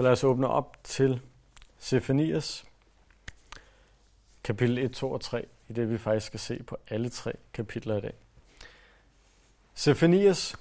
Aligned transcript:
Så 0.00 0.04
lad 0.04 0.12
os 0.12 0.24
åbne 0.24 0.48
op 0.48 0.76
til 0.84 1.20
Sefanias 1.78 2.64
kapitel 4.44 4.78
1, 4.78 4.92
2 4.92 5.10
og 5.10 5.20
3, 5.20 5.46
i 5.68 5.72
det 5.72 5.90
vi 5.90 5.98
faktisk 5.98 6.26
skal 6.26 6.40
se 6.40 6.62
på 6.62 6.76
alle 6.90 7.08
tre 7.08 7.32
kapitler 7.52 7.96
i 7.96 8.00
dag. 8.00 8.12
Sefanias, 9.74 10.56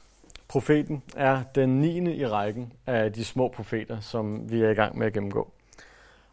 profeten, 0.48 1.04
er 1.16 1.44
den 1.56 1.82
9. 1.82 2.16
i 2.16 2.26
rækken 2.26 2.74
af 2.86 3.14
de 3.14 3.26
små 3.26 3.48
profeter, 3.48 4.00
som 4.00 4.52
vi 4.52 4.62
er 4.62 4.70
i 4.70 4.74
gang 4.74 4.98
med 4.98 5.08
at 5.08 5.14
gennemgå. 5.14 5.54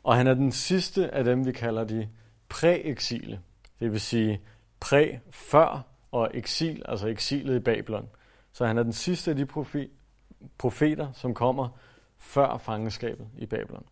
Og 0.03 0.17
han 0.17 0.27
er 0.27 0.35
den 0.35 0.53
sidste 0.53 1.11
af 1.11 1.25
dem, 1.25 1.47
vi 1.47 1.53
kalder 1.53 1.85
de 1.85 2.09
præ-exile, 2.49 3.41
det 3.81 3.93
vil 3.93 4.01
sige 4.01 4.41
præ 4.81 5.17
før 5.31 5.83
og 6.13 6.31
eksil, 6.35 6.83
altså 6.89 7.07
eksilet 7.07 7.57
i 7.57 7.61
Babylon. 7.61 8.09
Så 8.53 8.67
han 8.67 8.79
er 8.79 8.83
den 8.83 8.93
sidste 8.93 9.31
af 9.31 9.37
de 9.37 9.47
profeter, 10.59 11.13
som 11.13 11.35
kommer 11.35 11.69
før 12.19 12.59
fangenskabet 12.59 13.27
i 13.39 13.47
Babylon. 13.47 13.87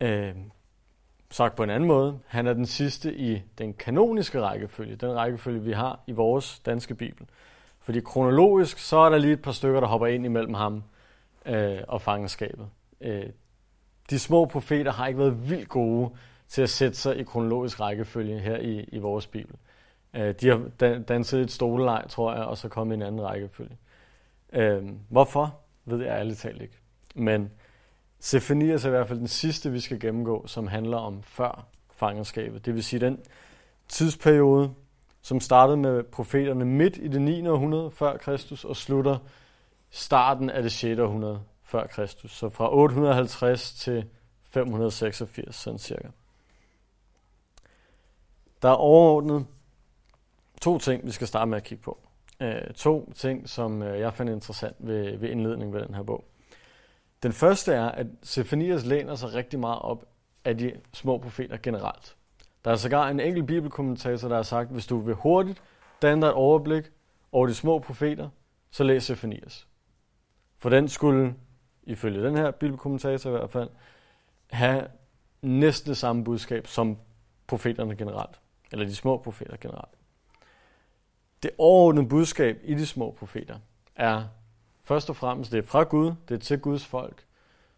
Øh, 0.00 0.34
sagt 1.30 1.56
på 1.56 1.62
en 1.62 1.70
anden 1.70 1.86
måde, 1.86 2.18
han 2.26 2.46
er 2.46 2.52
den 2.52 2.66
sidste 2.66 3.14
i 3.14 3.42
den 3.58 3.74
kanoniske 3.74 4.40
rækkefølge, 4.40 4.96
den 4.96 5.14
rækkefølge, 5.14 5.62
vi 5.62 5.72
har 5.72 6.00
i 6.06 6.12
vores 6.12 6.58
danske 6.58 6.94
bibel. 6.94 7.26
Fordi 7.80 8.00
kronologisk, 8.00 8.78
så 8.78 8.96
er 8.96 9.10
der 9.10 9.18
lige 9.18 9.32
et 9.32 9.42
par 9.42 9.52
stykker, 9.52 9.80
der 9.80 9.86
hopper 9.86 10.06
ind 10.06 10.24
imellem 10.24 10.54
ham 10.54 10.82
øh, 11.46 11.78
og 11.88 12.02
fangenskabet. 12.02 12.68
Øh, 13.00 13.26
de 14.10 14.18
små 14.18 14.44
profeter 14.44 14.92
har 14.92 15.06
ikke 15.06 15.18
været 15.18 15.50
vildt 15.50 15.68
gode 15.68 16.10
til 16.48 16.62
at 16.62 16.70
sætte 16.70 16.96
sig 16.96 17.18
i 17.18 17.22
kronologisk 17.22 17.80
rækkefølge 17.80 18.38
her 18.38 18.56
i, 18.56 18.84
i 18.92 18.98
vores 18.98 19.26
bibel. 19.26 19.56
Øh, 20.14 20.34
de 20.40 20.48
har 20.48 20.68
danset 20.98 21.40
et 21.40 21.50
stolelej, 21.50 22.08
tror 22.08 22.34
jeg, 22.34 22.44
og 22.44 22.58
så 22.58 22.68
kommet 22.68 22.94
i 22.94 22.96
en 22.96 23.02
anden 23.02 23.22
rækkefølge. 23.22 23.76
Øh, 24.52 24.82
hvorfor, 25.08 25.58
ved 25.84 26.02
jeg 26.02 26.18
ærligt 26.18 26.38
talt 26.38 26.62
ikke. 26.62 26.78
Men 27.14 27.50
Sefanias 28.18 28.84
er 28.84 28.88
i 28.88 28.90
hvert 28.90 29.08
fald 29.08 29.18
den 29.18 29.28
sidste, 29.28 29.70
vi 29.70 29.80
skal 29.80 30.00
gennemgå, 30.00 30.46
som 30.46 30.66
handler 30.66 30.96
om 30.96 31.22
før 31.22 31.66
fangenskabet. 31.90 32.66
Det 32.66 32.74
vil 32.74 32.84
sige 32.84 33.00
den 33.00 33.20
tidsperiode, 33.88 34.74
som 35.22 35.40
startede 35.40 35.76
med 35.76 36.02
profeterne 36.02 36.64
midt 36.64 36.96
i 36.96 37.08
det 37.08 37.22
9. 37.22 37.48
århundrede 37.48 37.90
før 37.90 38.16
Kristus 38.16 38.64
og 38.64 38.76
slutter 38.76 39.18
starten 39.90 40.50
af 40.50 40.62
det 40.62 40.72
6. 40.72 41.00
århundrede 41.00 41.40
før 41.62 41.86
Kristus. 41.86 42.36
Så 42.36 42.48
fra 42.48 42.74
850 42.74 43.72
til 43.72 44.04
586, 44.42 45.56
sådan 45.56 45.78
cirka. 45.78 46.08
Der 48.62 48.68
er 48.68 48.74
overordnet 48.74 49.46
to 50.60 50.78
ting, 50.78 51.06
vi 51.06 51.10
skal 51.10 51.26
starte 51.26 51.48
med 51.48 51.56
at 51.56 51.64
kigge 51.64 51.82
på. 51.82 51.98
Uh, 52.40 52.74
to 52.74 53.12
ting, 53.12 53.48
som 53.48 53.82
øh, 53.82 54.00
jeg 54.00 54.14
fandt 54.14 54.32
interessant 54.32 54.76
ved, 54.78 55.16
ved 55.16 55.28
indledningen 55.28 55.74
ved 55.74 55.86
den 55.86 55.94
her 55.94 56.02
bog. 56.02 56.24
Den 57.24 57.32
første 57.32 57.72
er, 57.72 57.84
at 57.84 58.06
Sefanias 58.22 58.84
læner 58.84 59.14
sig 59.14 59.34
rigtig 59.34 59.60
meget 59.60 59.78
op 59.78 60.04
af 60.44 60.58
de 60.58 60.72
små 60.92 61.18
profeter 61.18 61.56
generelt. 61.56 62.16
Der 62.64 62.70
er 62.70 62.76
sågar 62.76 63.08
en 63.08 63.20
enkelt 63.20 63.46
bibelkommentator, 63.46 64.28
der 64.28 64.36
har 64.36 64.42
sagt, 64.42 64.70
hvis 64.70 64.86
du 64.86 64.98
vil 64.98 65.14
hurtigt 65.14 65.62
danne 66.02 66.22
dig 66.22 66.28
et 66.28 66.34
overblik 66.34 66.84
over 67.32 67.46
de 67.46 67.54
små 67.54 67.78
profeter, 67.78 68.28
så 68.70 68.84
læs 68.84 69.04
Sefanias. 69.04 69.68
For 70.58 70.70
den 70.70 70.88
skulle, 70.88 71.34
ifølge 71.82 72.22
den 72.22 72.36
her 72.36 72.50
bibelkommentator 72.50 73.30
i 73.30 73.32
hvert 73.32 73.50
fald, 73.50 73.68
have 74.50 74.86
næsten 75.42 75.88
det 75.88 75.96
samme 75.96 76.24
budskab 76.24 76.66
som 76.66 76.98
profeterne 77.46 77.96
generelt, 77.96 78.40
eller 78.72 78.86
de 78.86 78.96
små 78.96 79.18
profeter 79.18 79.56
generelt. 79.56 79.98
Det 81.42 81.50
overordnede 81.58 82.08
budskab 82.08 82.60
i 82.62 82.74
de 82.74 82.86
små 82.86 83.10
profeter 83.10 83.58
er 83.96 84.24
først 84.84 85.10
og 85.10 85.16
fremmest, 85.16 85.52
det 85.52 85.58
er 85.58 85.62
fra 85.62 85.82
Gud, 85.82 86.14
det 86.28 86.34
er 86.34 86.38
til 86.38 86.60
Guds 86.60 86.86
folk, 86.86 87.26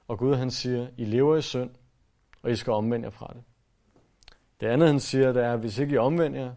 og 0.09 0.19
Gud 0.19 0.35
han 0.35 0.51
siger, 0.51 0.89
I 0.97 1.05
lever 1.05 1.37
i 1.37 1.43
synd, 1.43 1.71
og 2.43 2.51
I 2.51 2.57
skal 2.57 2.73
omvende 2.73 3.07
jer 3.07 3.11
fra 3.11 3.33
det. 3.35 3.43
Det 4.61 4.67
andet 4.67 4.89
han 4.89 5.01
siger, 5.01 5.33
det 5.33 5.43
er, 5.43 5.53
at 5.53 5.59
hvis 5.59 5.79
ikke 5.79 5.95
I 5.95 5.99
omvender 5.99 6.41
jer, 6.41 6.55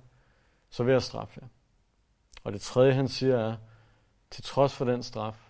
så 0.69 0.83
vil 0.83 0.91
jeg 0.91 1.03
straffe 1.03 1.39
jer. 1.41 1.47
Og 2.43 2.53
det 2.53 2.61
tredje 2.61 2.93
han 2.93 3.07
siger 3.07 3.37
er, 3.37 3.55
til 4.31 4.43
trods 4.43 4.73
for 4.73 4.85
den 4.85 5.03
straf, 5.03 5.49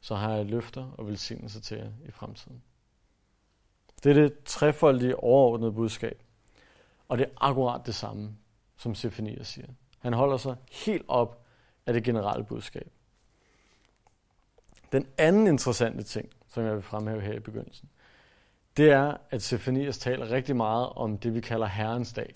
så 0.00 0.14
har 0.14 0.34
jeg 0.34 0.46
løfter 0.46 0.90
og 0.98 1.06
velsignelse 1.06 1.60
til 1.60 1.76
jer 1.78 1.90
i 2.04 2.10
fremtiden. 2.10 2.62
Det 4.04 4.10
er 4.10 4.14
det 4.14 4.44
trefoldige 4.44 5.16
overordnede 5.16 5.72
budskab. 5.72 6.22
Og 7.08 7.18
det 7.18 7.26
er 7.26 7.30
akkurat 7.36 7.86
det 7.86 7.94
samme, 7.94 8.36
som 8.76 8.94
Sefania 8.94 9.42
siger. 9.42 9.68
Han 9.98 10.12
holder 10.12 10.36
sig 10.36 10.56
helt 10.72 11.04
op 11.08 11.44
af 11.86 11.92
det 11.92 12.04
generelle 12.04 12.44
budskab. 12.44 12.92
Den 14.92 15.06
anden 15.18 15.46
interessante 15.46 16.02
ting, 16.02 16.28
som 16.48 16.64
jeg 16.64 16.74
vil 16.74 16.82
fremhæve 16.82 17.20
her 17.20 17.32
i 17.32 17.40
begyndelsen, 17.40 17.88
det 18.76 18.90
er, 18.90 19.16
at 19.30 19.42
Sefanias 19.42 19.98
taler 19.98 20.30
rigtig 20.30 20.56
meget 20.56 20.88
om 20.88 21.18
det, 21.18 21.34
vi 21.34 21.40
kalder 21.40 21.66
Herrens 21.66 22.12
dag. 22.12 22.34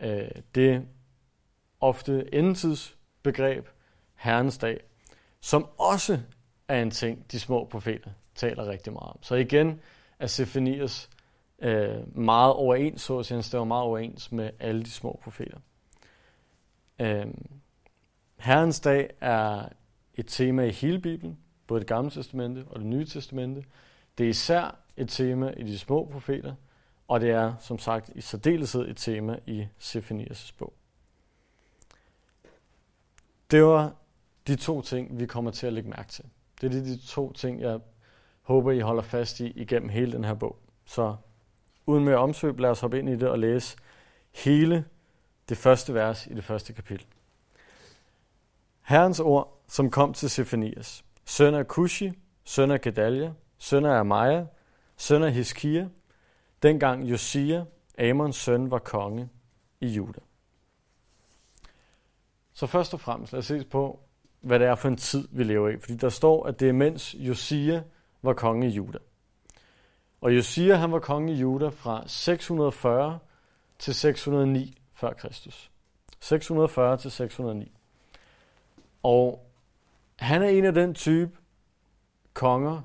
Øh, 0.00 0.30
det 0.54 0.86
ofte 1.80 2.34
endetidsbegreb, 2.34 3.68
Herrens 4.14 4.58
dag, 4.58 4.80
som 5.40 5.68
også 5.78 6.20
er 6.68 6.82
en 6.82 6.90
ting, 6.90 7.32
de 7.32 7.40
små 7.40 7.64
profeter 7.64 8.10
taler 8.34 8.68
rigtig 8.68 8.92
meget 8.92 9.12
om. 9.12 9.22
Så 9.22 9.34
igen 9.34 9.80
er 10.18 10.26
Sefanias 10.26 11.10
øh, 11.58 12.18
meget 12.18 12.52
overens, 12.52 13.02
så 13.02 13.18
at 13.18 13.28
han 13.28 13.42
stemmer 13.42 13.64
meget 13.64 13.84
overens 13.84 14.32
med 14.32 14.50
alle 14.58 14.82
de 14.82 14.90
små 14.90 15.20
profeter. 15.22 15.58
Øh, 16.98 17.26
Herrens 18.36 18.80
dag 18.80 19.10
er 19.20 19.68
et 20.14 20.26
tema 20.26 20.62
i 20.62 20.70
hele 20.70 21.00
Bibelen, 21.00 21.38
både 21.72 21.80
det 21.80 21.88
gamle 21.88 22.10
testamente 22.10 22.64
og 22.70 22.78
det 22.78 22.86
nye 22.86 23.04
testamente. 23.04 23.64
Det 24.18 24.26
er 24.26 24.30
især 24.30 24.76
et 24.96 25.08
tema 25.08 25.54
i 25.56 25.62
de 25.62 25.78
små 25.78 26.08
profeter, 26.12 26.54
og 27.08 27.20
det 27.20 27.30
er 27.30 27.54
som 27.60 27.78
sagt 27.78 28.10
i 28.14 28.20
særdeleshed 28.20 28.88
et 28.88 28.96
tema 28.96 29.38
i 29.46 29.66
Sefanias 29.78 30.52
bog. 30.52 30.72
Det 33.50 33.64
var 33.64 33.92
de 34.46 34.56
to 34.56 34.82
ting, 34.82 35.18
vi 35.18 35.26
kommer 35.26 35.50
til 35.50 35.66
at 35.66 35.72
lægge 35.72 35.90
mærke 35.90 36.08
til. 36.08 36.24
Det 36.60 36.74
er 36.74 36.80
de, 36.82 36.96
to 36.96 37.32
ting, 37.32 37.60
jeg 37.60 37.80
håber, 38.42 38.70
I 38.70 38.80
holder 38.80 39.02
fast 39.02 39.40
i 39.40 39.46
igennem 39.46 39.88
hele 39.88 40.12
den 40.12 40.24
her 40.24 40.34
bog. 40.34 40.58
Så 40.84 41.16
uden 41.86 42.04
mere 42.04 42.16
omsøg, 42.16 42.58
lad 42.58 42.70
os 42.70 42.80
hoppe 42.80 42.98
ind 42.98 43.08
i 43.08 43.16
det 43.16 43.28
og 43.28 43.38
læse 43.38 43.76
hele 44.30 44.84
det 45.48 45.56
første 45.56 45.94
vers 45.94 46.26
i 46.26 46.34
det 46.34 46.44
første 46.44 46.72
kapitel. 46.72 47.06
Herrens 48.82 49.20
ord, 49.20 49.62
som 49.68 49.90
kom 49.90 50.12
til 50.12 50.30
Sefanias, 50.30 51.04
søn 51.24 51.54
af 51.54 51.68
Kushi, 51.68 52.12
søn 52.44 52.70
af 52.70 52.80
Gedalia, 52.80 53.32
søn 53.58 53.84
af 53.84 53.98
Amaya, 54.00 54.44
søn 54.96 55.22
af 55.22 55.32
Hiskia, 55.32 55.88
dengang 56.62 57.10
Josia, 57.10 57.64
Amons 57.98 58.36
søn, 58.36 58.70
var 58.70 58.78
konge 58.78 59.28
i 59.80 59.86
Juda. 59.86 60.20
Så 62.52 62.66
først 62.66 62.94
og 62.94 63.00
fremmest 63.00 63.32
lad 63.32 63.38
os 63.38 63.46
se 63.46 63.64
på, 63.64 64.00
hvad 64.40 64.58
det 64.58 64.66
er 64.66 64.74
for 64.74 64.88
en 64.88 64.96
tid, 64.96 65.28
vi 65.30 65.44
lever 65.44 65.68
i. 65.68 65.78
Fordi 65.78 65.96
der 65.96 66.08
står, 66.08 66.46
at 66.46 66.60
det 66.60 66.68
er 66.68 66.72
mens 66.72 67.14
Josia 67.14 67.82
var 68.22 68.32
konge 68.32 68.68
i 68.68 68.70
Juda. 68.70 68.98
Og 70.20 70.36
Josia 70.36 70.74
han 70.74 70.92
var 70.92 70.98
konge 70.98 71.32
i 71.32 71.36
Juda 71.36 71.68
fra 71.68 72.04
640 72.06 73.18
til 73.78 73.94
609 73.94 74.78
før 74.92 75.12
Kristus. 75.12 75.70
640 76.20 76.96
til 76.96 77.10
609. 77.10 77.72
Og 79.02 79.51
han 80.18 80.42
er 80.42 80.48
en 80.48 80.64
af 80.64 80.74
den 80.74 80.94
type 80.94 81.30
konger, 82.34 82.80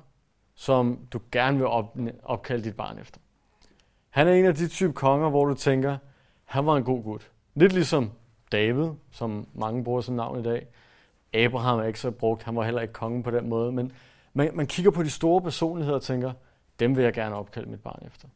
som 0.54 1.06
du 1.12 1.20
gerne 1.32 1.58
vil 1.58 1.66
op, 1.66 1.98
opkalde 2.22 2.64
dit 2.64 2.76
barn 2.76 2.98
efter. 2.98 3.20
Han 4.10 4.28
er 4.28 4.32
en 4.32 4.44
af 4.44 4.54
de 4.54 4.68
type 4.68 4.92
konger, 4.92 5.30
hvor 5.30 5.44
du 5.44 5.54
tænker, 5.54 5.96
han 6.44 6.66
var 6.66 6.76
en 6.76 6.84
god 6.84 7.02
gut. 7.02 7.30
Lidt 7.54 7.72
ligesom 7.72 8.10
David, 8.52 8.90
som 9.10 9.46
mange 9.54 9.84
bruger 9.84 10.00
som 10.00 10.14
navn 10.14 10.40
i 10.40 10.42
dag. 10.42 10.66
Abraham 11.34 11.78
er 11.78 11.84
ikke 11.84 12.00
så 12.00 12.10
brugt, 12.10 12.42
han 12.42 12.56
var 12.56 12.64
heller 12.64 12.80
ikke 12.80 12.94
konge 12.94 13.22
på 13.22 13.30
den 13.30 13.48
måde, 13.48 13.72
men 13.72 13.92
man, 14.32 14.50
man 14.54 14.66
kigger 14.66 14.90
på 14.90 15.02
de 15.02 15.10
store 15.10 15.42
personligheder 15.42 15.96
og 15.96 16.02
tænker, 16.02 16.32
dem 16.80 16.96
vil 16.96 17.04
jeg 17.04 17.12
gerne 17.12 17.34
opkalde 17.34 17.70
mit 17.70 17.80
barn 17.80 18.02
efter. 18.06 18.28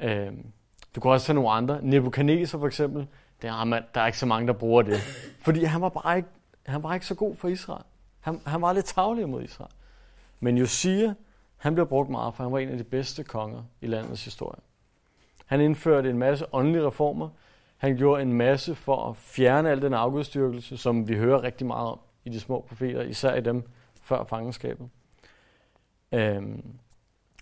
Øhm, 0.00 0.46
du 0.94 1.00
kan 1.00 1.10
også 1.10 1.26
tage 1.26 1.34
nogle 1.34 1.50
andre. 1.50 1.82
Nebuchadnezzar 1.82 2.58
for 2.58 2.66
eksempel, 2.66 3.06
der 3.42 3.60
er, 3.60 3.64
man, 3.64 3.82
der 3.94 4.00
er 4.00 4.06
ikke 4.06 4.18
så 4.18 4.26
mange, 4.26 4.46
der 4.46 4.52
bruger 4.52 4.82
det. 4.82 4.98
Fordi 5.44 5.64
han 5.64 5.80
var 5.80 5.88
bare 5.88 6.16
ikke, 6.16 6.28
han 6.66 6.82
var 6.82 6.94
ikke 6.94 7.06
så 7.06 7.14
god 7.14 7.36
for 7.36 7.48
Israel. 7.48 7.84
Han, 8.22 8.40
han 8.46 8.62
var 8.62 8.72
lidt 8.72 8.86
tavlig 8.86 9.28
mod 9.28 9.42
Israel. 9.42 9.72
Men 10.40 10.58
Josia, 10.58 11.14
han 11.56 11.74
blev 11.74 11.86
brugt 11.86 12.10
meget, 12.10 12.34
for 12.34 12.42
han 12.42 12.52
var 12.52 12.58
en 12.58 12.68
af 12.68 12.78
de 12.78 12.84
bedste 12.84 13.24
konger 13.24 13.62
i 13.80 13.86
landets 13.86 14.24
historie. 14.24 14.60
Han 15.46 15.60
indførte 15.60 16.10
en 16.10 16.18
masse 16.18 16.54
åndelige 16.54 16.86
reformer. 16.86 17.28
Han 17.76 17.96
gjorde 17.96 18.22
en 18.22 18.32
masse 18.32 18.74
for 18.74 19.10
at 19.10 19.16
fjerne 19.16 19.70
al 19.70 19.82
den 19.82 19.94
afgudstyrkelse, 19.94 20.76
som 20.76 21.08
vi 21.08 21.16
hører 21.16 21.42
rigtig 21.42 21.66
meget 21.66 21.88
om 21.88 22.00
i 22.24 22.30
de 22.30 22.40
små 22.40 22.60
profeter, 22.60 23.02
især 23.02 23.34
i 23.34 23.40
dem 23.40 23.68
før 24.02 24.24
fangenskabet. 24.24 24.88
Øhm, 26.12 26.78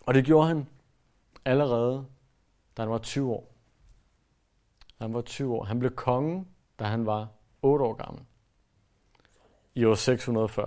og 0.07 0.15
det 0.15 0.25
gjorde 0.25 0.49
han 0.49 0.67
allerede, 1.45 2.07
da 2.77 2.83
han 2.83 2.91
var 2.91 2.99
20 2.99 3.33
år. 3.33 3.53
Da 4.99 5.05
han 5.05 5.15
var 5.15 5.21
20 5.21 5.55
år. 5.55 5.65
Han 5.65 5.79
blev 5.79 5.91
konge, 5.91 6.47
da 6.79 6.85
han 6.85 7.07
var 7.07 7.29
8 7.63 7.85
år 7.85 7.95
gammel. 7.95 8.25
I 9.81 9.85
år 9.85 9.95
640. 9.95 10.67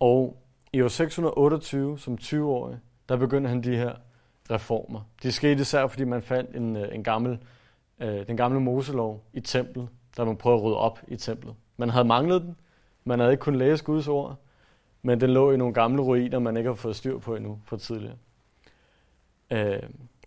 Og 0.00 0.42
I 0.72 0.82
år 0.82 0.88
628, 0.88 1.98
som 1.98 2.18
20-årig, 2.20 2.78
der 3.08 3.16
begyndte 3.16 3.48
han 3.48 3.62
de 3.62 3.76
her 3.76 3.94
reformer. 4.50 5.00
Det 5.22 5.34
skete 5.34 5.60
især, 5.60 5.86
fordi 5.86 6.04
man 6.04 6.22
fandt 6.22 6.56
en, 6.56 6.76
øh, 6.76 6.94
en 6.94 7.04
gammel, 7.04 7.38
øh, 8.00 8.26
den 8.26 8.36
gamle 8.36 8.60
Moselov 8.60 9.24
i 9.32 9.40
templet, 9.40 9.88
der 10.16 10.24
man 10.24 10.36
prøvede 10.36 10.58
at 10.58 10.64
rydde 10.64 10.76
op 10.76 10.98
i 11.08 11.16
templet. 11.16 11.54
Man 11.76 11.90
havde 11.90 12.04
manglet 12.04 12.42
den, 12.42 12.56
man 13.04 13.18
havde 13.18 13.32
ikke 13.32 13.40
kunnet 13.40 13.58
læse 13.58 13.84
Guds 13.84 14.08
ord, 14.08 14.36
men 15.02 15.20
den 15.20 15.30
lå 15.30 15.52
i 15.52 15.56
nogle 15.56 15.74
gamle 15.74 16.02
ruiner, 16.02 16.38
man 16.38 16.56
ikke 16.56 16.70
har 16.70 16.74
fået 16.74 16.96
styr 16.96 17.18
på 17.18 17.36
endnu 17.36 17.58
for 17.64 17.76
tidligere. 17.76 18.16
Øh, 19.50 19.82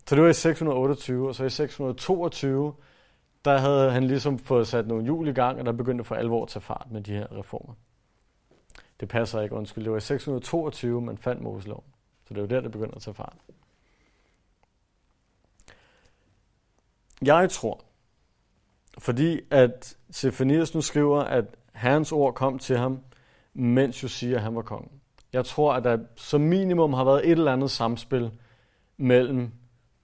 så 0.06 0.14
det 0.14 0.22
var 0.22 0.28
i 0.28 0.32
628, 0.32 1.28
og 1.28 1.34
så 1.34 1.44
i 1.44 1.50
622, 1.50 2.74
der 3.46 3.58
havde 3.58 3.90
han 3.90 4.04
ligesom 4.04 4.38
fået 4.38 4.68
sat 4.68 4.86
nogle 4.86 5.04
hjul 5.04 5.28
i 5.28 5.32
gang, 5.32 5.58
og 5.58 5.66
der 5.66 5.72
begyndte 5.72 6.04
for 6.04 6.14
alvor 6.14 6.42
at 6.42 6.48
tage 6.48 6.60
fart 6.60 6.86
med 6.90 7.00
de 7.00 7.12
her 7.12 7.38
reformer. 7.38 7.74
Det 9.00 9.08
passer 9.08 9.40
ikke, 9.40 9.54
undskyld. 9.54 9.84
Det 9.84 9.92
var 9.92 9.98
i 9.98 10.00
622, 10.00 11.00
man 11.00 11.18
fandt 11.18 11.42
Moseloven. 11.42 11.84
Så 12.24 12.34
det 12.34 12.42
var 12.42 12.48
der, 12.48 12.60
det 12.60 12.72
begynder 12.72 12.94
at 12.94 13.02
tage 13.02 13.14
fart. 13.14 13.36
Jeg 17.22 17.50
tror, 17.50 17.84
fordi 18.98 19.40
at 19.50 19.96
Sefanias 20.10 20.74
nu 20.74 20.80
skriver, 20.80 21.20
at 21.20 21.44
Herrens 21.74 22.12
ord 22.12 22.34
kom 22.34 22.58
til 22.58 22.78
ham, 22.78 23.00
mens 23.54 24.02
Josia 24.02 24.38
han 24.38 24.54
var 24.54 24.62
kongen. 24.62 25.00
Jeg 25.32 25.44
tror, 25.44 25.74
at 25.74 25.84
der 25.84 25.98
som 26.14 26.40
minimum 26.40 26.92
har 26.92 27.04
været 27.04 27.26
et 27.26 27.32
eller 27.32 27.52
andet 27.52 27.70
samspil 27.70 28.30
mellem 28.96 29.52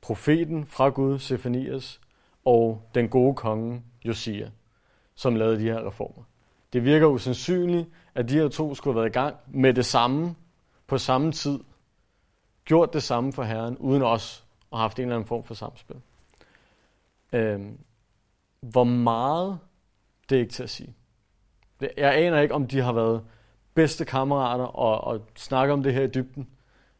profeten 0.00 0.66
fra 0.66 0.88
Gud, 0.88 1.18
Sefanias, 1.18 2.00
og 2.44 2.82
den 2.94 3.08
gode 3.08 3.34
konge, 3.34 3.82
Josia, 4.04 4.50
som 5.14 5.36
lavede 5.36 5.58
de 5.58 5.62
her 5.62 5.86
reformer. 5.86 6.22
Det 6.72 6.84
virker 6.84 7.06
usandsynligt, 7.06 7.88
at 8.14 8.28
de 8.28 8.34
her 8.34 8.48
to 8.48 8.74
skulle 8.74 8.94
have 8.94 9.00
været 9.00 9.10
i 9.10 9.18
gang 9.18 9.36
med 9.46 9.74
det 9.74 9.86
samme, 9.86 10.34
på 10.86 10.98
samme 10.98 11.32
tid, 11.32 11.58
gjort 12.64 12.92
det 12.92 13.02
samme 13.02 13.32
for 13.32 13.42
Herren, 13.42 13.76
uden 13.78 14.02
os 14.02 14.44
og 14.70 14.78
haft 14.78 14.98
en 14.98 15.02
eller 15.02 15.14
anden 15.14 15.28
form 15.28 15.44
for 15.44 15.54
samspil. 15.54 15.96
Øhm, 17.32 17.78
hvor 18.60 18.84
meget, 18.84 19.58
det 20.28 20.36
er 20.36 20.40
ikke 20.40 20.52
til 20.52 20.62
at 20.62 20.70
sige. 20.70 20.94
Jeg 21.96 22.14
aner 22.14 22.40
ikke, 22.40 22.54
om 22.54 22.66
de 22.66 22.80
har 22.80 22.92
været 22.92 23.22
bedste 23.74 24.04
kammerater 24.04 24.64
og, 24.64 25.04
og 25.04 25.26
snakker 25.36 25.72
om 25.72 25.82
det 25.82 25.94
her 25.94 26.02
i 26.02 26.06
dybden 26.06 26.48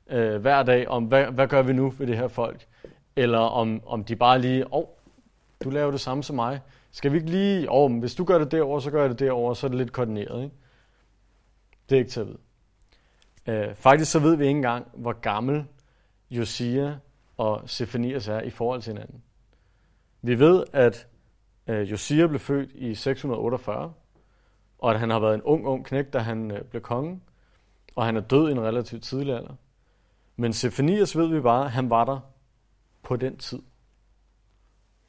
øh, 0.07 0.41
hver 0.41 0.63
dag, 0.63 0.89
om 0.89 1.05
hvad, 1.05 1.25
hvad 1.25 1.49
gør 1.49 1.63
vi 1.63 1.73
nu 1.73 1.91
ved 1.91 2.07
det 2.07 2.17
her 2.17 2.29
folk, 2.29 2.67
eller 3.17 3.39
om, 3.39 3.83
om 3.87 4.05
de 4.05 4.17
bare 4.17 4.41
lige, 4.41 4.73
åh, 4.73 4.79
oh, 4.79 4.87
du 5.65 5.71
laver 5.71 5.91
det 5.91 6.01
samme 6.01 6.23
som 6.23 6.37
mig, 6.37 6.61
skal 6.91 7.13
vi 7.13 7.17
ikke 7.17 7.31
lige, 7.31 7.71
åh, 7.71 7.91
men 7.91 8.01
hvis 8.01 8.15
du 8.15 8.25
gør 8.25 8.39
det 8.39 8.51
derover, 8.51 8.81
så 8.81 8.91
gør 8.91 9.01
jeg 9.01 9.11
det 9.11 9.19
derover, 9.19 9.55
så 9.55 9.67
er 9.67 9.69
det 9.69 9.79
lidt 9.79 9.93
koordineret, 9.93 10.45
ikke? 10.45 10.57
Det 11.89 11.95
er 11.95 11.99
ikke 11.99 12.11
til 12.11 12.21
at 12.21 12.27
vide. 12.27 12.39
Øh, 13.47 13.75
faktisk 13.75 14.11
så 14.11 14.19
ved 14.19 14.37
vi 14.37 14.45
ikke 14.45 14.57
engang, 14.57 14.87
hvor 14.95 15.13
gammel 15.13 15.65
Josia 16.31 16.99
og 17.37 17.63
Sefanias 17.67 18.29
er 18.29 18.41
i 18.41 18.51
forhold 18.51 18.83
til 18.83 18.93
hinanden. 18.93 19.23
Vi 20.23 20.39
ved, 20.39 20.65
at 20.73 21.09
øh, 21.67 21.91
Josia 21.91 22.27
blev 22.27 22.41
født 22.41 22.71
i 22.75 22.95
648, 22.95 23.93
og 24.79 24.91
at 24.91 25.01
han 25.01 25.11
har 25.11 25.21
været 25.21 25.35
en 25.35 25.43
ung, 25.43 25.67
ung 25.67 25.85
knæk, 25.85 26.13
da 26.13 26.19
han 26.19 26.51
øh, 26.51 26.63
blev 26.63 26.83
konge, 26.83 27.21
og 27.97 28.05
han 28.07 28.17
er 28.17 28.21
død 28.21 28.49
i 28.49 28.53
en 28.53 28.61
relativt 28.61 29.03
tidlig 29.03 29.37
alder. 29.37 29.55
Men 30.37 30.53
Sefanias 30.53 31.17
ved 31.17 31.27
vi 31.27 31.41
bare, 31.41 31.65
at 31.65 31.71
han 31.71 31.91
var 31.91 32.05
der 32.05 32.21
på 33.03 33.17
den 33.17 33.37
tid. 33.37 33.59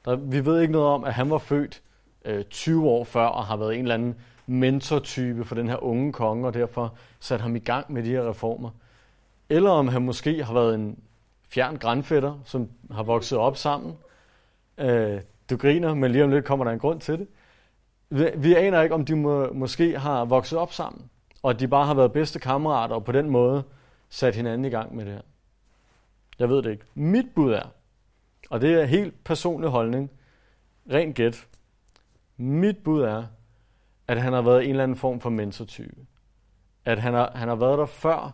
Der, 0.05 0.15
vi 0.15 0.45
ved 0.45 0.61
ikke 0.61 0.71
noget 0.71 0.87
om, 0.87 1.03
at 1.03 1.13
han 1.13 1.29
var 1.29 1.37
født 1.37 1.81
øh, 2.25 2.45
20 2.45 2.89
år 2.89 3.03
før 3.03 3.25
og 3.25 3.45
har 3.45 3.57
været 3.57 3.75
en 3.75 3.81
eller 3.81 3.95
anden 3.95 4.15
mentortype 4.47 5.45
for 5.45 5.55
den 5.55 5.69
her 5.69 5.83
unge 5.83 6.13
konge, 6.13 6.47
og 6.47 6.53
derfor 6.53 6.93
sat 7.19 7.41
ham 7.41 7.55
i 7.55 7.59
gang 7.59 7.93
med 7.93 8.03
de 8.03 8.09
her 8.09 8.29
reformer. 8.29 8.69
Eller 9.49 9.69
om 9.69 9.87
han 9.87 10.01
måske 10.01 10.43
har 10.43 10.53
været 10.53 10.75
en 10.75 10.99
fjern 11.47 11.77
grænfætter, 11.77 12.39
som 12.45 12.69
har 12.91 13.03
vokset 13.03 13.37
op 13.37 13.57
sammen. 13.57 13.93
Øh, 14.77 15.21
du 15.49 15.57
griner, 15.57 15.93
men 15.93 16.11
lige 16.11 16.23
om 16.23 16.29
lidt 16.29 16.45
kommer 16.45 16.65
der 16.65 16.71
en 16.71 16.79
grund 16.79 17.01
til 17.01 17.19
det. 17.19 17.27
Vi, 18.09 18.29
vi 18.35 18.55
aner 18.55 18.81
ikke, 18.81 18.95
om 18.95 19.05
de 19.05 19.15
må, 19.15 19.53
måske 19.53 19.99
har 19.99 20.25
vokset 20.25 20.59
op 20.59 20.73
sammen, 20.73 21.09
og 21.43 21.49
at 21.49 21.59
de 21.59 21.67
bare 21.67 21.85
har 21.85 21.93
været 21.93 22.11
bedste 22.11 22.39
kammerater, 22.39 22.95
og 22.95 23.05
på 23.05 23.11
den 23.11 23.29
måde 23.29 23.63
sat 24.09 24.35
hinanden 24.35 24.65
i 24.65 24.69
gang 24.69 24.95
med 24.95 25.05
det 25.05 25.13
her. 25.13 25.21
Jeg 26.39 26.49
ved 26.49 26.61
det 26.61 26.71
ikke. 26.71 26.85
Mit 26.95 27.25
bud 27.35 27.51
er, 27.51 27.67
og 28.53 28.61
det 28.61 28.81
er 28.81 28.85
helt 28.85 29.23
personlig 29.23 29.69
holdning, 29.69 30.11
rent 30.91 31.15
gæt, 31.15 31.47
mit 32.37 32.77
bud 32.83 33.01
er, 33.01 33.25
at 34.07 34.21
han 34.21 34.33
har 34.33 34.41
været 34.41 34.63
en 34.63 34.69
eller 34.69 34.83
anden 34.83 34.97
form 34.97 35.19
for 35.19 35.29
mentortype. 35.29 36.05
At 36.85 36.99
han 36.99 37.13
har, 37.13 37.31
han 37.35 37.47
har 37.47 37.55
været 37.55 37.77
der 37.77 37.85
før 37.85 38.31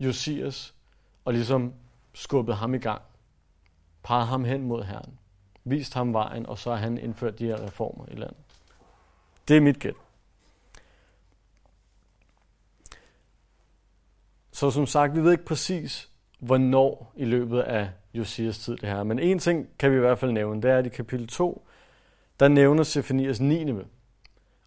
Josias, 0.00 0.74
og 1.24 1.32
ligesom 1.32 1.74
skubbet 2.14 2.56
ham 2.56 2.74
i 2.74 2.78
gang. 2.78 3.02
Peget 4.02 4.26
ham 4.26 4.44
hen 4.44 4.62
mod 4.62 4.84
Herren. 4.84 5.18
Vist 5.64 5.94
ham 5.94 6.12
vejen, 6.12 6.46
og 6.46 6.58
så 6.58 6.70
har 6.70 6.76
han 6.76 6.98
indført 6.98 7.38
de 7.38 7.46
her 7.46 7.66
reformer 7.66 8.04
i 8.08 8.14
landet. 8.14 8.44
Det 9.48 9.56
er 9.56 9.60
mit 9.60 9.78
gæt. 9.78 9.96
Så 14.52 14.70
som 14.70 14.86
sagt, 14.86 15.14
vi 15.14 15.20
ved 15.20 15.32
ikke 15.32 15.44
præcis, 15.44 16.10
hvornår 16.38 17.12
i 17.16 17.24
løbet 17.24 17.60
af 17.60 17.90
Josias 18.18 18.58
tid 18.58 18.76
det 18.76 18.88
her. 18.88 19.02
Men 19.02 19.18
en 19.18 19.38
ting 19.38 19.68
kan 19.78 19.90
vi 19.90 19.96
i 19.96 20.00
hvert 20.00 20.18
fald 20.18 20.32
nævne, 20.32 20.62
det 20.62 20.70
er, 20.70 20.78
at 20.78 20.86
i 20.86 20.88
kapitel 20.88 21.26
2, 21.26 21.66
der 22.40 22.48
nævner 22.48 22.82
Sefanias 22.82 23.40
Nineve. 23.40 23.84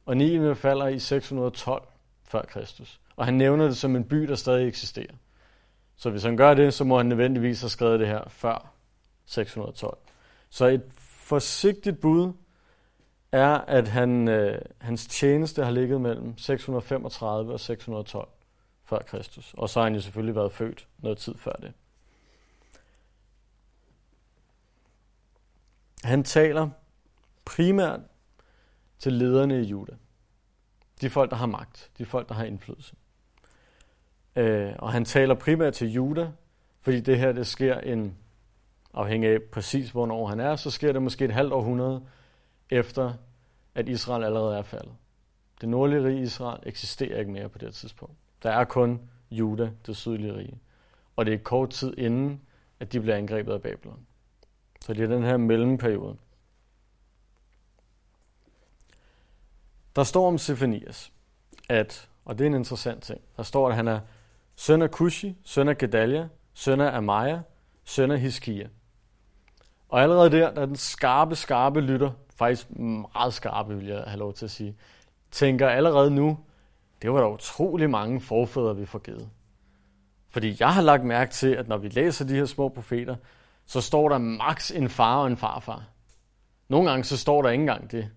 Og 0.05 0.17
Nineve 0.17 0.55
falder 0.55 0.87
i 0.87 0.99
612 0.99 1.83
før 2.23 2.41
Kristus. 2.41 2.99
Og 3.15 3.25
han 3.25 3.33
nævner 3.33 3.65
det 3.65 3.77
som 3.77 3.95
en 3.95 4.03
by, 4.03 4.17
der 4.17 4.35
stadig 4.35 4.67
eksisterer. 4.67 5.13
Så 5.95 6.09
hvis 6.09 6.23
han 6.23 6.37
gør 6.37 6.53
det, 6.53 6.73
så 6.73 6.83
må 6.83 6.97
han 6.97 7.05
nødvendigvis 7.05 7.61
have 7.61 7.69
skrevet 7.69 7.99
det 7.99 8.07
her 8.07 8.23
før 8.27 8.73
612. 9.25 9.97
Så 10.49 10.65
et 10.65 10.83
forsigtigt 10.99 11.99
bud 11.99 12.33
er, 13.31 13.57
at 13.57 13.87
han, 13.87 14.27
øh, 14.27 14.61
hans 14.77 15.07
tjeneste 15.07 15.63
har 15.63 15.71
ligget 15.71 16.01
mellem 16.01 16.37
635 16.37 17.53
og 17.53 17.59
612 17.59 18.27
før 18.83 18.99
Kristus. 18.99 19.53
Og 19.57 19.69
så 19.69 19.79
har 19.79 19.83
han 19.83 19.95
jo 19.95 20.01
selvfølgelig 20.01 20.35
været 20.35 20.51
født 20.51 20.87
noget 20.97 21.17
tid 21.17 21.35
før 21.37 21.51
det. 21.51 21.73
Han 26.03 26.23
taler 26.23 26.69
primært 27.45 27.99
til 28.99 29.13
lederne 29.13 29.61
i 29.61 29.63
Juda. 29.63 29.93
De 31.01 31.09
folk, 31.09 31.31
der 31.31 31.37
har 31.37 31.45
magt. 31.45 31.91
De 31.97 32.05
folk, 32.05 32.29
der 32.29 32.35
har 32.35 32.43
indflydelse. 32.43 32.95
Øh, 34.35 34.73
og 34.79 34.91
han 34.91 35.05
taler 35.05 35.35
primært 35.35 35.73
til 35.73 35.91
Juda, 35.91 36.31
fordi 36.81 36.99
det 36.99 37.17
her 37.17 37.31
det 37.31 37.47
sker 37.47 37.79
en, 37.79 38.17
afhængig 38.93 39.29
af 39.29 39.41
præcis 39.41 39.91
hvornår 39.91 40.27
han 40.27 40.39
er, 40.39 40.55
så 40.55 40.71
sker 40.71 40.91
det 40.91 41.01
måske 41.01 41.25
et 41.25 41.31
halvt 41.31 41.53
århundrede 41.53 42.01
efter, 42.69 43.13
at 43.75 43.89
Israel 43.89 44.23
allerede 44.23 44.57
er 44.57 44.63
faldet. 44.63 44.93
Det 45.61 45.69
nordlige 45.69 46.03
rige 46.03 46.21
Israel 46.21 46.59
eksisterer 46.63 47.19
ikke 47.19 47.31
mere 47.31 47.49
på 47.49 47.57
det 47.57 47.73
tidspunkt. 47.73 48.15
Der 48.43 48.51
er 48.51 48.63
kun 48.63 49.01
Juda, 49.31 49.71
det 49.85 49.95
sydlige 49.95 50.35
rige. 50.35 50.59
Og 51.15 51.25
det 51.25 51.33
er 51.33 51.37
kort 51.37 51.69
tid 51.69 51.93
inden, 51.97 52.41
at 52.79 52.93
de 52.93 52.99
bliver 52.99 53.15
angrebet 53.15 53.53
af 53.53 53.61
Babylon. 53.61 54.05
Så 54.81 54.93
det 54.93 55.03
er 55.03 55.07
den 55.07 55.23
her 55.23 55.37
mellemperiode. 55.37 56.17
Der 59.95 60.03
står 60.03 60.27
om 60.27 60.37
Sefanias, 60.37 61.11
at, 61.69 62.09
og 62.25 62.37
det 62.37 62.43
er 62.43 62.47
en 62.47 62.53
interessant 62.53 63.03
ting, 63.03 63.21
der 63.37 63.43
står, 63.43 63.69
at 63.69 63.75
han 63.75 63.87
er 63.87 63.99
søn 64.55 64.81
af 64.81 64.91
Kushi, 64.91 65.37
søn 65.43 65.67
af 65.67 65.77
Gedalia, 65.77 66.27
søn 66.53 66.81
af 66.81 66.97
Amaya, 66.97 67.39
søn 67.83 68.11
af 68.11 68.19
Hiskia. 68.19 68.67
Og 69.89 70.01
allerede 70.01 70.31
der, 70.31 70.53
der 70.53 70.61
er 70.61 70.65
den 70.65 70.75
skarpe, 70.75 71.35
skarpe 71.35 71.81
lytter, 71.81 72.11
faktisk 72.35 72.67
meget 73.13 73.33
skarpe, 73.33 73.77
vil 73.77 73.87
jeg 73.87 74.03
have 74.07 74.19
lov 74.19 74.33
til 74.33 74.45
at 74.45 74.51
sige, 74.51 74.75
tænker 75.31 75.69
allerede 75.69 76.11
nu, 76.11 76.39
det 77.01 77.11
var 77.11 77.19
da 77.19 77.27
utrolig 77.27 77.89
mange 77.89 78.21
forfædre, 78.21 78.77
vi 78.77 78.85
får 78.85 78.99
givet. 78.99 79.29
Fordi 80.29 80.57
jeg 80.59 80.73
har 80.73 80.81
lagt 80.81 81.03
mærke 81.03 81.31
til, 81.31 81.47
at 81.47 81.67
når 81.67 81.77
vi 81.77 81.87
læser 81.87 82.25
de 82.25 82.33
her 82.35 82.45
små 82.45 82.69
profeter, 82.69 83.15
så 83.69 83.81
står 83.81 84.09
der 84.09 84.17
maks 84.17 84.71
en 84.71 84.89
far 84.89 85.21
og 85.21 85.27
en 85.27 85.37
farfar. 85.37 85.83
Nogle 86.67 86.89
gange 86.89 87.03
så 87.03 87.17
står 87.17 87.41
der 87.41 87.49
ikke 87.49 87.61
engang 87.61 87.91
det. 87.91 88.11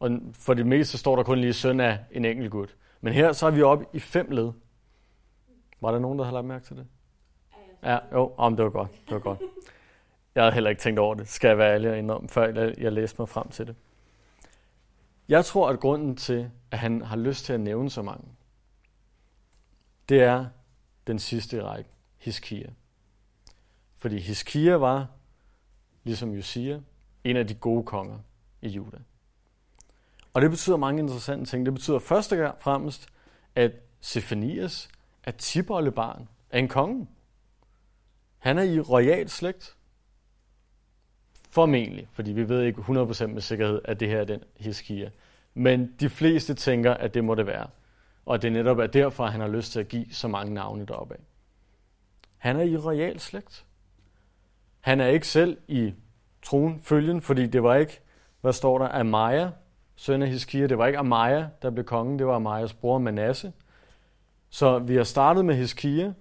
Og 0.00 0.10
for 0.32 0.54
det 0.54 0.66
meste 0.66 0.92
så 0.92 0.98
står 0.98 1.16
der 1.16 1.22
kun 1.22 1.38
lige 1.38 1.52
søn 1.52 1.80
af 1.80 1.98
en 2.10 2.24
enkelt 2.24 2.50
gud. 2.50 2.66
Men 3.00 3.12
her 3.12 3.32
så 3.32 3.46
er 3.46 3.50
vi 3.50 3.62
oppe 3.62 3.86
i 3.92 4.00
fem 4.00 4.30
led. 4.30 4.52
Var 5.80 5.90
der 5.90 5.98
nogen, 5.98 6.18
der 6.18 6.24
har 6.24 6.32
lagt 6.32 6.46
mærke 6.46 6.64
til 6.64 6.76
det? 6.76 6.86
Ja, 7.82 7.98
jo, 8.12 8.34
om 8.36 8.56
det 8.56 8.64
var 8.64 8.70
godt. 8.70 8.90
Det 8.90 9.14
var 9.14 9.18
godt. 9.18 9.40
Jeg 10.34 10.42
havde 10.42 10.54
heller 10.54 10.70
ikke 10.70 10.82
tænkt 10.82 11.00
over 11.00 11.14
det, 11.14 11.28
skal 11.28 11.48
jeg 11.48 11.58
være 11.58 11.74
ærlig 11.74 12.10
om, 12.10 12.28
før 12.28 12.48
jeg, 12.48 12.74
jeg 12.78 12.92
læste 12.92 13.16
mig 13.18 13.28
frem 13.28 13.48
til 13.48 13.66
det. 13.66 13.76
Jeg 15.28 15.44
tror, 15.44 15.68
at 15.68 15.80
grunden 15.80 16.16
til, 16.16 16.50
at 16.70 16.78
han 16.78 17.02
har 17.02 17.16
lyst 17.16 17.44
til 17.44 17.52
at 17.52 17.60
nævne 17.60 17.90
så 17.90 18.02
mange, 18.02 18.24
det 20.08 20.22
er 20.22 20.46
den 21.06 21.18
sidste 21.18 21.64
række, 21.64 21.90
Hiskia. 22.18 22.68
Fordi 23.96 24.18
Hiskia 24.18 24.74
var, 24.74 25.06
ligesom 26.04 26.32
Josia, 26.32 26.80
en 27.24 27.36
af 27.36 27.46
de 27.46 27.54
gode 27.54 27.84
konger 27.84 28.18
i 28.62 28.68
Juda. 28.68 28.98
Og 30.32 30.42
det 30.42 30.50
betyder 30.50 30.76
mange 30.76 31.02
interessante 31.02 31.50
ting. 31.50 31.66
Det 31.66 31.74
betyder 31.74 31.98
først 31.98 32.32
og 32.32 32.54
fremmest, 32.58 33.08
at 33.54 33.72
Sefanias 34.00 34.88
er 35.24 35.30
tibollebarn 35.30 36.28
af 36.50 36.58
en 36.58 36.68
konge. 36.68 37.08
Han 38.38 38.58
er 38.58 38.62
i 38.62 38.80
royal 38.80 39.28
slægt. 39.28 39.76
Formentlig, 41.50 42.08
fordi 42.12 42.32
vi 42.32 42.48
ved 42.48 42.62
ikke 42.62 42.80
100% 42.80 43.26
med 43.26 43.40
sikkerhed, 43.40 43.80
at 43.84 44.00
det 44.00 44.08
her 44.08 44.20
er 44.20 44.24
den 44.24 44.40
Hiskia. 44.56 45.10
Men 45.54 45.94
de 46.00 46.08
fleste 46.08 46.54
tænker, 46.54 46.94
at 46.94 47.14
det 47.14 47.24
må 47.24 47.34
det 47.34 47.46
være. 47.46 47.66
Og 48.26 48.42
det 48.42 48.52
netop 48.52 48.78
er 48.78 48.86
derfor, 48.86 49.26
han 49.26 49.40
har 49.40 49.48
lyst 49.48 49.72
til 49.72 49.80
at 49.80 49.88
give 49.88 50.06
så 50.12 50.28
mange 50.28 50.54
navne 50.54 50.86
deroppe 50.86 51.14
af. 51.14 51.20
Han 52.36 52.56
er 52.56 52.62
i 52.62 52.76
royal 52.76 53.20
slægt. 53.20 53.65
Han 54.86 55.00
er 55.00 55.06
ikke 55.06 55.28
selv 55.28 55.58
i 55.68 55.94
tronfølgen, 56.42 57.20
fordi 57.20 57.46
det 57.46 57.62
var 57.62 57.74
ikke, 57.74 58.00
hvad 58.40 58.52
står 58.52 58.78
der, 58.78 58.88
Amaya, 58.88 59.50
søn 59.96 60.22
af 60.22 60.28
Hiskia. 60.28 60.66
Det 60.66 60.78
var 60.78 60.86
ikke 60.86 60.98
Amaya, 60.98 61.46
der 61.62 61.70
blev 61.70 61.84
konge, 61.84 62.18
det 62.18 62.26
var 62.26 62.34
Amayas 62.34 62.74
bror 62.74 62.98
Manasse. 62.98 63.52
Så 64.50 64.78
vi 64.78 64.96
har 64.96 65.04
startet 65.04 65.44
med 65.44 65.54
Hiskia, 65.54 66.12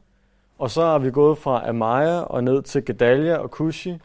og 0.57 0.71
så 0.71 0.81
har 0.81 0.99
vi 0.99 1.11
gået 1.11 1.37
fra 1.37 1.69
Amaya 1.69 2.19
og 2.19 2.43
ned 2.43 2.61
til 2.61 2.85
Gedalia 2.85 3.37
og 3.37 3.51
Kushi, 3.51 3.99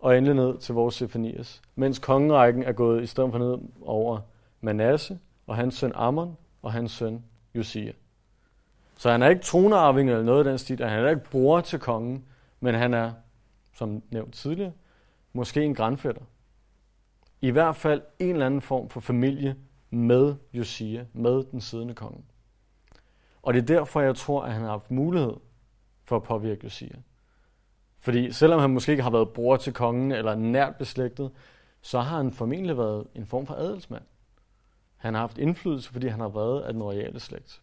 og 0.00 0.18
endelig 0.18 0.36
ned 0.36 0.58
til 0.58 0.74
vores 0.74 0.94
Sefanias. 0.94 1.62
Mens 1.76 1.98
kongerækken 1.98 2.62
er 2.62 2.72
gået 2.72 3.02
i 3.02 3.06
stedet 3.06 3.30
for 3.32 3.38
ned 3.38 3.58
over 3.82 4.20
Manasse 4.60 5.18
og 5.46 5.56
hans 5.56 5.74
søn 5.74 5.92
Ammon 5.94 6.36
og 6.62 6.72
hans 6.72 6.92
søn 6.92 7.24
Josia. 7.54 7.92
Så 8.96 9.10
han 9.10 9.22
er 9.22 9.28
ikke 9.28 9.42
tronarving 9.42 10.10
eller 10.10 10.22
noget 10.22 10.38
af 10.38 10.44
den 10.44 10.58
stil, 10.58 10.84
han 10.84 11.04
er 11.04 11.10
ikke 11.10 11.30
bror 11.30 11.60
til 11.60 11.78
kongen, 11.78 12.24
men 12.60 12.74
han 12.74 12.94
er, 12.94 13.12
som 13.78 14.02
nævnt 14.10 14.34
tidligere, 14.34 14.72
måske 15.32 15.64
en 15.64 15.74
grandfætter. 15.74 16.22
I 17.40 17.50
hvert 17.50 17.76
fald 17.76 18.02
en 18.18 18.30
eller 18.30 18.46
anden 18.46 18.60
form 18.60 18.88
for 18.88 19.00
familie 19.00 19.56
med 19.90 20.34
Josia, 20.52 21.06
med 21.12 21.44
den 21.44 21.60
siddende 21.60 21.94
konge. 21.94 22.24
Og 23.42 23.54
det 23.54 23.62
er 23.62 23.66
derfor, 23.66 24.00
jeg 24.00 24.16
tror, 24.16 24.42
at 24.42 24.52
han 24.52 24.62
har 24.62 24.70
haft 24.70 24.90
mulighed 24.90 25.34
for 26.04 26.16
at 26.16 26.22
påvirke 26.22 26.60
Josia. 26.64 26.96
Fordi 27.98 28.32
selvom 28.32 28.60
han 28.60 28.70
måske 28.70 28.92
ikke 28.92 29.02
har 29.02 29.10
været 29.10 29.32
bror 29.32 29.56
til 29.56 29.72
kongen 29.72 30.12
eller 30.12 30.34
nært 30.34 30.76
beslægtet, 30.76 31.30
så 31.80 32.00
har 32.00 32.16
han 32.16 32.30
formentlig 32.30 32.78
været 32.78 33.06
en 33.14 33.26
form 33.26 33.46
for 33.46 33.54
adelsmand. 33.54 34.04
Han 34.96 35.14
har 35.14 35.20
haft 35.20 35.38
indflydelse, 35.38 35.92
fordi 35.92 36.06
han 36.06 36.20
har 36.20 36.28
været 36.28 36.62
af 36.62 36.72
den 36.72 36.82
royale 36.82 37.20
slægt. 37.20 37.62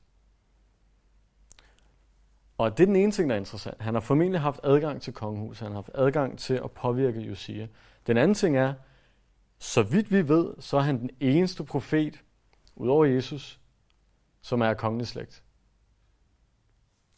Og 2.58 2.78
det 2.78 2.84
er 2.84 2.88
den 2.88 2.96
ene 2.96 3.12
ting, 3.12 3.30
der 3.30 3.36
er 3.36 3.40
interessant. 3.40 3.82
Han 3.82 3.94
har 3.94 4.02
formentlig 4.02 4.42
haft 4.42 4.60
adgang 4.64 5.02
til 5.02 5.14
kongehuset. 5.14 5.64
Han 5.64 5.72
har 5.72 5.78
haft 5.78 5.92
adgang 5.94 6.40
til 6.40 6.54
at 6.54 6.72
påvirke 6.72 7.20
Josia. 7.20 7.68
Den 8.08 8.18
anden 8.18 8.36
ting 8.36 8.58
er, 8.58 8.74
så 9.60 9.84
vidt 9.84 10.12
vi 10.12 10.28
ved, 10.28 10.54
så 10.60 10.78
er 10.78 10.82
han 10.82 11.00
den 11.00 11.10
eneste 11.20 11.64
profet, 11.64 12.24
udover 12.76 13.06
Jesus, 13.06 13.60
som 14.42 14.62
er 14.62 14.66
af 14.66 14.78
kongelig 14.78 15.08
slægt. 15.08 15.44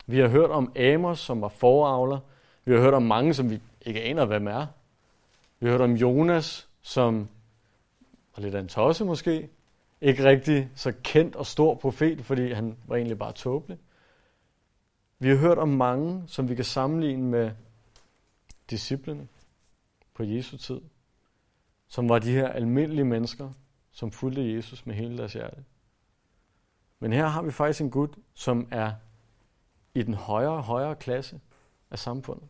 Vi 0.06 0.20
har 0.20 0.28
hørt 0.28 0.50
om 0.50 0.72
Amos, 0.76 1.20
som 1.20 1.42
var 1.42 1.48
foravler. 1.48 2.20
Vi 2.66 2.74
har 2.74 2.80
hørt 2.80 2.94
om 2.94 3.04
mange, 3.04 3.34
som 3.34 3.50
vi 3.50 3.62
ikke 3.82 4.02
aner, 4.02 4.26
hvem 4.26 4.48
er. 4.48 4.68
Vi 5.60 5.66
har 5.66 5.72
hørt 5.72 5.82
om 5.82 5.94
Jonas, 5.94 6.70
som 6.82 7.30
var 8.36 8.44
lidt 8.44 8.56
af 8.56 8.60
en 8.60 8.68
tosse 8.68 9.06
måske. 9.06 9.50
Ikke 10.02 10.24
rigtig 10.24 10.70
så 10.76 10.94
kendt 11.04 11.36
og 11.36 11.46
stor 11.46 11.76
profet, 11.76 12.26
fordi 12.26 12.52
han 12.52 12.78
var 12.88 12.96
egentlig 12.96 13.20
bare 13.20 13.32
tåbelig. 13.32 13.78
Vi 15.20 15.30
har 15.30 15.36
hørt 15.36 15.58
om 15.58 15.70
mange, 15.70 16.24
som 16.28 16.50
vi 16.50 16.56
kan 16.56 16.66
sammenligne 16.66 17.24
med 17.24 17.52
disciplene 18.70 19.28
på 20.14 20.24
Jesu 20.24 20.58
tid, 20.58 20.82
som 21.88 22.10
var 22.10 22.20
de 22.20 22.32
her 22.32 22.48
almindelige 22.48 23.06
mennesker, 23.06 23.52
som 23.92 24.12
fulgte 24.12 24.54
Jesus 24.54 24.86
med 24.86 24.96
hele 24.96 25.18
deres 25.18 25.34
hjerte. 25.34 25.64
Men 27.00 27.14
her 27.14 27.28
har 27.28 27.42
vi 27.42 27.52
faktisk 27.52 27.82
en 27.82 27.92
Gud, 27.92 28.08
som 28.34 28.68
er 28.72 28.94
i 29.94 30.04
den 30.04 30.14
højere 30.14 30.52
og 30.52 30.64
højere 30.64 30.96
klasse 30.96 31.42
af 31.92 32.00
samfundet. 32.00 32.48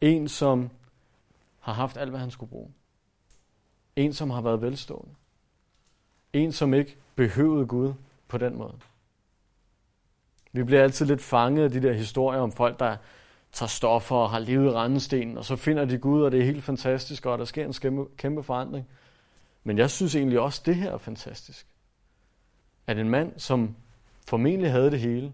En, 0.00 0.28
som 0.28 0.70
har 1.58 1.72
haft 1.72 1.96
alt, 1.96 2.10
hvad 2.10 2.20
han 2.20 2.30
skulle 2.30 2.50
bruge. 2.50 2.72
En, 3.96 4.12
som 4.12 4.30
har 4.30 4.40
været 4.40 4.62
velstående. 4.62 5.14
En, 6.32 6.52
som 6.52 6.74
ikke 6.74 6.96
behøvede 7.14 7.66
Gud 7.66 7.94
på 8.28 8.38
den 8.38 8.56
måde. 8.56 8.78
Vi 10.52 10.62
bliver 10.62 10.82
altid 10.82 11.06
lidt 11.06 11.22
fanget 11.22 11.64
af 11.64 11.70
de 11.70 11.82
der 11.82 11.92
historier 11.92 12.40
om 12.40 12.52
folk, 12.52 12.78
der 12.78 12.96
tager 13.52 13.68
stoffer 13.68 14.16
og 14.16 14.30
har 14.30 14.38
levet 14.38 14.66
i 14.66 14.70
randestenen, 14.70 15.38
og 15.38 15.44
så 15.44 15.56
finder 15.56 15.84
de 15.84 15.98
Gud, 15.98 16.22
og 16.22 16.32
det 16.32 16.40
er 16.40 16.44
helt 16.44 16.64
fantastisk, 16.64 17.26
og 17.26 17.38
der 17.38 17.44
sker 17.44 17.64
en 17.64 17.72
kæmpe, 17.72 18.04
kæmpe 18.16 18.42
forandring. 18.42 18.88
Men 19.64 19.78
jeg 19.78 19.90
synes 19.90 20.14
egentlig 20.16 20.40
også, 20.40 20.60
at 20.62 20.66
det 20.66 20.76
her 20.76 20.92
er 20.92 20.98
fantastisk. 20.98 21.66
At 22.86 22.98
en 22.98 23.08
mand, 23.08 23.38
som 23.38 23.76
formentlig 24.28 24.70
havde 24.70 24.90
det 24.90 25.00
hele, 25.00 25.32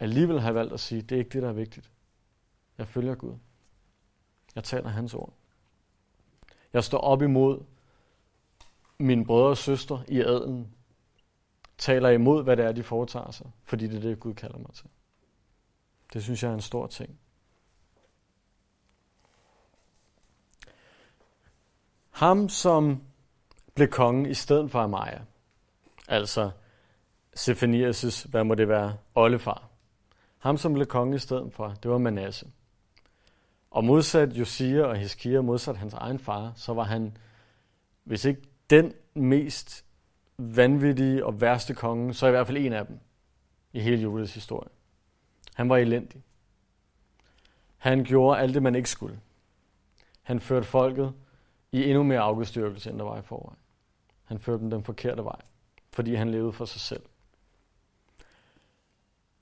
alligevel 0.00 0.40
har 0.40 0.52
valgt 0.52 0.72
at 0.72 0.80
sige, 0.80 1.02
det 1.02 1.14
er 1.14 1.18
ikke 1.18 1.30
det, 1.30 1.42
der 1.42 1.48
er 1.48 1.52
vigtigt. 1.52 1.90
Jeg 2.78 2.88
følger 2.88 3.14
Gud. 3.14 3.34
Jeg 4.54 4.64
taler 4.64 4.88
hans 4.88 5.14
ord. 5.14 5.32
Jeg 6.72 6.84
står 6.84 6.98
op 6.98 7.22
imod 7.22 7.60
mine 8.98 9.24
brødre 9.24 9.48
og 9.48 9.56
søstre 9.56 10.02
i 10.08 10.20
adelen. 10.20 10.68
Taler 11.82 12.08
imod, 12.08 12.44
hvad 12.44 12.56
det 12.56 12.64
er, 12.64 12.72
de 12.72 12.82
foretager 12.82 13.30
sig, 13.30 13.50
fordi 13.64 13.86
det 13.86 13.96
er 13.96 14.00
det, 14.00 14.20
Gud 14.20 14.34
kalder 14.34 14.58
mig 14.58 14.70
til. 14.74 14.86
Det 16.12 16.22
synes 16.22 16.42
jeg 16.42 16.50
er 16.50 16.54
en 16.54 16.60
stor 16.60 16.86
ting. 16.86 17.18
Ham, 22.10 22.48
som 22.48 23.02
blev 23.74 23.88
konge 23.88 24.30
i 24.30 24.34
stedet 24.34 24.70
for 24.70 24.80
Amaja, 24.80 25.20
altså 26.08 26.50
Sefanias' 27.38 28.28
hvad 28.30 28.44
må 28.44 28.54
det 28.54 28.68
være, 28.68 28.96
oldefar. 29.14 29.68
Ham, 30.38 30.56
som 30.56 30.72
blev 30.72 30.86
konge 30.86 31.16
i 31.16 31.18
stedet 31.18 31.52
for, 31.52 31.68
det 31.82 31.90
var 31.90 31.98
Manasse. 31.98 32.50
Og 33.70 33.84
modsat 33.84 34.32
Josia 34.32 34.82
og 34.82 34.96
Hiskia, 34.96 35.40
modsat 35.40 35.76
hans 35.76 35.94
egen 35.94 36.18
far, 36.18 36.52
så 36.56 36.74
var 36.74 36.84
han, 36.84 37.16
hvis 38.04 38.24
ikke 38.24 38.42
den 38.70 38.92
mest 39.14 39.84
vanvittige 40.56 41.26
og 41.26 41.40
værste 41.40 41.74
konge, 41.74 42.14
så 42.14 42.26
i 42.26 42.30
hvert 42.30 42.46
fald 42.46 42.58
en 42.58 42.72
af 42.72 42.86
dem 42.86 42.98
i 43.72 43.80
hele 43.80 44.02
Judas 44.02 44.34
historie. 44.34 44.68
Han 45.54 45.68
var 45.68 45.76
elendig. 45.76 46.22
Han 47.76 48.04
gjorde 48.04 48.40
alt 48.40 48.54
det, 48.54 48.62
man 48.62 48.74
ikke 48.74 48.90
skulle. 48.90 49.20
Han 50.22 50.40
førte 50.40 50.66
folket 50.66 51.12
i 51.72 51.84
endnu 51.84 52.02
mere 52.02 52.20
afgudstyrkelse, 52.20 52.90
end 52.90 52.98
der 52.98 53.04
var 53.04 53.18
i 53.18 53.22
forvejen. 53.22 53.58
Han 54.24 54.38
førte 54.38 54.58
dem 54.58 54.70
den 54.70 54.84
forkerte 54.84 55.24
vej, 55.24 55.40
fordi 55.92 56.14
han 56.14 56.30
levede 56.30 56.52
for 56.52 56.64
sig 56.64 56.80
selv. 56.80 57.02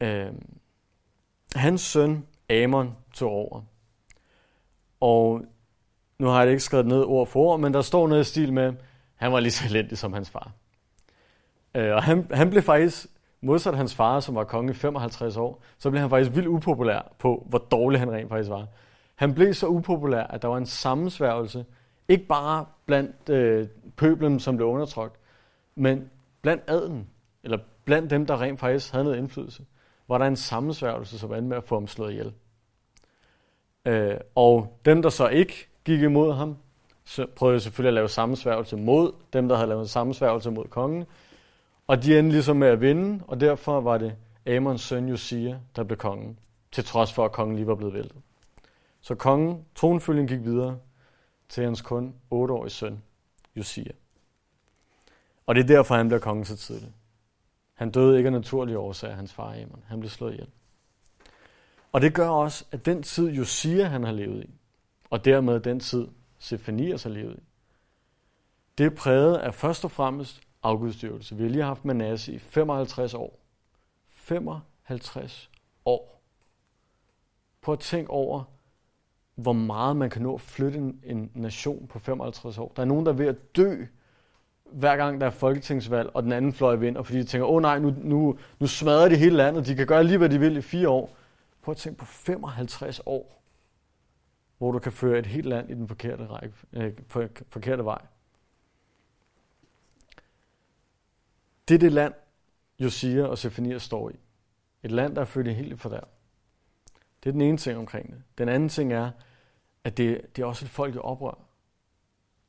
Øh, 0.00 0.32
hans 1.54 1.80
søn 1.80 2.26
Amon 2.50 2.96
tog 3.14 3.30
over. 3.30 3.62
Og 5.00 5.44
nu 6.18 6.26
har 6.26 6.42
jeg 6.42 6.50
ikke 6.50 6.62
skrevet 6.62 6.86
ned 6.86 7.02
ord 7.02 7.26
for 7.26 7.40
ord, 7.40 7.60
men 7.60 7.74
der 7.74 7.82
står 7.82 8.08
noget 8.08 8.20
i 8.20 8.24
stil 8.24 8.52
med, 8.52 8.74
han 9.14 9.32
var 9.32 9.40
lige 9.40 9.52
så 9.52 9.64
elendig 9.68 9.98
som 9.98 10.12
hans 10.12 10.30
far. 10.30 10.52
Øh, 11.74 11.94
og 11.94 12.02
han, 12.02 12.26
han 12.32 12.50
blev 12.50 12.62
faktisk, 12.62 13.06
modsat 13.40 13.76
hans 13.76 13.94
far, 13.94 14.20
som 14.20 14.34
var 14.34 14.44
konge 14.44 14.70
i 14.70 14.74
55 14.74 15.36
år, 15.36 15.62
så 15.78 15.90
blev 15.90 16.00
han 16.00 16.10
faktisk 16.10 16.36
vildt 16.36 16.48
upopulær 16.48 17.12
på, 17.18 17.46
hvor 17.48 17.58
dårlig 17.58 18.00
han 18.00 18.12
rent 18.12 18.28
faktisk 18.28 18.50
var. 18.50 18.66
Han 19.14 19.34
blev 19.34 19.54
så 19.54 19.66
upopulær, 19.66 20.22
at 20.22 20.42
der 20.42 20.48
var 20.48 20.56
en 20.56 20.66
sammensværgelse, 20.66 21.64
ikke 22.08 22.26
bare 22.26 22.66
blandt 22.86 23.28
øh, 23.28 23.68
pøblen, 23.96 24.40
som 24.40 24.56
blev 24.56 24.68
undertrykt, 24.68 25.14
men 25.74 26.10
blandt 26.42 26.62
adelen, 26.66 27.08
eller 27.44 27.58
blandt 27.84 28.10
dem, 28.10 28.26
der 28.26 28.40
rent 28.40 28.60
faktisk 28.60 28.92
havde 28.92 29.04
noget 29.04 29.18
indflydelse 29.18 29.64
var 30.10 30.18
der 30.18 30.26
en 30.26 30.36
sammensværgelse, 30.36 31.18
som 31.18 31.32
endte 31.32 31.48
med 31.48 31.56
at 31.56 31.64
få 31.64 31.74
ham 31.74 31.86
slået 31.86 32.10
ihjel. 32.10 32.32
Øh, 33.84 34.16
og 34.34 34.78
dem, 34.84 35.02
der 35.02 35.08
så 35.08 35.28
ikke 35.28 35.68
gik 35.84 36.00
imod 36.00 36.32
ham, 36.32 36.56
så 37.04 37.26
prøvede 37.36 37.60
selvfølgelig 37.60 37.88
at 37.88 37.94
lave 37.94 38.08
sammensværgelse 38.08 38.76
mod 38.76 39.12
dem, 39.32 39.48
der 39.48 39.56
havde 39.56 39.68
lavet 39.68 39.90
sammensværgelse 39.90 40.50
mod 40.50 40.64
kongen. 40.64 41.04
Og 41.90 42.02
de 42.02 42.18
endte 42.18 42.32
ligesom 42.32 42.56
med 42.56 42.68
at 42.68 42.80
vinde, 42.80 43.24
og 43.28 43.40
derfor 43.40 43.80
var 43.80 43.98
det 43.98 44.16
Amons 44.46 44.80
søn 44.80 45.08
Josia, 45.08 45.60
der 45.76 45.84
blev 45.84 45.98
kongen, 45.98 46.38
til 46.72 46.84
trods 46.84 47.12
for, 47.12 47.24
at 47.24 47.32
kongen 47.32 47.56
lige 47.56 47.66
var 47.66 47.74
blevet 47.74 47.94
væltet. 47.94 48.16
Så 49.00 49.14
kongen, 49.14 49.64
tronfølgen 49.74 50.26
gik 50.26 50.44
videre 50.44 50.78
til 51.48 51.64
hans 51.64 51.82
kun 51.82 52.14
8-årige 52.32 52.70
søn, 52.70 53.02
Josia. 53.56 53.92
Og 55.46 55.54
det 55.54 55.62
er 55.62 55.66
derfor, 55.66 55.94
han 55.94 56.08
bliver 56.08 56.20
kongen 56.20 56.44
så 56.44 56.56
tidligt. 56.56 56.92
Han 57.74 57.90
døde 57.90 58.16
ikke 58.16 58.26
af 58.28 58.32
naturlige 58.32 58.78
årsager, 58.78 59.14
hans 59.14 59.32
far 59.32 59.54
Amon. 59.54 59.84
Han 59.86 60.00
blev 60.00 60.10
slået 60.10 60.32
ihjel. 60.32 60.48
Og 61.92 62.00
det 62.00 62.14
gør 62.14 62.28
også, 62.28 62.64
at 62.70 62.86
den 62.86 63.02
tid 63.02 63.28
Josia 63.28 63.84
han 63.84 64.04
har 64.04 64.12
levet 64.12 64.44
i, 64.44 64.50
og 65.10 65.24
dermed 65.24 65.60
den 65.60 65.80
tid 65.80 66.08
Sefanias 66.38 67.02
har 67.02 67.10
levet 67.10 67.36
i, 67.36 67.42
det 68.78 68.86
er 68.86 68.90
præget 68.90 69.36
af 69.36 69.54
først 69.54 69.84
og 69.84 69.90
fremmest 69.90 70.40
afgudstyrkelse. 70.62 71.36
Vi 71.36 71.42
har 71.42 71.50
lige 71.50 71.64
haft 71.64 71.84
Manasse 71.84 72.32
i 72.32 72.38
55 72.38 73.14
år. 73.14 73.38
55 74.08 75.50
år. 75.84 76.22
Prøv 77.62 77.72
at 77.72 77.78
tænke 77.78 78.10
over, 78.10 78.44
hvor 79.34 79.52
meget 79.52 79.96
man 79.96 80.10
kan 80.10 80.22
nå 80.22 80.34
at 80.34 80.40
flytte 80.40 80.78
en, 80.78 81.00
en 81.04 81.30
nation 81.34 81.86
på 81.86 81.98
55 81.98 82.58
år. 82.58 82.72
Der 82.76 82.82
er 82.82 82.86
nogen, 82.86 83.06
der 83.06 83.12
er 83.12 83.16
ved 83.16 83.26
at 83.26 83.56
dø 83.56 83.84
hver 84.72 84.96
gang 84.96 85.20
der 85.20 85.26
er 85.26 85.30
folketingsvalg, 85.30 86.10
og 86.14 86.22
den 86.22 86.32
anden 86.32 86.52
fløj 86.52 86.74
vinder, 86.74 87.02
fordi 87.02 87.18
de 87.18 87.24
tænker, 87.24 87.46
åh 87.46 87.54
oh, 87.54 87.62
nej, 87.62 87.78
nu, 87.78 87.94
nu, 87.98 88.38
nu 88.60 88.66
smadrer 88.66 89.08
de 89.08 89.16
hele 89.16 89.36
landet, 89.36 89.66
de 89.66 89.74
kan 89.74 89.86
gøre 89.86 90.04
lige, 90.04 90.18
hvad 90.18 90.28
de 90.28 90.40
vil 90.40 90.56
i 90.56 90.60
fire 90.60 90.88
år. 90.88 91.16
Prøv 91.62 91.72
at 91.72 91.76
tænke 91.76 91.98
på 91.98 92.04
55 92.04 93.00
år, 93.06 93.42
hvor 94.58 94.72
du 94.72 94.78
kan 94.78 94.92
føre 94.92 95.18
et 95.18 95.26
helt 95.26 95.46
land 95.46 95.70
i 95.70 95.74
den 95.74 95.88
forkerte, 95.88 96.26
række, 96.26 96.54
øh, 96.72 96.92
forkerte 97.48 97.84
vej. 97.84 98.02
Det 101.70 101.74
er 101.74 101.78
det 101.78 101.92
land, 101.92 102.14
Josia 102.78 103.24
og 103.24 103.38
Sefania 103.38 103.78
står 103.78 104.10
i. 104.10 104.12
Et 104.82 104.90
land, 104.90 105.14
der 105.14 105.20
er 105.20 105.24
født 105.24 105.46
i 105.46 105.52
helt 105.52 105.80
for 105.80 105.88
der. 105.88 106.00
Det 107.22 107.28
er 107.28 107.32
den 107.32 107.40
ene 107.40 107.56
ting 107.56 107.78
omkring 107.78 108.12
det. 108.12 108.22
Den 108.38 108.48
anden 108.48 108.68
ting 108.68 108.92
er, 108.92 109.10
at 109.84 109.96
det, 109.96 110.36
det 110.36 110.42
er 110.42 110.46
også 110.46 110.64
et 110.64 110.70
folk 110.70 110.94
i 110.94 110.98
oprør. 110.98 111.38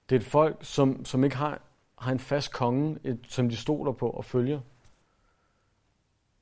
Det 0.10 0.16
er 0.16 0.20
et 0.20 0.25
folk, 0.25 0.58
som, 0.62 1.06
som 1.06 1.24
ikke 1.24 1.36
har, 1.36 1.62
har 1.98 2.12
en 2.12 2.20
fast 2.20 2.54
konge, 2.54 3.00
et, 3.04 3.20
som 3.28 3.50
de 3.50 3.56
stoler 3.56 3.92
på 3.92 4.10
og 4.10 4.25
følger. 4.25 4.62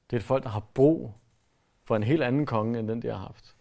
Det 0.10 0.16
er 0.16 0.20
et 0.20 0.26
folk, 0.26 0.44
der 0.44 0.50
har 0.50 0.68
brug 0.74 1.14
for 1.84 1.96
en 1.96 2.04
helt 2.04 2.24
anden 2.24 2.46
konge, 2.46 2.80
end 2.80 2.88
den, 2.88 3.02
de 3.02 3.08
har 3.08 3.18
haft. 3.18 3.56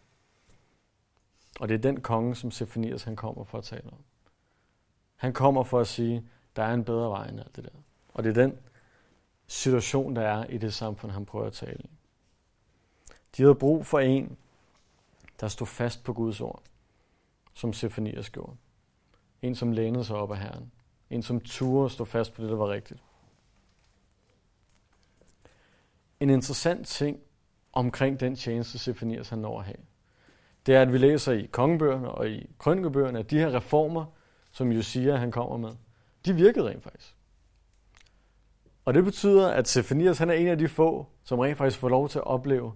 Og 1.61 1.69
det 1.69 1.75
er 1.75 1.79
den 1.79 2.01
konge, 2.01 2.35
som 2.35 2.51
Sefanias 2.51 3.05
han 3.05 3.17
kommer 3.17 3.45
for 3.45 3.59
at 3.59 3.65
tale 3.65 3.87
om. 3.87 4.05
Han 5.17 5.33
kommer 5.33 5.63
for 5.63 5.81
at 5.81 5.87
sige, 5.87 6.29
der 6.57 6.63
er 6.63 6.75
en 6.75 6.85
bedre 6.85 7.11
vej 7.11 7.29
end 7.29 7.41
alt 7.41 7.57
det 7.57 7.65
der. 7.65 7.81
Og 8.09 8.25
det 8.25 8.31
er 8.31 8.43
den 8.43 8.59
situation, 9.49 10.17
der 10.17 10.23
er 10.23 10.47
i 10.47 10.59
det 10.59 10.75
samfund, 10.75 11.13
han 11.13 11.27
prøver 11.27 11.47
at 11.47 11.53
tale 11.53 11.79
i. 11.85 11.91
De 13.37 13.43
havde 13.43 13.55
brug 13.55 13.87
for 13.87 13.99
en, 13.99 14.37
der 15.41 15.49
stod 15.49 15.67
fast 15.67 16.05
på 16.05 16.13
Guds 16.13 16.41
ord, 16.41 16.63
som 17.55 17.73
Sefanias 17.73 18.31
gjorde. 18.31 18.57
En, 19.43 19.55
som 19.55 19.73
lænede 19.73 20.05
sig 20.05 20.17
op 20.17 20.31
af 20.31 20.39
Herren. 20.39 20.73
En, 21.11 21.23
som 21.23 21.41
turde 21.41 21.91
stå 21.91 22.05
fast 22.05 22.33
på 22.33 22.43
det, 22.43 22.51
der 22.51 22.57
var 22.57 22.71
rigtigt. 22.71 23.01
En 26.21 26.31
interessant 26.31 26.87
ting 26.87 27.21
omkring 27.73 28.21
den 28.21 28.37
tjeneste, 28.37 28.79
Sefanias 28.79 29.29
han 29.29 29.39
når 29.39 29.59
at 29.59 29.65
have, 29.65 29.77
det 30.67 30.75
er, 30.75 30.83
at 30.83 30.93
vi 30.93 30.99
læser 30.99 31.33
i 31.33 31.49
kongebøgerne 31.53 32.11
og 32.11 32.29
i 32.29 32.51
krønikebøgerne, 32.59 33.19
at 33.19 33.31
de 33.31 33.39
her 33.39 33.55
reformer, 33.55 34.05
som 34.51 34.73
Josia 34.73 35.17
han 35.17 35.31
kommer 35.31 35.57
med, 35.57 35.71
de 36.27 36.35
virkede 36.35 36.69
rent 36.69 36.83
faktisk. 36.83 37.18
Og 38.89 38.95
det 38.95 39.05
betyder, 39.05 39.49
at 39.49 39.69
Sefanias 39.69 40.19
han 40.19 40.31
er 40.31 40.35
en 40.35 40.49
af 40.49 40.59
de 40.59 40.69
få, 40.69 41.07
som 41.25 41.39
rent 41.39 41.59
faktisk 41.59 41.79
får 41.79 41.89
lov 41.89 42.09
til 42.09 42.19
at 42.19 42.25
opleve, 42.25 42.73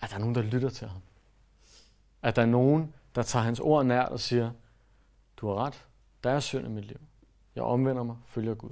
at 0.00 0.10
der 0.10 0.16
er 0.16 0.20
nogen, 0.20 0.34
der 0.34 0.42
lytter 0.42 0.70
til 0.70 0.88
ham. 0.88 1.00
At 2.22 2.36
der 2.36 2.42
er 2.42 2.46
nogen, 2.46 2.94
der 3.14 3.22
tager 3.22 3.42
hans 3.42 3.60
ord 3.60 3.86
nært 3.86 4.08
og 4.08 4.20
siger, 4.20 4.50
du 5.36 5.48
har 5.48 5.54
ret, 5.54 5.86
der 6.24 6.30
er 6.30 6.40
synd 6.40 6.66
i 6.66 6.70
mit 6.70 6.84
liv. 6.84 7.00
Jeg 7.54 7.62
omvender 7.64 8.02
mig, 8.02 8.16
følger 8.26 8.54
Gud. 8.54 8.70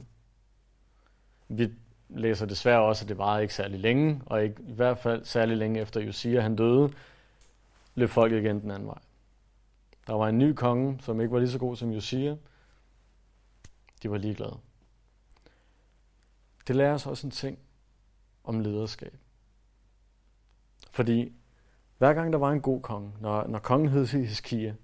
Vi 1.49 1.72
læser 2.08 2.46
desværre 2.46 2.80
også, 2.80 3.04
at 3.04 3.08
det 3.08 3.18
varede 3.18 3.42
ikke 3.42 3.54
særlig 3.54 3.80
længe, 3.80 4.22
og 4.26 4.42
ikke, 4.42 4.62
i 4.62 4.72
hvert 4.72 4.99
fald 4.99 5.25
særlig 5.25 5.56
længe 5.56 5.80
efter 5.80 6.00
Josia 6.00 6.40
han 6.40 6.56
døde, 6.56 6.92
løb 7.94 8.08
folk 8.08 8.32
igen 8.32 8.60
den 8.60 8.70
anden 8.70 8.88
vej. 8.88 8.99
Der 10.06 10.14
var 10.14 10.28
en 10.28 10.38
ny 10.38 10.52
konge, 10.52 10.99
som 11.02 11.20
ikke 11.20 11.32
var 11.32 11.38
lige 11.38 11.50
så 11.50 11.58
god 11.58 11.76
som 11.76 11.90
Josia. 11.90 12.37
De 14.02 14.10
var 14.10 14.18
ligeglade. 14.18 14.58
Det 16.70 16.76
lærer 16.76 16.94
os 16.94 17.06
også 17.06 17.26
en 17.26 17.30
ting 17.30 17.58
om 18.44 18.60
lederskab. 18.60 19.16
Fordi 20.90 21.32
hver 21.98 22.14
gang 22.14 22.32
der 22.32 22.38
var 22.38 22.50
en 22.50 22.60
god 22.60 22.82
konge, 22.82 23.12
når, 23.20 23.46
når 23.46 23.58
kongen 23.58 23.88
hed 23.88 24.06
Hiskia, 24.06 24.74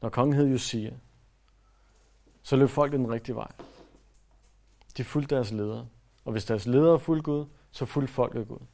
når 0.00 0.08
kongen 0.08 0.36
hed 0.36 0.46
Josia, 0.46 0.98
så 2.42 2.56
løb 2.56 2.68
folk 2.68 2.92
den 2.92 3.10
rigtige 3.10 3.36
vej. 3.36 3.52
De 4.96 5.04
fulgte 5.04 5.34
deres 5.34 5.52
ledere. 5.52 5.88
Og 6.24 6.32
hvis 6.32 6.44
deres 6.44 6.66
ledere 6.66 7.00
fulgte 7.00 7.22
Gud, 7.22 7.46
så 7.70 7.86
fulgte 7.86 8.14
folket 8.14 8.48
Gud. 8.48 8.66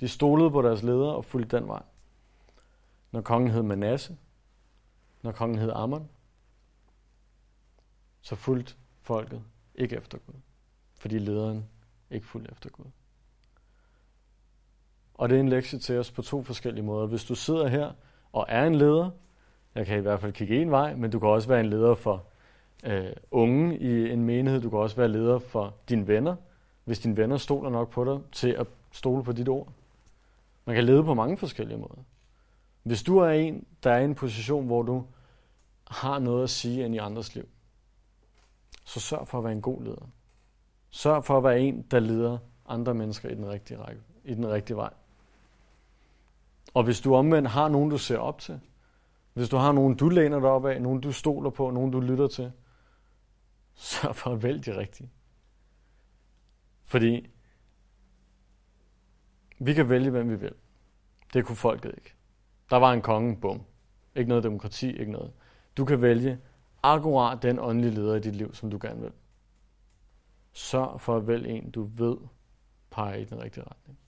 De 0.00 0.08
stolede 0.08 0.50
på 0.50 0.62
deres 0.62 0.82
ledere 0.82 1.14
og 1.16 1.24
fulgte 1.24 1.56
den 1.56 1.68
vej. 1.68 1.82
Når 3.10 3.20
kongen 3.20 3.50
hed 3.50 3.62
Manasse, 3.62 4.18
når 5.22 5.32
kongen 5.32 5.58
hed 5.58 5.70
Ammon, 5.74 6.10
så 8.20 8.36
fulgte 8.36 8.74
folket 9.00 9.42
ikke 9.74 9.96
efter 9.96 10.18
Gud, 10.18 10.34
fordi 10.98 11.18
lederen 11.18 11.69
ikke 12.10 12.26
fulgte 12.26 12.52
efter 12.52 12.70
Gud. 12.70 12.84
Og 15.14 15.28
det 15.28 15.36
er 15.36 15.40
en 15.40 15.48
lektie 15.48 15.78
til 15.78 15.98
os 15.98 16.10
på 16.10 16.22
to 16.22 16.42
forskellige 16.42 16.84
måder. 16.84 17.06
Hvis 17.06 17.24
du 17.24 17.34
sidder 17.34 17.68
her 17.68 17.92
og 18.32 18.46
er 18.48 18.64
en 18.64 18.74
leder, 18.74 19.10
jeg 19.74 19.86
kan 19.86 19.98
i 19.98 20.00
hvert 20.00 20.20
fald 20.20 20.32
kigge 20.32 20.62
en 20.62 20.70
vej, 20.70 20.94
men 20.94 21.10
du 21.10 21.18
kan 21.18 21.28
også 21.28 21.48
være 21.48 21.60
en 21.60 21.70
leder 21.70 21.94
for 21.94 22.24
øh, 22.84 23.12
unge 23.30 23.78
i 23.78 24.10
en 24.10 24.24
menighed. 24.24 24.60
Du 24.60 24.70
kan 24.70 24.78
også 24.78 24.96
være 24.96 25.08
leder 25.08 25.38
for 25.38 25.74
dine 25.88 26.06
venner, 26.06 26.36
hvis 26.84 26.98
dine 26.98 27.16
venner 27.16 27.36
stoler 27.36 27.70
nok 27.70 27.90
på 27.90 28.04
dig 28.04 28.20
til 28.32 28.48
at 28.48 28.66
stole 28.92 29.24
på 29.24 29.32
dit 29.32 29.48
ord. 29.48 29.72
Man 30.64 30.74
kan 30.74 30.84
lede 30.84 31.04
på 31.04 31.14
mange 31.14 31.36
forskellige 31.36 31.78
måder. 31.78 32.04
Hvis 32.82 33.02
du 33.02 33.18
er 33.18 33.30
en, 33.30 33.66
der 33.84 33.92
er 33.92 33.98
i 33.98 34.04
en 34.04 34.14
position, 34.14 34.66
hvor 34.66 34.82
du 34.82 35.04
har 35.86 36.18
noget 36.18 36.42
at 36.42 36.50
sige 36.50 36.84
ind 36.84 36.94
i 36.94 36.98
andres 36.98 37.34
liv, 37.34 37.48
så 38.84 39.00
sørg 39.00 39.28
for 39.28 39.38
at 39.38 39.44
være 39.44 39.52
en 39.52 39.62
god 39.62 39.82
leder. 39.82 40.06
Sørg 40.90 41.24
for 41.24 41.38
at 41.38 41.44
være 41.44 41.60
en, 41.60 41.82
der 41.82 42.00
leder 42.00 42.38
andre 42.68 42.94
mennesker 42.94 43.28
i 43.28 43.34
den 43.34 43.48
rigtige, 43.48 43.78
række, 43.78 44.02
i 44.24 44.34
den 44.34 44.48
rigtige 44.48 44.76
vej. 44.76 44.92
Og 46.74 46.84
hvis 46.84 47.00
du 47.00 47.14
omvendt 47.14 47.48
har 47.48 47.68
nogen, 47.68 47.90
du 47.90 47.98
ser 47.98 48.18
op 48.18 48.38
til, 48.38 48.60
hvis 49.32 49.48
du 49.48 49.56
har 49.56 49.72
nogen, 49.72 49.94
du 49.96 50.08
læner 50.08 50.40
dig 50.40 50.48
op 50.48 50.66
af, 50.66 50.82
nogen 50.82 51.00
du 51.00 51.12
stoler 51.12 51.50
på, 51.50 51.70
nogen 51.70 51.90
du 51.90 52.00
lytter 52.00 52.26
til, 52.26 52.52
så 53.74 54.12
for 54.12 54.30
at 54.30 54.42
vælge 54.42 54.58
de 54.58 54.78
rigtige. 54.78 55.10
Fordi 56.84 57.30
vi 59.58 59.74
kan 59.74 59.88
vælge, 59.88 60.10
hvem 60.10 60.30
vi 60.30 60.36
vil. 60.36 60.54
Det 61.34 61.46
kunne 61.46 61.56
folket 61.56 61.94
ikke. 61.96 62.14
Der 62.70 62.76
var 62.76 62.92
en 62.92 63.02
konge, 63.02 63.36
bum. 63.36 63.62
Ikke 64.16 64.28
noget 64.28 64.44
demokrati, 64.44 64.96
ikke 64.96 65.12
noget. 65.12 65.32
Du 65.76 65.84
kan 65.84 66.02
vælge 66.02 66.38
akkurat 66.82 67.42
den 67.42 67.58
åndelige 67.58 67.94
leder 67.94 68.14
i 68.14 68.20
dit 68.20 68.36
liv, 68.36 68.54
som 68.54 68.70
du 68.70 68.78
gerne 68.82 69.00
vil. 69.00 69.12
Sørg 70.52 71.00
for 71.00 71.16
at 71.16 71.26
vælge 71.26 71.48
en, 71.48 71.70
du 71.70 71.82
ved 71.82 72.16
peger 72.90 73.14
i 73.14 73.24
den 73.24 73.42
rigtige 73.42 73.64
retning. 73.64 73.98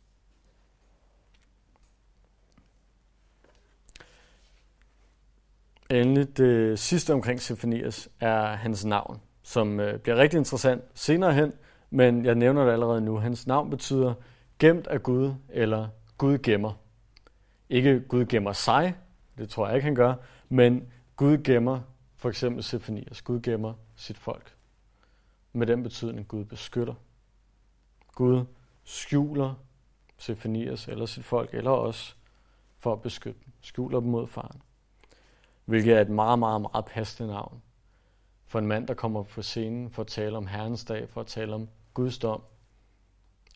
Endelig 5.90 6.36
det 6.36 6.78
sidste 6.78 7.12
omkring 7.12 7.40
Symfonias 7.40 8.08
er 8.20 8.54
hans 8.54 8.84
navn, 8.84 9.20
som 9.42 9.80
øh, 9.80 9.98
bliver 9.98 10.16
rigtig 10.16 10.38
interessant 10.38 10.82
senere 10.94 11.34
hen, 11.34 11.52
men 11.90 12.24
jeg 12.24 12.34
nævner 12.34 12.64
det 12.64 12.72
allerede 12.72 13.00
nu. 13.00 13.16
Hans 13.16 13.46
navn 13.46 13.70
betyder 13.70 14.14
gemt 14.58 14.86
af 14.86 15.02
Gud, 15.02 15.34
eller 15.48 15.88
Gud 16.18 16.38
gemmer. 16.38 16.72
Ikke 17.68 18.00
Gud 18.00 18.26
gemmer 18.26 18.52
sig, 18.52 18.94
det 19.38 19.48
tror 19.48 19.66
jeg 19.66 19.76
ikke, 19.76 19.84
han 19.84 19.94
gør, 19.94 20.14
men 20.48 20.92
Gud 21.16 21.38
gemmer 21.38 21.80
for 22.16 22.28
eksempel 22.28 22.62
Symfonias. 22.62 23.22
Gud 23.22 23.40
gemmer 23.40 23.74
sit 23.96 24.18
folk. 24.18 24.54
Med 25.52 25.66
den 25.66 25.82
betydning, 25.82 26.28
Gud 26.28 26.44
beskytter. 26.44 26.94
Gud 28.14 28.44
skjuler 28.84 29.54
Sefanias 30.18 30.88
eller 30.88 31.06
sit 31.06 31.24
folk, 31.24 31.54
eller 31.54 31.70
os, 31.70 32.16
for 32.78 32.92
at 32.92 33.02
beskytte 33.02 33.40
dem. 33.44 33.52
Skjuler 33.60 34.00
dem 34.00 34.08
mod 34.08 34.26
faren 34.26 34.62
hvilket 35.64 35.96
er 35.96 36.00
et 36.00 36.08
meget, 36.08 36.38
meget, 36.38 36.60
meget 36.60 36.84
passende 36.84 37.32
navn 37.32 37.62
for 38.46 38.58
en 38.58 38.66
mand, 38.66 38.86
der 38.86 38.94
kommer 38.94 39.22
på 39.22 39.42
scenen 39.42 39.90
for 39.90 40.02
at 40.02 40.06
tale 40.06 40.36
om 40.36 40.46
Herrens 40.46 40.84
dag, 40.84 41.08
for 41.08 41.20
at 41.20 41.26
tale 41.26 41.54
om 41.54 41.68
Guds 41.94 42.18
dom, 42.18 42.42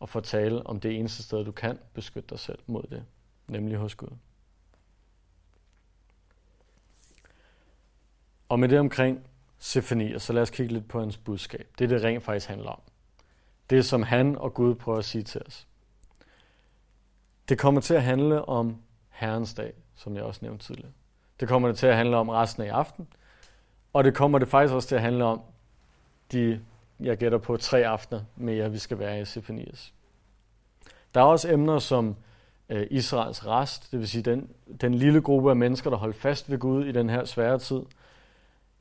og 0.00 0.08
for 0.08 0.18
at 0.18 0.24
tale 0.24 0.66
om 0.66 0.80
det 0.80 0.98
eneste 0.98 1.22
sted, 1.22 1.44
du 1.44 1.52
kan 1.52 1.78
beskytte 1.94 2.28
dig 2.30 2.38
selv 2.38 2.58
mod 2.66 2.82
det, 2.82 3.04
nemlig 3.48 3.78
hos 3.78 3.94
Gud. 3.94 4.16
Og 8.48 8.60
med 8.60 8.68
det 8.68 8.78
omkring 8.78 9.26
Sefanier, 9.58 10.18
så 10.18 10.32
lad 10.32 10.42
os 10.42 10.50
kigge 10.50 10.72
lidt 10.72 10.88
på 10.88 11.00
hans 11.00 11.16
budskab. 11.16 11.68
Det 11.78 11.90
det 11.90 12.04
rent 12.04 12.24
faktisk 12.24 12.48
handler 12.48 12.70
om. 12.70 12.80
Det, 13.70 13.84
som 13.84 14.02
han 14.02 14.38
og 14.38 14.54
Gud 14.54 14.74
prøver 14.74 14.98
at 14.98 15.04
sige 15.04 15.24
til 15.24 15.42
os. 15.46 15.66
Det 17.48 17.58
kommer 17.58 17.80
til 17.80 17.94
at 17.94 18.02
handle 18.02 18.44
om 18.44 18.76
Herrens 19.08 19.54
dag, 19.54 19.72
som 19.94 20.16
jeg 20.16 20.22
også 20.22 20.40
nævnte 20.42 20.64
tidligere. 20.64 20.92
Det 21.40 21.48
kommer 21.48 21.68
det 21.68 21.78
til 21.78 21.86
at 21.86 21.96
handle 21.96 22.16
om 22.16 22.28
resten 22.28 22.62
af 22.62 22.72
aften. 22.72 23.08
Og 23.92 24.04
det 24.04 24.14
kommer 24.14 24.38
det 24.38 24.48
faktisk 24.48 24.74
også 24.74 24.88
til 24.88 24.94
at 24.94 25.02
handle 25.02 25.24
om 25.24 25.40
de, 26.32 26.60
jeg 27.00 27.16
gætter 27.16 27.38
på, 27.38 27.56
tre 27.56 27.86
aftener 27.86 28.20
mere, 28.36 28.70
vi 28.70 28.78
skal 28.78 28.98
være 28.98 29.20
i 29.20 29.24
Sefanias. 29.24 29.92
Der 31.14 31.20
er 31.20 31.24
også 31.24 31.52
emner 31.52 31.78
som 31.78 32.16
øh, 32.68 32.86
Israels 32.90 33.46
rest, 33.46 33.92
det 33.92 33.98
vil 33.98 34.08
sige 34.08 34.22
den, 34.22 34.50
den 34.80 34.94
lille 34.94 35.20
gruppe 35.20 35.50
af 35.50 35.56
mennesker, 35.56 35.90
der 35.90 35.96
holder 35.96 36.14
fast 36.14 36.50
ved 36.50 36.58
Gud 36.58 36.84
i 36.84 36.92
den 36.92 37.10
her 37.10 37.24
svære 37.24 37.58
tid. 37.58 37.82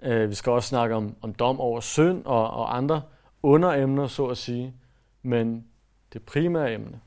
Øh, 0.06 0.30
vi 0.30 0.36
skal 0.36 0.52
også 0.52 0.70
snakke 0.70 0.96
om, 0.96 1.16
om 1.22 1.34
dom 1.34 1.60
over 1.60 1.80
synd 1.80 2.26
og, 2.26 2.50
og 2.50 2.78
andre 2.78 3.02
underemner, 3.44 4.08
så 4.08 4.26
at 4.26 4.38
sige. 4.38 4.74
Men 5.22 5.68
det 6.14 6.24
primære 6.24 6.74
emne 6.74 7.00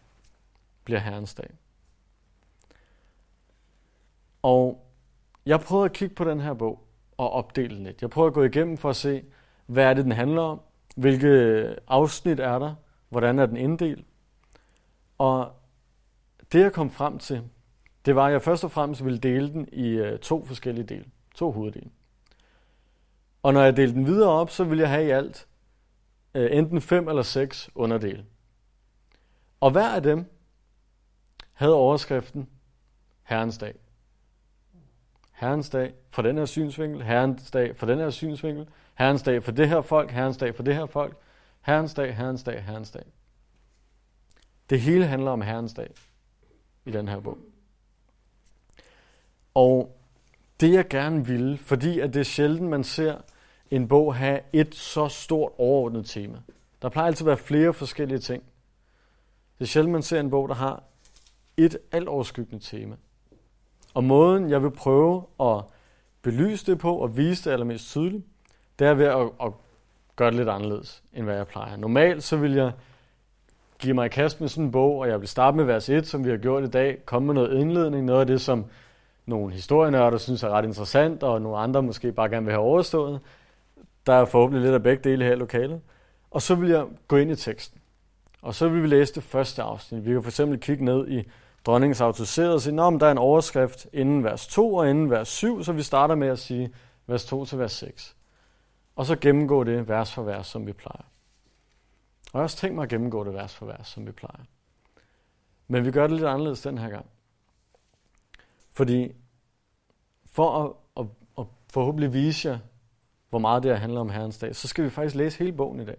bliver 0.84 1.00
Herrens 1.00 1.34
dag. 1.34 1.50
Og 4.42 4.84
jeg 5.46 5.60
prøvede 5.60 5.84
at 5.84 5.92
kigge 5.92 6.14
på 6.14 6.24
den 6.24 6.40
her 6.40 6.54
bog 6.54 6.88
og 7.16 7.30
opdele 7.30 7.76
den 7.76 7.84
lidt. 7.84 8.02
Jeg 8.02 8.10
prøvede 8.10 8.28
at 8.28 8.34
gå 8.34 8.42
igennem 8.42 8.76
for 8.76 8.90
at 8.90 8.96
se, 8.96 9.24
hvad 9.66 9.84
er 9.84 9.94
det, 9.94 10.04
den 10.04 10.12
handler 10.12 10.42
om, 10.42 10.60
hvilke 10.96 11.76
afsnit 11.88 12.40
er 12.40 12.58
der, 12.58 12.74
hvordan 13.08 13.38
er 13.38 13.46
den 13.46 13.56
inddelt. 13.56 14.06
Og 15.18 15.52
det 16.52 16.60
jeg 16.60 16.72
kom 16.72 16.90
frem 16.90 17.18
til, 17.18 17.42
det 18.06 18.16
var, 18.16 18.26
at 18.26 18.32
jeg 18.32 18.42
først 18.42 18.64
og 18.64 18.70
fremmest 18.70 19.04
ville 19.04 19.18
dele 19.18 19.52
den 19.52 19.68
i 19.72 19.88
øh, 19.88 20.18
to 20.18 20.44
forskellige 20.44 20.84
dele, 20.86 21.04
to 21.34 21.50
hoveddele. 21.50 21.90
Og 23.48 23.54
når 23.54 23.62
jeg 23.62 23.76
delte 23.76 23.94
den 23.94 24.06
videre 24.06 24.30
op, 24.30 24.50
så 24.50 24.64
ville 24.64 24.82
jeg 24.82 24.90
have 24.90 25.06
i 25.06 25.10
alt 25.10 25.48
øh, 26.34 26.56
enten 26.56 26.80
fem 26.80 27.08
eller 27.08 27.22
seks 27.22 27.70
underdele. 27.74 28.24
Og 29.60 29.70
hver 29.70 29.88
af 29.88 30.02
dem 30.02 30.24
havde 31.52 31.74
overskriften 31.74 32.48
Herrens 33.22 33.58
dag. 33.58 33.74
Herrens 35.32 35.70
dag 35.70 35.94
for 36.10 36.22
den 36.22 36.38
her 36.38 36.44
synsvinkel, 36.44 37.02
Herrens 37.02 37.50
dag 37.50 37.76
for 37.76 37.86
den 37.86 37.98
her 37.98 38.10
synsvinkel, 38.10 38.68
Herrens 38.94 39.22
dag 39.22 39.42
for 39.42 39.52
det 39.52 39.68
her 39.68 39.80
folk, 39.80 40.10
Herrens 40.10 40.36
dag 40.36 40.54
for 40.54 40.62
det 40.62 40.74
her 40.74 40.86
folk, 40.86 41.16
Herrens 41.60 41.94
dag, 41.94 42.16
Herrens 42.16 42.42
dag, 42.42 42.62
Herrens 42.64 42.90
dag. 42.90 43.04
Det 44.70 44.80
hele 44.80 45.06
handler 45.06 45.30
om 45.30 45.40
Herrens 45.40 45.74
dag 45.74 45.90
i 46.84 46.90
den 46.90 47.08
her 47.08 47.20
bog. 47.20 47.38
Og 49.54 49.98
det 50.60 50.72
jeg 50.72 50.88
gerne 50.88 51.26
ville, 51.26 51.58
fordi 51.58 52.00
at 52.00 52.14
det 52.14 52.20
er 52.20 52.24
sjældent, 52.24 52.70
man 52.70 52.84
ser 52.84 53.18
en 53.70 53.88
bog 53.88 54.14
have 54.14 54.40
et 54.52 54.74
så 54.74 55.08
stort 55.08 55.52
overordnet 55.58 56.06
tema. 56.06 56.38
Der 56.82 56.88
plejer 56.88 57.06
altid 57.06 57.26
at 57.26 57.28
være 57.28 57.36
flere 57.36 57.74
forskellige 57.74 58.18
ting. 58.18 58.42
Det 59.58 59.64
er 59.64 59.68
sjældent, 59.68 59.92
man 59.92 60.02
ser 60.02 60.20
en 60.20 60.30
bog, 60.30 60.48
der 60.48 60.54
har 60.54 60.82
et 61.56 61.78
altoverskyggende 61.92 62.64
tema. 62.64 62.96
Og 63.94 64.04
måden, 64.04 64.50
jeg 64.50 64.62
vil 64.62 64.70
prøve 64.70 65.22
at 65.40 65.62
belyse 66.22 66.66
det 66.66 66.78
på 66.78 66.96
og 66.96 67.16
vise 67.16 67.44
det 67.44 67.50
allermest 67.50 67.90
tydeligt, 67.90 68.24
det 68.78 68.86
er 68.86 68.94
ved 68.94 69.06
at, 69.06 69.30
at 69.42 69.52
gøre 70.16 70.30
det 70.30 70.36
lidt 70.36 70.48
anderledes, 70.48 71.02
end 71.14 71.24
hvad 71.24 71.36
jeg 71.36 71.46
plejer. 71.46 71.76
Normalt 71.76 72.22
så 72.22 72.36
vil 72.36 72.52
jeg 72.52 72.72
give 73.78 73.94
mig 73.94 74.06
i 74.06 74.08
kast 74.08 74.40
med 74.40 74.48
sådan 74.48 74.64
en 74.64 74.70
bog, 74.70 74.98
og 74.98 75.08
jeg 75.08 75.20
vil 75.20 75.28
starte 75.28 75.56
med 75.56 75.64
vers 75.64 75.88
1, 75.88 76.06
som 76.06 76.24
vi 76.24 76.30
har 76.30 76.36
gjort 76.36 76.64
i 76.64 76.66
dag, 76.66 77.04
komme 77.04 77.26
med 77.26 77.34
noget 77.34 77.60
indledning, 77.60 78.04
noget 78.04 78.20
af 78.20 78.26
det, 78.26 78.40
som 78.40 78.64
nogle 79.26 79.52
historienørder 79.52 80.18
synes 80.18 80.42
er 80.42 80.48
ret 80.48 80.64
interessant, 80.64 81.22
og 81.22 81.42
nogle 81.42 81.58
andre 81.58 81.82
måske 81.82 82.12
bare 82.12 82.28
gerne 82.28 82.46
vil 82.46 82.52
have 82.52 82.64
overstået. 82.64 83.20
Der 84.08 84.14
er 84.14 84.24
forhåbentlig 84.24 84.62
lidt 84.62 84.74
af 84.74 84.82
begge 84.82 85.10
dele 85.10 85.24
her 85.24 85.32
i 85.32 85.36
lokalet. 85.36 85.80
Og 86.30 86.42
så 86.42 86.54
vil 86.54 86.70
jeg 86.70 86.86
gå 87.08 87.16
ind 87.16 87.30
i 87.30 87.36
teksten. 87.36 87.80
Og 88.42 88.54
så 88.54 88.68
vil 88.68 88.82
vi 88.82 88.86
læse 88.86 89.14
det 89.14 89.22
første 89.22 89.62
afsnit. 89.62 90.06
Vi 90.06 90.12
kan 90.12 90.22
for 90.22 90.30
eksempel 90.30 90.60
kigge 90.60 90.84
ned 90.84 91.08
i 91.08 91.28
dronningens 91.66 92.00
autoriseret 92.00 92.52
og 92.52 92.60
sige, 92.60 92.86
at 92.86 93.00
der 93.00 93.06
er 93.06 93.10
en 93.10 93.18
overskrift 93.18 93.86
inden 93.92 94.24
vers 94.24 94.46
2 94.46 94.74
og 94.74 94.90
inden 94.90 95.10
vers 95.10 95.28
7, 95.28 95.64
så 95.64 95.72
vi 95.72 95.82
starter 95.82 96.14
med 96.14 96.28
at 96.28 96.38
sige 96.38 96.74
vers 97.06 97.24
2 97.24 97.44
til 97.44 97.58
vers 97.58 97.72
6. 97.72 98.16
Og 98.96 99.06
så 99.06 99.16
gennemgå 99.16 99.64
det 99.64 99.88
vers 99.88 100.14
for 100.14 100.22
vers, 100.22 100.46
som 100.46 100.66
vi 100.66 100.72
plejer. 100.72 101.04
Og 102.24 102.34
jeg 102.34 102.38
har 102.38 102.42
også 102.42 102.56
tænkt 102.56 102.74
mig 102.74 102.82
at 102.82 102.88
gennemgå 102.88 103.24
det 103.24 103.34
vers 103.34 103.54
for 103.54 103.66
vers, 103.66 103.88
som 103.88 104.06
vi 104.06 104.12
plejer. 104.12 104.44
Men 105.66 105.84
vi 105.84 105.90
gør 105.90 106.06
det 106.06 106.16
lidt 106.16 106.28
anderledes 106.28 106.60
den 106.60 106.78
her 106.78 106.88
gang. 106.88 107.06
Fordi 108.72 109.12
for 110.32 110.64
at, 110.64 110.72
at, 110.96 111.06
at 111.38 111.46
forhåbentlig 111.72 112.12
vise 112.12 112.48
jer, 112.48 112.58
hvor 113.30 113.38
meget 113.38 113.62
det 113.62 113.70
her 113.70 113.78
handler 113.78 114.00
om 114.00 114.10
Herrens 114.10 114.38
dag, 114.38 114.56
så 114.56 114.68
skal 114.68 114.84
vi 114.84 114.90
faktisk 114.90 115.14
læse 115.14 115.38
hele 115.38 115.52
bogen 115.52 115.80
i 115.80 115.84
dag. 115.84 115.98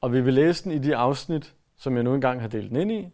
Og 0.00 0.12
vi 0.12 0.20
vil 0.20 0.34
læse 0.34 0.64
den 0.64 0.72
i 0.72 0.78
de 0.78 0.96
afsnit, 0.96 1.54
som 1.76 1.94
jeg 1.94 2.02
nu 2.02 2.14
engang 2.14 2.40
har 2.40 2.48
delt 2.48 2.70
den 2.70 2.76
ind 2.76 2.92
i. 2.92 3.08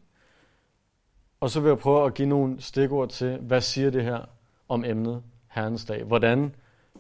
Og 1.40 1.50
så 1.50 1.60
vil 1.60 1.68
jeg 1.68 1.78
prøve 1.78 2.06
at 2.06 2.14
give 2.14 2.28
nogle 2.28 2.60
stikord 2.60 3.08
til, 3.08 3.38
hvad 3.38 3.60
siger 3.60 3.90
det 3.90 4.02
her 4.02 4.24
om 4.68 4.84
emnet 4.84 5.22
Herrens 5.48 5.84
dag? 5.84 6.04
Hvordan 6.04 6.54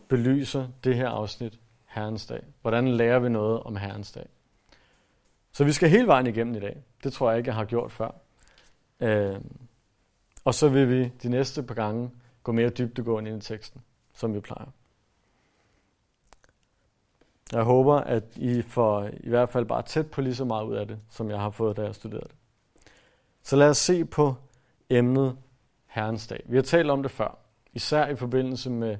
belyser 0.08 0.68
det 0.84 0.96
her 0.96 1.08
afsnit 1.08 1.58
Herrens 1.84 2.26
dag? 2.26 2.42
Hvordan 2.62 2.88
lærer 2.88 3.18
vi 3.18 3.28
noget 3.28 3.62
om 3.62 3.76
Herrens 3.76 4.12
dag? 4.12 4.26
Så 5.52 5.64
vi 5.64 5.72
skal 5.72 5.88
hele 5.88 6.06
vejen 6.06 6.26
igennem 6.26 6.54
i 6.54 6.60
dag. 6.60 6.82
Det 7.04 7.12
tror 7.12 7.30
jeg 7.30 7.38
ikke, 7.38 7.48
jeg 7.48 7.54
har 7.54 7.64
gjort 7.64 7.92
før. 7.92 8.10
Øh, 9.00 9.40
og 10.44 10.54
så 10.54 10.68
vil 10.68 10.88
vi 10.88 11.12
de 11.22 11.28
næste 11.28 11.62
par 11.62 11.74
gange 11.74 12.10
gå 12.42 12.52
mere 12.52 12.68
dybdegående 12.68 13.30
ind 13.30 13.42
i 13.42 13.46
teksten, 13.46 13.80
som 14.14 14.34
vi 14.34 14.40
plejer. 14.40 14.70
Jeg 17.52 17.62
håber, 17.62 17.94
at 17.94 18.24
I 18.36 18.62
får 18.62 19.10
i 19.20 19.28
hvert 19.28 19.48
fald 19.48 19.64
bare 19.64 19.82
tæt 19.82 20.10
på 20.10 20.20
lige 20.20 20.34
så 20.34 20.44
meget 20.44 20.64
ud 20.64 20.74
af 20.74 20.86
det, 20.86 20.98
som 21.10 21.30
jeg 21.30 21.40
har 21.40 21.50
fået, 21.50 21.76
da 21.76 21.82
jeg 21.82 21.94
studerede 21.94 22.26
det. 22.28 22.36
Så 23.42 23.56
lad 23.56 23.68
os 23.68 23.78
se 23.78 24.04
på 24.04 24.34
emnet 24.90 25.36
Herrens 25.86 26.26
dag. 26.26 26.42
Vi 26.46 26.56
har 26.56 26.62
talt 26.62 26.90
om 26.90 27.02
det 27.02 27.10
før, 27.10 27.38
især 27.72 28.06
i 28.06 28.16
forbindelse 28.16 28.70
med 28.70 28.96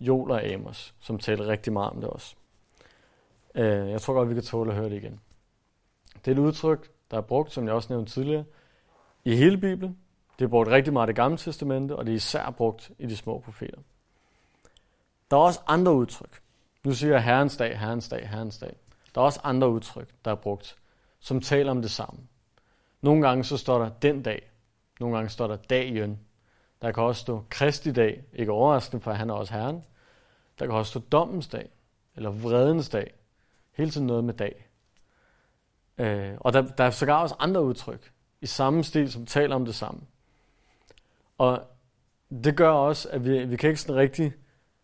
Joel 0.00 0.30
og 0.30 0.44
Amos, 0.44 0.94
som 1.00 1.18
talte 1.18 1.46
rigtig 1.46 1.72
meget 1.72 1.90
om 1.90 2.00
det 2.00 2.10
også. 2.10 2.34
Øh, 3.54 3.90
jeg 3.90 4.00
tror 4.00 4.14
godt, 4.14 4.28
vi 4.28 4.34
kan 4.34 4.42
tåle 4.42 4.70
at 4.70 4.76
høre 4.76 4.90
det 4.90 4.96
igen. 4.96 5.20
Det 6.24 6.28
er 6.30 6.32
et 6.32 6.38
udtryk, 6.38 6.90
der 7.10 7.16
er 7.16 7.20
brugt, 7.20 7.52
som 7.52 7.66
jeg 7.66 7.74
også 7.74 7.92
nævnte 7.92 8.12
tidligere, 8.12 8.44
i 9.24 9.36
hele 9.36 9.58
Bibelen. 9.58 9.98
Det 10.38 10.44
er 10.44 10.48
brugt 10.48 10.68
rigtig 10.68 10.92
meget 10.92 11.06
i 11.06 11.08
det 11.08 11.16
gamle 11.16 11.38
testamente, 11.38 11.96
og 11.96 12.06
det 12.06 12.12
er 12.12 12.16
især 12.16 12.50
brugt 12.50 12.90
i 12.98 13.06
de 13.06 13.16
små 13.16 13.38
profeter. 13.38 13.78
Der 15.30 15.36
er 15.36 15.40
også 15.40 15.60
andre 15.66 15.92
udtryk. 15.94 16.42
Nu 16.84 16.94
siger 16.94 17.12
jeg 17.12 17.24
Herrens 17.24 17.56
dag, 17.56 17.78
Herrens 17.78 18.08
dag, 18.08 18.28
Herrens 18.28 18.58
dag. 18.58 18.76
Der 19.14 19.20
er 19.20 19.24
også 19.24 19.40
andre 19.44 19.70
udtryk, 19.70 20.08
der 20.24 20.30
er 20.30 20.34
brugt, 20.34 20.76
som 21.18 21.40
taler 21.40 21.70
om 21.70 21.82
det 21.82 21.90
samme. 21.90 22.20
Nogle 23.00 23.28
gange 23.28 23.44
så 23.44 23.56
står 23.56 23.78
der 23.78 23.88
den 23.88 24.22
dag. 24.22 24.50
Nogle 25.00 25.16
gange 25.16 25.30
står 25.30 25.46
der 25.46 25.56
dagen. 25.56 26.20
Der 26.82 26.92
kan 26.92 27.02
også 27.02 27.20
stå 27.20 27.44
Kristi 27.50 27.92
dag, 27.92 28.24
ikke 28.32 28.52
overraskende, 28.52 29.02
for 29.02 29.12
han 29.12 29.30
er 29.30 29.34
også 29.34 29.54
Herren. 29.54 29.84
Der 30.58 30.66
kan 30.66 30.74
også 30.74 30.90
stå 30.90 31.00
dommens 31.00 31.48
dag, 31.48 31.70
eller 32.16 32.30
vredens 32.30 32.88
dag. 32.88 33.14
Hele 33.72 33.90
tiden 33.90 34.06
noget 34.06 34.24
med 34.24 34.34
dag. 34.34 34.66
Øh, 35.98 36.34
og 36.40 36.52
der, 36.52 36.62
der 36.62 36.84
er 36.84 36.90
sågar 36.90 37.22
også 37.22 37.34
andre 37.38 37.62
udtryk 37.62 38.12
i 38.40 38.46
samme 38.46 38.84
stil, 38.84 39.12
som 39.12 39.26
taler 39.26 39.54
om 39.54 39.64
det 39.64 39.74
samme. 39.74 40.00
Og 41.38 41.62
det 42.44 42.56
gør 42.56 42.70
også, 42.70 43.08
at 43.08 43.24
vi, 43.24 43.44
vi 43.44 43.56
kan 43.56 43.70
ikke 43.70 43.80
sådan 43.80 43.96
rigtig 43.96 44.32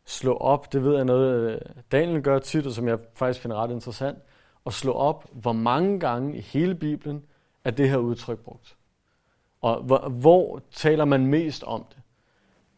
slå 0.06 0.34
op, 0.36 0.72
det 0.72 0.84
ved 0.84 0.96
jeg 0.96 1.04
noget, 1.04 1.50
øh, 1.50 1.60
Daniel 1.92 2.22
gør 2.22 2.38
tit, 2.38 2.66
og 2.66 2.72
som 2.72 2.88
jeg 2.88 2.98
faktisk 3.14 3.40
finder 3.40 3.56
ret 3.56 3.70
interessant, 3.70 4.18
at 4.66 4.72
slå 4.72 4.92
op, 4.92 5.28
hvor 5.32 5.52
mange 5.52 6.00
gange 6.00 6.36
i 6.36 6.40
hele 6.40 6.74
Bibelen 6.74 7.22
er 7.64 7.70
det 7.70 7.90
her 7.90 7.96
udtryk 7.96 8.38
brugt. 8.38 8.76
Og 9.62 9.82
hvor, 9.82 10.08
hvor 10.08 10.62
taler 10.72 11.04
man 11.04 11.26
mest 11.26 11.64
om 11.64 11.84
det? 11.90 11.98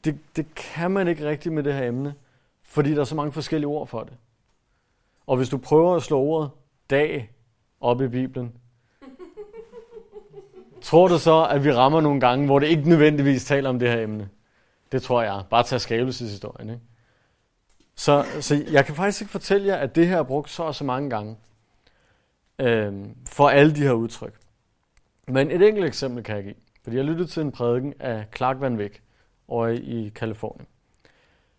det? 0.05 0.19
Det 0.37 0.55
kan 0.55 0.91
man 0.91 1.09
ikke 1.09 1.29
rigtigt 1.29 1.55
med 1.55 1.63
det 1.63 1.75
her 1.75 1.89
emne, 1.89 2.15
fordi 2.63 2.95
der 2.95 3.01
er 3.01 3.05
så 3.05 3.15
mange 3.15 3.33
forskellige 3.33 3.69
ord 3.69 3.87
for 3.87 4.03
det. 4.03 4.13
Og 5.27 5.37
hvis 5.37 5.49
du 5.49 5.59
prøver 5.59 5.97
at 5.97 6.03
slå 6.03 6.19
ordet 6.19 6.51
dag 6.91 7.31
op 7.81 8.03
i 8.03 8.09
Bibelen, 8.09 8.53
tror 10.81 11.09
du 11.09 11.19
så, 11.19 11.47
at 11.51 11.65
vi 11.65 11.73
rammer 11.73 12.01
nogle 12.01 12.21
gange, 12.21 12.47
hvor 12.47 12.59
det 12.59 12.67
ikke 12.67 12.89
nødvendigvis 12.89 13.45
taler 13.45 13.71
om 13.71 13.79
det 13.79 13.89
her 13.89 14.01
emne? 14.01 14.29
Det 14.93 15.03
tror 15.03 15.23
jeg. 15.23 15.43
Bare 15.51 15.63
tag 15.63 15.81
skabelseshistorien. 15.81 16.71
Ikke? 16.71 16.83
Så, 17.99 18.25
så 18.41 18.65
jeg 18.71 18.87
kan 18.87 18.95
faktisk 18.95 19.21
ikke 19.21 19.31
fortælle 19.31 19.67
jer, 19.67 19.77
at 19.77 19.97
det 19.97 20.07
her 20.07 20.19
er 20.19 20.23
brugt 20.23 20.51
så 20.51 20.63
og 20.63 20.75
så 20.75 20.85
mange 20.85 21.11
gange 21.11 21.37
øh, 22.59 22.93
for 23.27 23.49
alle 23.49 23.75
de 23.75 23.83
her 23.83 23.93
udtryk. 23.93 24.35
Men 25.29 25.51
et 25.51 25.63
enkelt 25.69 25.87
eksempel 25.87 26.25
kan 26.25 26.37
jeg 26.37 26.45
give. 26.45 26.55
Fordi 26.83 26.97
jeg 26.97 27.05
lyttede 27.05 27.29
til 27.29 27.43
en 27.43 27.53
prædiken 27.53 27.95
af 28.01 28.27
Clark 28.37 28.61
Van 28.61 28.77
Wyck 28.77 29.03
over 29.49 29.69
i 29.69 30.13
Kalifornien. 30.15 30.67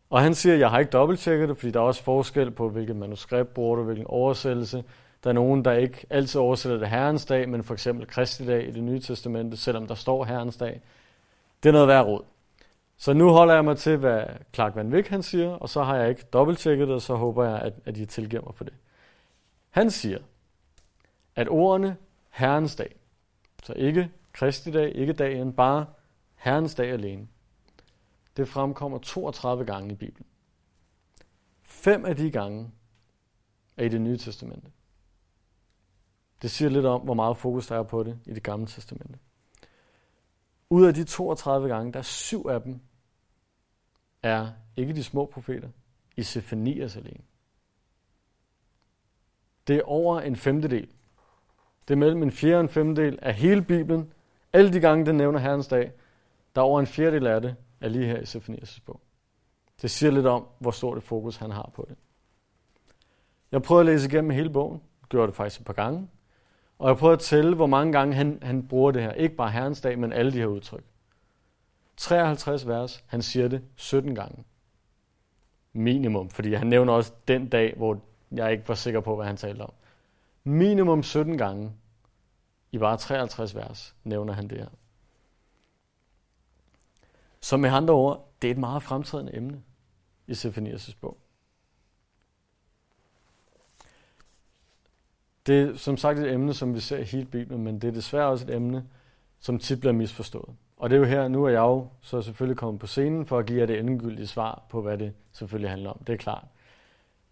Og 0.10 0.22
han 0.22 0.34
siger, 0.36 0.54
at 0.54 0.60
jeg 0.60 0.70
har 0.70 0.80
ikke 0.80 0.90
dobbelttjekket 0.90 1.50
det, 1.50 1.58
fordi 1.58 1.72
der 1.72 1.80
er 1.80 1.84
også 1.84 2.04
forskel 2.04 2.52
på, 2.52 2.70
hvilket 2.70 2.96
manuskript 2.96 3.54
bruger 3.54 3.76
du, 3.76 3.84
hvilken 3.84 4.08
oversættelse. 4.08 4.84
Der 5.24 5.30
er 5.30 5.34
nogen, 5.34 5.66
der 5.66 5.74
ikke 5.74 6.06
altid 6.10 6.42
oversætter 6.42 6.78
det 6.78 6.90
Herrens 6.90 7.26
dag, 7.26 7.50
men 7.50 7.64
for 7.64 7.74
eksempel 7.74 8.08
Kristi 8.08 8.46
dag 8.46 8.68
i 8.68 8.72
det 8.72 8.84
nye 8.84 9.00
testamente, 9.00 9.58
selvom 9.58 9.88
der 9.88 9.96
står 9.96 10.24
Herrens 10.24 10.58
dag. 10.58 10.82
Det 11.64 11.70
er 11.70 11.74
noget 11.74 11.88
værd 11.88 12.06
råd. 12.06 12.24
Så 13.02 13.14
nu 13.14 13.30
holder 13.30 13.54
jeg 13.54 13.66
mig 13.66 13.78
til, 13.78 13.98
hvad 13.98 14.26
Clark 14.54 14.76
Van 14.76 14.94
Wyck 14.94 15.08
han 15.08 15.24
siger, 15.24 15.50
og 15.50 15.70
så 15.70 15.84
har 15.84 15.96
jeg 15.96 16.10
ikke 16.10 16.24
dobbelttjekket 16.34 16.88
det, 16.88 16.96
og 16.96 17.02
så 17.02 17.16
håber 17.16 17.46
jeg, 17.46 17.62
at, 17.62 17.74
at 17.86 17.98
I 17.98 18.06
tilgiver 18.06 18.42
mig 18.42 18.56
for 18.56 18.64
det. 18.64 18.74
Han 19.70 19.92
siger, 19.92 20.20
at 21.36 21.50
ordene 21.50 21.98
Herrens 22.30 22.76
dag, 22.76 22.96
så 23.64 23.74
ikke 23.74 24.12
Kristi 24.34 24.72
dag, 24.72 24.96
ikke 24.96 25.14
dagen, 25.14 25.54
bare 25.54 25.86
Herrens 26.36 26.76
dag 26.76 26.92
alene, 26.92 27.28
det 28.38 28.48
fremkommer 28.48 28.98
32 28.98 29.66
gange 29.66 29.92
i 29.92 29.96
Bibelen. 29.96 30.28
Fem 31.64 32.06
af 32.06 32.16
de 32.16 32.32
gange 32.32 32.72
er 33.78 33.86
i 33.86 33.90
det 33.90 34.02
nye 34.02 34.18
testamente. 34.18 34.72
Det 36.42 36.52
siger 36.52 36.70
lidt 36.70 36.86
om, 36.86 37.02
hvor 37.02 37.14
meget 37.14 37.38
fokus 37.38 37.68
der 37.68 37.76
er 37.76 37.84
på 37.84 38.04
det 38.04 38.20
i 38.26 38.34
det 38.34 38.44
gamle 38.44 38.68
testamente. 38.68 39.20
Ud 40.70 40.86
af 40.86 40.94
de 40.94 41.04
32 41.04 41.68
gange, 41.68 41.94
der 41.94 42.00
er 42.00 42.04
syv 42.04 42.46
af 42.50 42.62
dem, 42.62 42.82
er 44.24 44.50
ikke 44.78 44.94
de 44.94 45.04
små 45.04 45.26
profeter, 45.26 45.70
i 46.18 46.24
Sefanias 46.24 46.98
alene. 46.98 47.24
Det 49.68 49.76
er 49.76 49.84
over 49.84 50.20
en 50.22 50.36
femtedel. 50.36 50.88
Det 51.88 51.94
er 51.94 51.98
mellem 51.98 52.24
en 52.24 52.32
fjerde 52.32 52.56
og 52.56 52.62
en 52.62 52.70
femtedel 52.70 53.20
af 53.22 53.34
hele 53.34 53.62
Bibelen. 53.62 54.14
Alle 54.54 54.74
de 54.74 54.80
gange, 54.80 55.06
den 55.06 55.16
nævner 55.16 55.40
Herrens 55.40 55.68
dag, 55.68 55.92
der 56.56 56.62
er 56.62 56.66
over 56.66 56.80
en 56.80 56.88
fjerdedel 56.88 57.28
af 57.28 57.42
det, 57.42 57.56
er 57.82 57.90
lige 57.90 58.06
her 58.06 58.20
i 58.20 58.26
Sefanias 58.26 58.80
bog. 58.80 59.02
Det 59.82 59.92
siger 59.92 60.12
lidt 60.12 60.26
om, 60.26 60.48
hvor 60.60 60.72
stort 60.72 60.98
et 60.98 61.04
fokus 61.04 61.38
han 61.38 61.52
har 61.52 61.72
på 61.76 61.86
det. 61.90 61.98
Jeg 63.52 63.62
prøvede 63.62 63.82
at 63.82 63.86
læse 63.86 64.08
igennem 64.08 64.32
hele 64.32 64.50
bogen. 64.50 64.82
Gjorde 65.10 65.28
det 65.28 65.36
faktisk 65.36 65.60
et 65.60 65.66
par 65.66 65.74
gange. 65.74 66.08
Og 66.80 66.90
jeg 66.90 66.98
prøvede 66.98 67.14
at 67.14 67.20
tælle, 67.20 67.56
hvor 67.56 67.68
mange 67.68 67.94
gange 67.94 68.16
han, 68.16 68.40
han 68.42 68.68
bruger 68.68 68.92
det 68.92 69.02
her. 69.02 69.12
Ikke 69.12 69.36
bare 69.36 69.52
Herrens 69.52 69.82
dag, 69.82 70.00
men 70.00 70.14
alle 70.14 70.32
de 70.32 70.38
her 70.38 70.46
udtryk. 70.46 70.84
53 72.00 72.68
vers, 72.68 73.04
han 73.08 73.22
siger 73.22 73.48
det 73.48 73.64
17 73.76 74.16
gange. 74.16 74.44
Minimum, 75.74 76.30
fordi 76.30 76.54
han 76.54 76.68
nævner 76.68 76.94
også 76.94 77.14
den 77.28 77.50
dag, 77.50 77.74
hvor 77.78 78.02
jeg 78.32 78.52
ikke 78.52 78.68
var 78.68 78.76
sikker 78.76 79.00
på, 79.00 79.16
hvad 79.16 79.26
han 79.26 79.38
talte 79.38 79.62
om. 79.62 79.74
Minimum 80.44 81.04
17 81.04 81.38
gange 81.38 81.72
i 82.72 82.78
bare 82.78 82.98
53 82.98 83.56
vers 83.56 83.96
nævner 84.04 84.34
han 84.34 84.48
det 84.48 84.58
her. 84.58 84.68
Så 87.42 87.58
med 87.58 87.70
andre 87.70 87.94
ord, 87.94 88.32
det 88.42 88.48
er 88.48 88.52
et 88.52 88.58
meget 88.58 88.84
fremtrædende 88.84 89.36
emne 89.36 89.64
i 90.28 90.32
Sefanias' 90.32 90.96
bog. 91.02 91.18
Det 95.46 95.62
er 95.62 95.78
som 95.78 95.98
sagt 95.98 96.20
et 96.20 96.32
emne, 96.32 96.54
som 96.54 96.76
vi 96.76 96.80
ser 96.80 96.98
i 96.98 97.04
hele 97.04 97.26
Bibelen, 97.26 97.64
men 97.64 97.82
det 97.82 97.88
er 97.88 97.92
desværre 97.92 98.28
også 98.28 98.46
et 98.46 98.56
emne, 98.56 98.90
som 99.40 99.60
tit 99.60 99.80
bliver 99.80 99.94
misforstået. 99.94 100.56
Og 100.80 100.90
det 100.90 100.96
er 100.96 101.00
jo 101.00 101.06
her, 101.06 101.28
nu 101.28 101.46
er 101.46 101.50
jeg 101.50 101.60
jo 101.60 101.88
så 102.02 102.22
selvfølgelig 102.22 102.58
kommet 102.58 102.80
på 102.80 102.88
scenen 102.88 103.26
for 103.26 103.40
at 103.40 103.46
give 103.46 103.60
jer 103.60 103.66
det 103.66 103.80
endegyldige 103.80 104.28
svar 104.28 104.64
på, 104.70 104.82
hvad 104.82 104.98
det 104.98 105.14
selvfølgelig 105.32 105.70
handler 105.70 105.90
om. 105.90 106.00
Det 106.08 106.14
er 106.14 106.18
klart. 106.18 106.46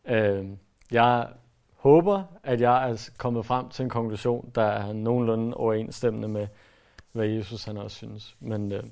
Øh, 0.06 0.46
jeg 0.92 1.28
håber, 1.76 2.24
at 2.44 2.62
jeg 2.62 2.90
er 2.90 3.10
kommet 3.18 3.46
frem 3.46 3.70
til 3.70 3.84
en 3.84 3.90
konklusion, 3.90 4.52
der 4.56 4.64
er 4.64 4.94
nogenlunde 4.94 5.58
overensstemmende 5.58 6.28
med, 6.28 6.48
hvad 7.12 7.26
Jesus 7.26 7.64
han 7.64 7.78
også 7.78 7.98
synes. 7.98 8.36
Men 8.40 8.72
øh, 8.72 8.84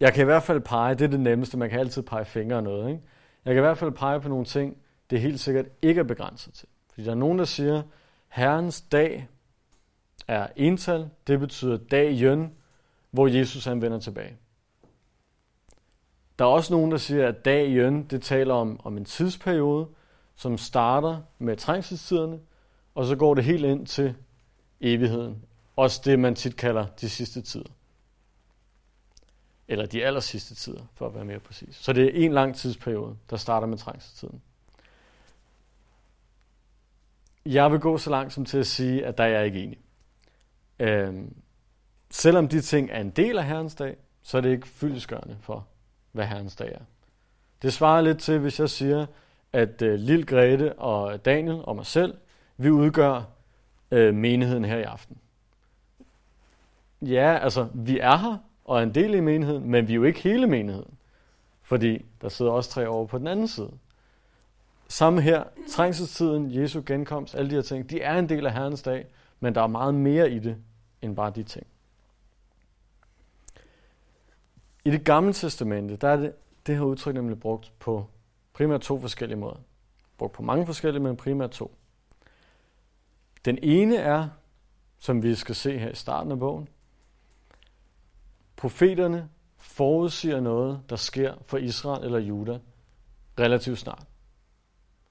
jeg 0.00 0.12
kan 0.12 0.22
i 0.22 0.24
hvert 0.24 0.42
fald 0.42 0.60
pege, 0.60 0.94
det 0.94 1.04
er 1.04 1.08
det 1.08 1.20
nemmeste, 1.20 1.58
man 1.58 1.70
kan 1.70 1.80
altid 1.80 2.02
pege 2.02 2.24
fingre 2.24 2.56
og 2.56 2.62
noget. 2.62 2.88
Ikke? 2.88 3.02
Jeg 3.44 3.54
kan 3.54 3.60
i 3.60 3.66
hvert 3.66 3.78
fald 3.78 3.92
pege 3.92 4.20
på 4.20 4.28
nogle 4.28 4.44
ting, 4.44 4.76
det 5.10 5.16
er 5.16 5.20
helt 5.20 5.40
sikkert 5.40 5.66
ikke 5.82 5.98
er 5.98 6.04
begrænset 6.04 6.54
til. 6.54 6.68
Fordi 6.90 7.04
der 7.04 7.10
er 7.10 7.16
nogen, 7.16 7.38
der 7.38 7.44
siger, 7.44 7.82
Herrens 8.28 8.80
dag 8.80 9.28
er 10.28 10.46
ental, 10.56 11.08
det 11.26 11.40
betyder 11.40 11.76
dag 11.76 12.12
jøn, 12.12 12.52
hvor 13.12 13.26
Jesus 13.26 13.64
han 13.64 13.82
vender 13.82 14.00
tilbage. 14.00 14.36
Der 16.38 16.44
er 16.44 16.48
også 16.48 16.72
nogen, 16.72 16.90
der 16.90 16.96
siger, 16.96 17.28
at 17.28 17.44
dag 17.44 17.70
jøn, 17.70 18.04
det 18.04 18.22
taler 18.22 18.54
om, 18.54 18.80
om 18.84 18.96
en 18.96 19.04
tidsperiode, 19.04 19.88
som 20.34 20.58
starter 20.58 21.20
med 21.38 21.56
trængselstiderne, 21.56 22.40
og 22.94 23.06
så 23.06 23.16
går 23.16 23.34
det 23.34 23.44
helt 23.44 23.64
ind 23.64 23.86
til 23.86 24.14
evigheden. 24.80 25.44
Også 25.76 26.02
det, 26.04 26.18
man 26.18 26.34
tit 26.34 26.56
kalder 26.56 26.86
de 26.86 27.10
sidste 27.10 27.42
tider. 27.42 27.70
Eller 29.68 29.86
de 29.86 30.04
aller 30.04 30.20
sidste 30.20 30.54
tider, 30.54 30.82
for 30.94 31.06
at 31.06 31.14
være 31.14 31.24
mere 31.24 31.38
præcis. 31.38 31.76
Så 31.76 31.92
det 31.92 32.04
er 32.04 32.24
en 32.24 32.32
lang 32.32 32.56
tidsperiode, 32.56 33.16
der 33.30 33.36
starter 33.36 33.66
med 33.66 33.78
trængselstiden. 33.78 34.42
Jeg 37.46 37.72
vil 37.72 37.80
gå 37.80 37.98
så 37.98 38.10
langt 38.10 38.32
som 38.32 38.44
til 38.44 38.58
at 38.58 38.66
sige, 38.66 39.06
at 39.06 39.18
der 39.18 39.24
er 39.24 39.28
jeg 39.28 39.46
ikke 39.46 39.62
enig. 39.62 39.78
Øhm, 40.78 41.41
selvom 42.12 42.48
de 42.48 42.60
ting 42.60 42.88
er 42.90 43.00
en 43.00 43.10
del 43.10 43.38
af 43.38 43.44
Herrens 43.44 43.74
dag, 43.74 43.96
så 44.22 44.36
er 44.36 44.40
det 44.40 44.50
ikke 44.50 44.68
fyldesgørende 44.68 45.36
for, 45.40 45.66
hvad 46.12 46.26
Herrens 46.26 46.56
dag 46.56 46.72
er. 46.72 46.84
Det 47.62 47.72
svarer 47.72 48.00
lidt 48.00 48.18
til, 48.18 48.38
hvis 48.38 48.60
jeg 48.60 48.70
siger, 48.70 49.06
at 49.52 49.82
øh, 49.82 49.94
Lille 49.94 50.26
Grete 50.26 50.72
og 50.72 51.24
Daniel 51.24 51.60
og 51.64 51.76
mig 51.76 51.86
selv, 51.86 52.14
vi 52.56 52.70
udgør 52.70 53.22
øh, 53.90 54.14
menigheden 54.14 54.64
her 54.64 54.76
i 54.76 54.82
aften. 54.82 55.18
Ja, 57.02 57.38
altså, 57.42 57.68
vi 57.74 57.98
er 57.98 58.16
her 58.16 58.36
og 58.64 58.78
er 58.78 58.82
en 58.82 58.94
del 58.94 59.14
i 59.14 59.20
menigheden, 59.20 59.70
men 59.70 59.88
vi 59.88 59.92
er 59.92 59.96
jo 59.96 60.04
ikke 60.04 60.20
hele 60.20 60.46
menigheden. 60.46 60.94
Fordi 61.62 62.04
der 62.22 62.28
sidder 62.28 62.52
også 62.52 62.70
tre 62.70 62.88
over 62.88 63.06
på 63.06 63.18
den 63.18 63.26
anden 63.26 63.48
side. 63.48 63.70
Samme 64.88 65.20
her, 65.20 65.44
trængselstiden, 65.70 66.54
Jesu 66.54 66.82
genkomst, 66.86 67.34
alle 67.34 67.50
de 67.50 67.54
her 67.54 67.62
ting, 67.62 67.90
de 67.90 68.00
er 68.00 68.18
en 68.18 68.28
del 68.28 68.46
af 68.46 68.52
Herrens 68.52 68.82
dag, 68.82 69.06
men 69.40 69.54
der 69.54 69.62
er 69.62 69.66
meget 69.66 69.94
mere 69.94 70.30
i 70.30 70.38
det, 70.38 70.56
end 71.02 71.16
bare 71.16 71.30
de 71.30 71.42
ting. 71.42 71.66
I 74.84 74.90
det 74.90 75.04
gamle 75.04 75.32
testamente, 75.32 75.96
der 75.96 76.08
er 76.08 76.16
det, 76.16 76.34
det 76.66 76.76
her 76.76 76.82
udtryk 76.82 77.14
nemlig 77.14 77.40
brugt 77.40 77.72
på 77.78 78.06
primært 78.52 78.80
to 78.80 79.00
forskellige 79.00 79.38
måder. 79.38 79.60
Brugt 80.18 80.32
på 80.32 80.42
mange 80.42 80.66
forskellige, 80.66 81.02
men 81.02 81.16
primært 81.16 81.50
to. 81.50 81.74
Den 83.44 83.58
ene 83.62 83.96
er, 83.96 84.28
som 84.98 85.22
vi 85.22 85.34
skal 85.34 85.54
se 85.54 85.78
her 85.78 85.90
i 85.90 85.94
starten 85.94 86.32
af 86.32 86.38
bogen, 86.38 86.68
profeterne 88.56 89.28
forudsiger 89.58 90.40
noget, 90.40 90.82
der 90.90 90.96
sker 90.96 91.34
for 91.42 91.58
Israel 91.58 92.04
eller 92.04 92.18
Juda 92.18 92.58
relativt 93.38 93.78
snart. 93.78 94.06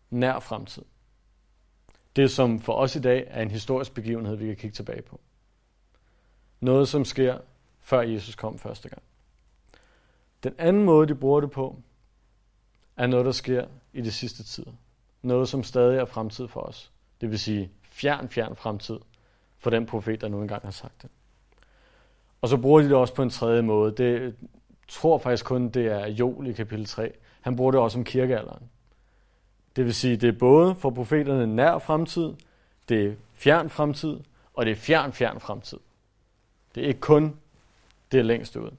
Nær 0.10 0.40
fremtid. 0.40 0.84
Det, 2.16 2.32
som 2.32 2.60
for 2.60 2.74
os 2.74 2.96
i 2.96 3.02
dag 3.02 3.28
er 3.28 3.42
en 3.42 3.52
historisk 3.52 3.94
begivenhed, 3.94 4.36
vi 4.36 4.46
kan 4.46 4.56
kigge 4.56 4.76
tilbage 4.76 5.02
på. 5.02 5.20
Noget, 6.60 6.88
som 6.88 7.06
sker, 7.06 7.38
før 7.80 8.02
Jesus 8.02 8.36
kom 8.36 8.60
første 8.60 8.90
gang. 8.90 9.04
Den 10.44 10.54
anden 10.58 10.84
måde, 10.84 11.08
de 11.08 11.16
bruger 11.16 11.42
det 11.42 11.52
på, 11.52 11.80
er 12.98 13.08
noget, 13.08 13.26
der 13.26 13.32
sker 13.32 13.66
i 13.94 14.02
de 14.02 14.12
sidste 14.12 14.44
tider. 14.44 14.72
Noget, 15.22 15.50
som 15.50 15.64
stadig 15.64 15.98
er 15.98 16.06
fremtid 16.06 16.48
for 16.48 16.62
os. 16.62 16.92
Det 17.22 17.30
vil 17.30 17.40
sige 17.40 17.72
fjern, 17.84 18.30
fjern 18.30 18.56
fremtid 18.56 19.00
for 19.58 19.70
den 19.70 19.86
profet, 19.86 20.22
der 20.22 20.28
nu 20.28 20.42
engang 20.42 20.64
har 20.64 20.72
sagt 20.72 21.02
det. 21.02 21.10
Og 22.42 22.50
så 22.50 22.58
bruger 22.58 22.82
de 22.82 22.88
det 22.88 22.96
også 22.96 23.14
på 23.14 23.24
en 23.24 23.30
tredje 23.30 23.62
måde. 23.62 23.92
Det 23.92 24.36
tror 24.88 25.18
faktisk 25.18 25.46
kun, 25.46 25.70
det 25.70 25.86
er 25.86 26.08
Joel 26.08 26.48
i 26.48 26.54
kapitel 26.54 26.86
3. 26.86 27.12
Han 27.42 27.56
bruger 27.56 27.72
det 27.72 27.80
også 27.80 27.98
om 27.98 28.04
kirkealderen. 28.04 28.64
Det 29.76 29.86
vil 29.86 29.94
sige, 29.94 30.18
det 30.18 30.30
er 30.30 30.40
både 30.40 30.76
for 30.76 30.90
profeterne 30.90 31.56
nær 31.56 31.78
fremtid, 31.78 32.34
det 32.90 33.08
er 33.08 33.14
fjern 33.34 33.70
fremtid, 33.70 34.20
og 34.54 34.66
det 34.66 34.72
er 34.72 34.76
fjern, 34.76 35.14
fjern 35.14 35.40
fremtid. 35.40 35.78
Det 36.76 36.84
er 36.84 36.88
ikke 36.88 37.00
kun 37.00 37.36
det 38.12 38.20
er 38.20 38.24
længst 38.24 38.56
ud. 38.56 38.72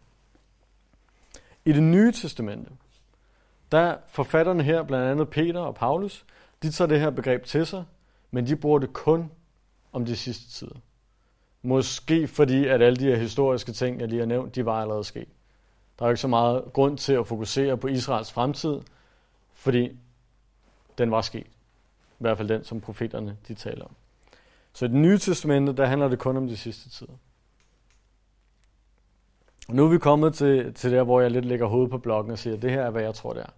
I 1.65 1.73
det 1.73 1.83
nye 1.83 2.13
testamente, 2.13 2.71
der 3.73 3.97
forfatterne 4.09 4.63
her, 4.63 4.83
blandt 4.83 5.07
andet 5.07 5.29
Peter 5.29 5.61
og 5.61 5.75
Paulus, 5.75 6.25
de 6.63 6.71
tager 6.71 6.89
det 6.89 7.01
her 7.01 7.11
begreb 7.11 7.45
til 7.45 7.67
sig, 7.67 7.85
men 8.31 8.47
de 8.47 8.57
bruger 8.57 8.79
det 8.79 8.93
kun 8.93 9.31
om 9.93 10.05
de 10.05 10.17
sidste 10.17 10.51
tider. 10.51 10.77
Måske 11.63 12.29
fordi, 12.29 12.67
at 12.67 12.83
alle 12.83 12.97
de 12.97 13.05
her 13.05 13.17
historiske 13.17 13.73
ting, 13.73 14.01
jeg 14.01 14.09
lige 14.09 14.19
har 14.19 14.27
nævnt, 14.27 14.55
de 14.55 14.67
var 14.67 14.81
allerede 14.81 15.05
sket. 15.05 15.29
Der 15.99 16.05
er 16.05 16.11
ikke 16.11 16.21
så 16.21 16.29
meget 16.29 16.65
grund 16.73 16.99
til 16.99 17.13
at 17.13 17.27
fokusere 17.27 17.77
på 17.77 17.87
Israels 17.89 18.33
fremtid, 18.33 18.81
fordi 19.53 19.99
den 20.99 21.11
var 21.11 21.21
sket. 21.21 21.47
I 21.47 22.19
hvert 22.19 22.37
fald 22.37 22.49
den, 22.49 22.65
som 22.65 22.81
profeterne 22.81 23.37
de 23.49 23.55
taler 23.55 23.85
om. 23.85 23.95
Så 24.73 24.85
i 24.85 24.89
det 24.89 24.97
nye 24.97 25.19
testamente, 25.19 25.73
der 25.73 25.87
handler 25.87 26.09
det 26.09 26.19
kun 26.19 26.37
om 26.37 26.49
de 26.49 26.57
sidste 26.57 26.91
tider. 26.91 27.13
Og 29.69 29.75
nu 29.75 29.85
er 29.85 29.89
vi 29.89 29.99
kommet 29.99 30.35
til, 30.35 30.75
til 30.75 30.93
der, 30.93 31.03
hvor 31.03 31.21
jeg 31.21 31.31
lidt 31.31 31.45
lægger 31.45 31.67
hovedet 31.67 31.91
på 31.91 31.99
blokken 31.99 32.33
og 32.33 32.39
siger, 32.39 32.57
det 32.57 32.71
her 32.71 32.83
er, 32.83 32.91
hvad 32.91 33.03
jeg 33.03 33.15
tror, 33.15 33.33
det 33.33 33.43
er. 33.43 33.51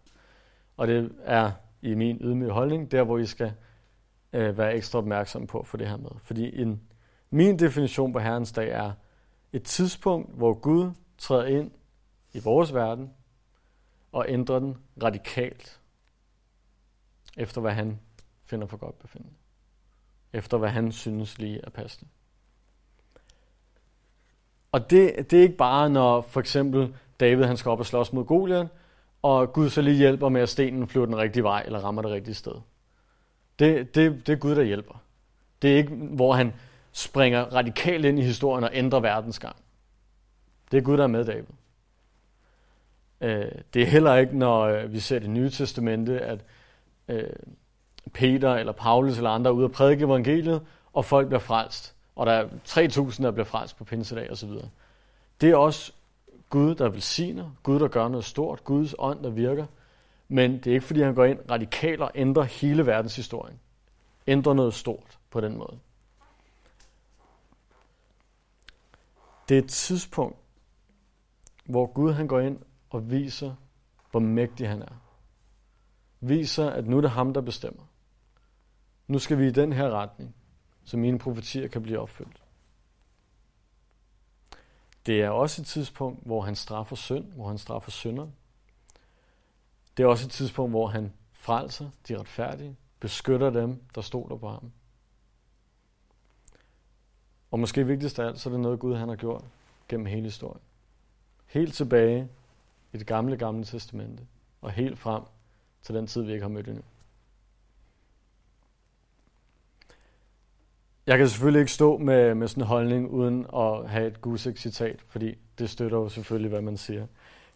Og 0.76 0.86
det 0.86 1.12
er 1.22 1.52
i 1.82 1.94
min 1.94 2.18
ydmyge 2.20 2.50
holdning, 2.50 2.90
der 2.90 3.02
hvor 3.02 3.18
I 3.18 3.26
skal 3.26 3.52
øh, 4.32 4.58
være 4.58 4.74
ekstra 4.74 4.98
opmærksom 4.98 5.46
på 5.46 5.62
for 5.62 5.76
det 5.76 5.88
her 5.88 5.96
med. 5.96 6.10
Fordi 6.22 6.60
en, 6.62 6.80
min 7.30 7.58
definition 7.58 8.12
på 8.12 8.18
Herrens 8.18 8.52
dag 8.52 8.70
er 8.70 8.92
et 9.52 9.62
tidspunkt, 9.62 10.34
hvor 10.34 10.54
Gud 10.54 10.90
træder 11.18 11.44
ind 11.44 11.70
i 12.32 12.40
vores 12.40 12.74
verden 12.74 13.10
og 14.12 14.24
ændrer 14.28 14.58
den 14.58 14.76
radikalt 15.02 15.80
efter 17.36 17.60
hvad 17.60 17.72
han 17.72 18.00
finder 18.42 18.66
for 18.66 18.76
godt 18.76 18.98
befindende. 18.98 19.34
Efter 20.32 20.58
hvad 20.58 20.68
han 20.68 20.92
synes 20.92 21.38
lige 21.38 21.60
er 21.64 21.70
passende. 21.70 22.10
Og 24.74 24.90
det, 24.90 25.30
det 25.30 25.38
er 25.38 25.42
ikke 25.42 25.56
bare, 25.56 25.90
når 25.90 26.20
for 26.20 26.40
eksempel 26.40 26.94
David 27.20 27.44
han 27.44 27.56
skal 27.56 27.70
op 27.70 27.78
og 27.78 27.86
slås 27.86 28.12
mod 28.12 28.24
Goliath, 28.24 28.68
og 29.22 29.52
Gud 29.52 29.70
så 29.70 29.82
lige 29.82 29.96
hjælper 29.96 30.28
med, 30.28 30.40
at 30.40 30.48
stenen 30.48 30.88
flyver 30.88 31.06
den 31.06 31.16
rigtige 31.16 31.42
vej, 31.42 31.62
eller 31.66 31.78
rammer 31.78 32.02
det 32.02 32.10
rigtige 32.10 32.34
sted. 32.34 32.52
Det, 33.58 33.94
det, 33.94 34.26
det 34.26 34.32
er 34.32 34.36
Gud, 34.36 34.54
der 34.54 34.62
hjælper. 34.62 35.02
Det 35.62 35.72
er 35.72 35.76
ikke, 35.76 35.94
hvor 35.94 36.32
han 36.32 36.52
springer 36.92 37.44
radikalt 37.44 38.04
ind 38.04 38.18
i 38.18 38.22
historien 38.22 38.64
og 38.64 38.70
ændrer 38.72 39.00
verdens 39.00 39.38
gang. 39.38 39.56
Det 40.70 40.78
er 40.78 40.82
Gud, 40.82 40.96
der 40.96 41.02
er 41.02 41.06
med 41.06 41.24
David. 41.24 41.44
Øh, 43.20 43.52
det 43.74 43.82
er 43.82 43.86
heller 43.86 44.14
ikke, 44.14 44.38
når 44.38 44.60
øh, 44.60 44.92
vi 44.92 45.00
ser 45.00 45.18
det 45.18 45.30
nye 45.30 45.50
testamente, 45.50 46.20
at 46.20 46.44
øh, 47.08 47.30
Peter 48.12 48.54
eller 48.54 48.72
Paulus 48.72 49.16
eller 49.16 49.30
andre 49.30 49.50
er 49.50 49.54
ude 49.54 49.64
og 49.64 49.72
prædike 49.72 50.04
evangeliet, 50.04 50.62
og 50.92 51.04
folk 51.04 51.26
bliver 51.26 51.40
frelst. 51.40 51.93
Og 52.16 52.26
der 52.26 52.32
er 52.32 52.48
3.000, 52.68 53.22
der 53.22 53.30
bliver 53.30 53.44
frelst 53.44 53.76
på 53.76 53.84
pinsedag 53.84 54.30
osv. 54.30 54.50
Det 55.40 55.50
er 55.50 55.56
også 55.56 55.92
Gud, 56.50 56.74
der 56.74 56.88
velsigner, 56.88 57.50
Gud, 57.62 57.80
der 57.80 57.88
gør 57.88 58.08
noget 58.08 58.24
stort, 58.24 58.64
Guds 58.64 58.94
ånd, 58.98 59.22
der 59.22 59.30
virker. 59.30 59.66
Men 60.28 60.58
det 60.58 60.66
er 60.66 60.74
ikke, 60.74 60.86
fordi 60.86 61.02
han 61.02 61.14
går 61.14 61.24
ind 61.24 61.38
radikalt 61.50 62.00
og 62.00 62.10
ændrer 62.14 62.42
hele 62.42 62.86
verdenshistorien. 62.86 63.60
Ændrer 64.26 64.54
noget 64.54 64.74
stort 64.74 65.18
på 65.30 65.40
den 65.40 65.56
måde. 65.56 65.78
Det 69.48 69.54
er 69.54 69.62
et 69.62 69.70
tidspunkt, 69.70 70.38
hvor 71.64 71.86
Gud 71.86 72.12
han 72.12 72.26
går 72.26 72.40
ind 72.40 72.58
og 72.90 73.10
viser, 73.10 73.54
hvor 74.10 74.20
mægtig 74.20 74.68
han 74.68 74.82
er. 74.82 74.94
Viser, 76.20 76.70
at 76.70 76.86
nu 76.86 76.96
er 76.96 77.00
det 77.00 77.10
ham, 77.10 77.34
der 77.34 77.40
bestemmer. 77.40 77.82
nu 79.06 79.18
skal 79.18 79.38
vi 79.38 79.46
i 79.46 79.50
den 79.50 79.72
her 79.72 79.90
retning, 79.90 80.34
så 80.84 80.96
mine 80.96 81.18
profetier 81.18 81.68
kan 81.68 81.82
blive 81.82 81.98
opfyldt. 81.98 82.42
Det 85.06 85.22
er 85.22 85.28
også 85.28 85.62
et 85.62 85.66
tidspunkt, 85.66 86.26
hvor 86.26 86.40
han 86.40 86.56
straffer 86.56 86.96
synd, 86.96 87.32
hvor 87.32 87.48
han 87.48 87.58
straffer 87.58 87.90
synder. 87.90 88.28
Det 89.96 90.02
er 90.02 90.06
også 90.06 90.26
et 90.26 90.30
tidspunkt, 90.30 90.72
hvor 90.72 90.86
han 90.86 91.12
frelser 91.32 91.90
de 92.08 92.18
retfærdige, 92.18 92.76
beskytter 93.00 93.50
dem, 93.50 93.82
der 93.94 94.00
stoler 94.00 94.36
på 94.36 94.48
ham. 94.48 94.72
Og 97.50 97.60
måske 97.60 97.86
vigtigst 97.86 98.18
af 98.18 98.26
alt, 98.26 98.40
så 98.40 98.48
er 98.48 98.52
det 98.52 98.60
noget 98.60 98.78
Gud 98.78 98.96
han 98.96 99.08
har 99.08 99.16
gjort 99.16 99.44
gennem 99.88 100.06
hele 100.06 100.22
historien. 100.22 100.62
Helt 101.46 101.74
tilbage 101.74 102.28
i 102.92 102.98
det 102.98 103.06
gamle, 103.06 103.36
gamle 103.36 103.64
testamente, 103.64 104.26
og 104.60 104.70
helt 104.70 104.98
frem 104.98 105.22
til 105.82 105.94
den 105.94 106.06
tid, 106.06 106.22
vi 106.22 106.32
ikke 106.32 106.42
har 106.42 106.48
mødt 106.48 106.68
endnu. 106.68 106.82
Jeg 111.06 111.18
kan 111.18 111.28
selvfølgelig 111.28 111.60
ikke 111.60 111.72
stå 111.72 111.98
med, 111.98 112.34
med 112.34 112.48
sådan 112.48 112.62
en 112.62 112.66
holdning 112.66 113.10
uden 113.10 113.46
at 113.56 113.90
have 113.90 114.06
et 114.06 114.20
Gusek-citat, 114.20 115.00
fordi 115.08 115.34
det 115.58 115.70
støtter 115.70 115.98
jo 115.98 116.08
selvfølgelig, 116.08 116.48
hvad 116.48 116.62
man 116.62 116.76
siger. 116.76 117.06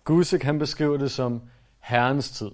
Gusek 0.05 0.43
han 0.43 0.59
beskriver 0.59 0.97
det 0.97 1.11
som 1.11 1.43
Herrens 1.81 2.31
tid. 2.31 2.51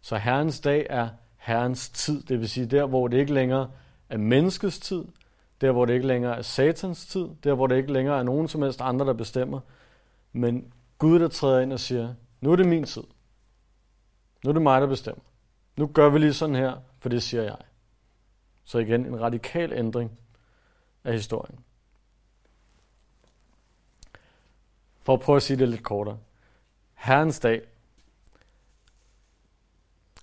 Så 0.00 0.16
Herrens 0.16 0.60
dag 0.60 0.86
er 0.90 1.08
Herrens 1.36 1.88
tid, 1.88 2.22
det 2.22 2.40
vil 2.40 2.48
sige 2.48 2.66
der, 2.66 2.86
hvor 2.86 3.08
det 3.08 3.18
ikke 3.18 3.34
længere 3.34 3.70
er 4.08 4.18
menneskets 4.18 4.78
tid, 4.78 5.04
der 5.60 5.72
hvor 5.72 5.84
det 5.84 5.94
ikke 5.94 6.06
længere 6.06 6.38
er 6.38 6.42
satans 6.42 7.06
tid, 7.06 7.28
der 7.44 7.54
hvor 7.54 7.66
det 7.66 7.76
ikke 7.76 7.92
længere 7.92 8.18
er 8.18 8.22
nogen 8.22 8.48
som 8.48 8.62
helst 8.62 8.80
andre, 8.80 9.06
der 9.06 9.12
bestemmer, 9.12 9.60
men 10.32 10.72
Gud, 10.98 11.18
der 11.18 11.28
træder 11.28 11.60
ind 11.60 11.72
og 11.72 11.80
siger, 11.80 12.14
nu 12.40 12.52
er 12.52 12.56
det 12.56 12.66
min 12.66 12.84
tid. 12.84 13.02
Nu 14.44 14.50
er 14.50 14.52
det 14.52 14.62
mig, 14.62 14.80
der 14.80 14.86
bestemmer. 14.86 15.22
Nu 15.76 15.86
gør 15.86 16.08
vi 16.08 16.18
lige 16.18 16.32
sådan 16.32 16.54
her, 16.54 16.74
for 16.98 17.08
det 17.08 17.22
siger 17.22 17.42
jeg. 17.42 17.56
Så 18.66 18.78
igen 18.78 19.06
en 19.06 19.20
radikal 19.20 19.72
ændring 19.72 20.18
af 21.04 21.12
historien. 21.12 21.58
For 25.00 25.14
at 25.14 25.20
prøve 25.20 25.36
at 25.36 25.42
sige 25.42 25.56
det 25.56 25.68
lidt 25.68 25.82
kortere. 25.82 26.18
Herrens 26.94 27.40
dag, 27.40 27.62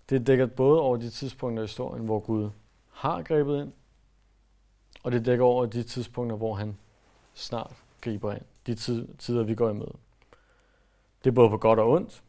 det 0.09 0.27
dækker 0.27 0.45
både 0.45 0.81
over 0.81 0.97
de 0.97 1.09
tidspunkter 1.09 1.63
i 1.63 1.65
historien, 1.65 2.05
hvor 2.05 2.19
Gud 2.19 2.49
har 2.91 3.21
grebet 3.21 3.61
ind, 3.61 3.73
og 5.03 5.11
det 5.11 5.25
dækker 5.25 5.45
over 5.45 5.65
de 5.65 5.83
tidspunkter, 5.83 6.35
hvor 6.35 6.53
han 6.53 6.77
snart 7.33 7.75
griber 8.01 8.33
ind. 8.33 8.45
De 8.67 8.75
tider, 9.17 9.43
vi 9.43 9.55
går 9.55 9.69
imod. 9.69 9.91
Det 11.23 11.29
er 11.29 11.33
både 11.33 11.49
på 11.49 11.57
godt 11.57 11.79
og 11.79 11.91
ondt. 11.91 12.23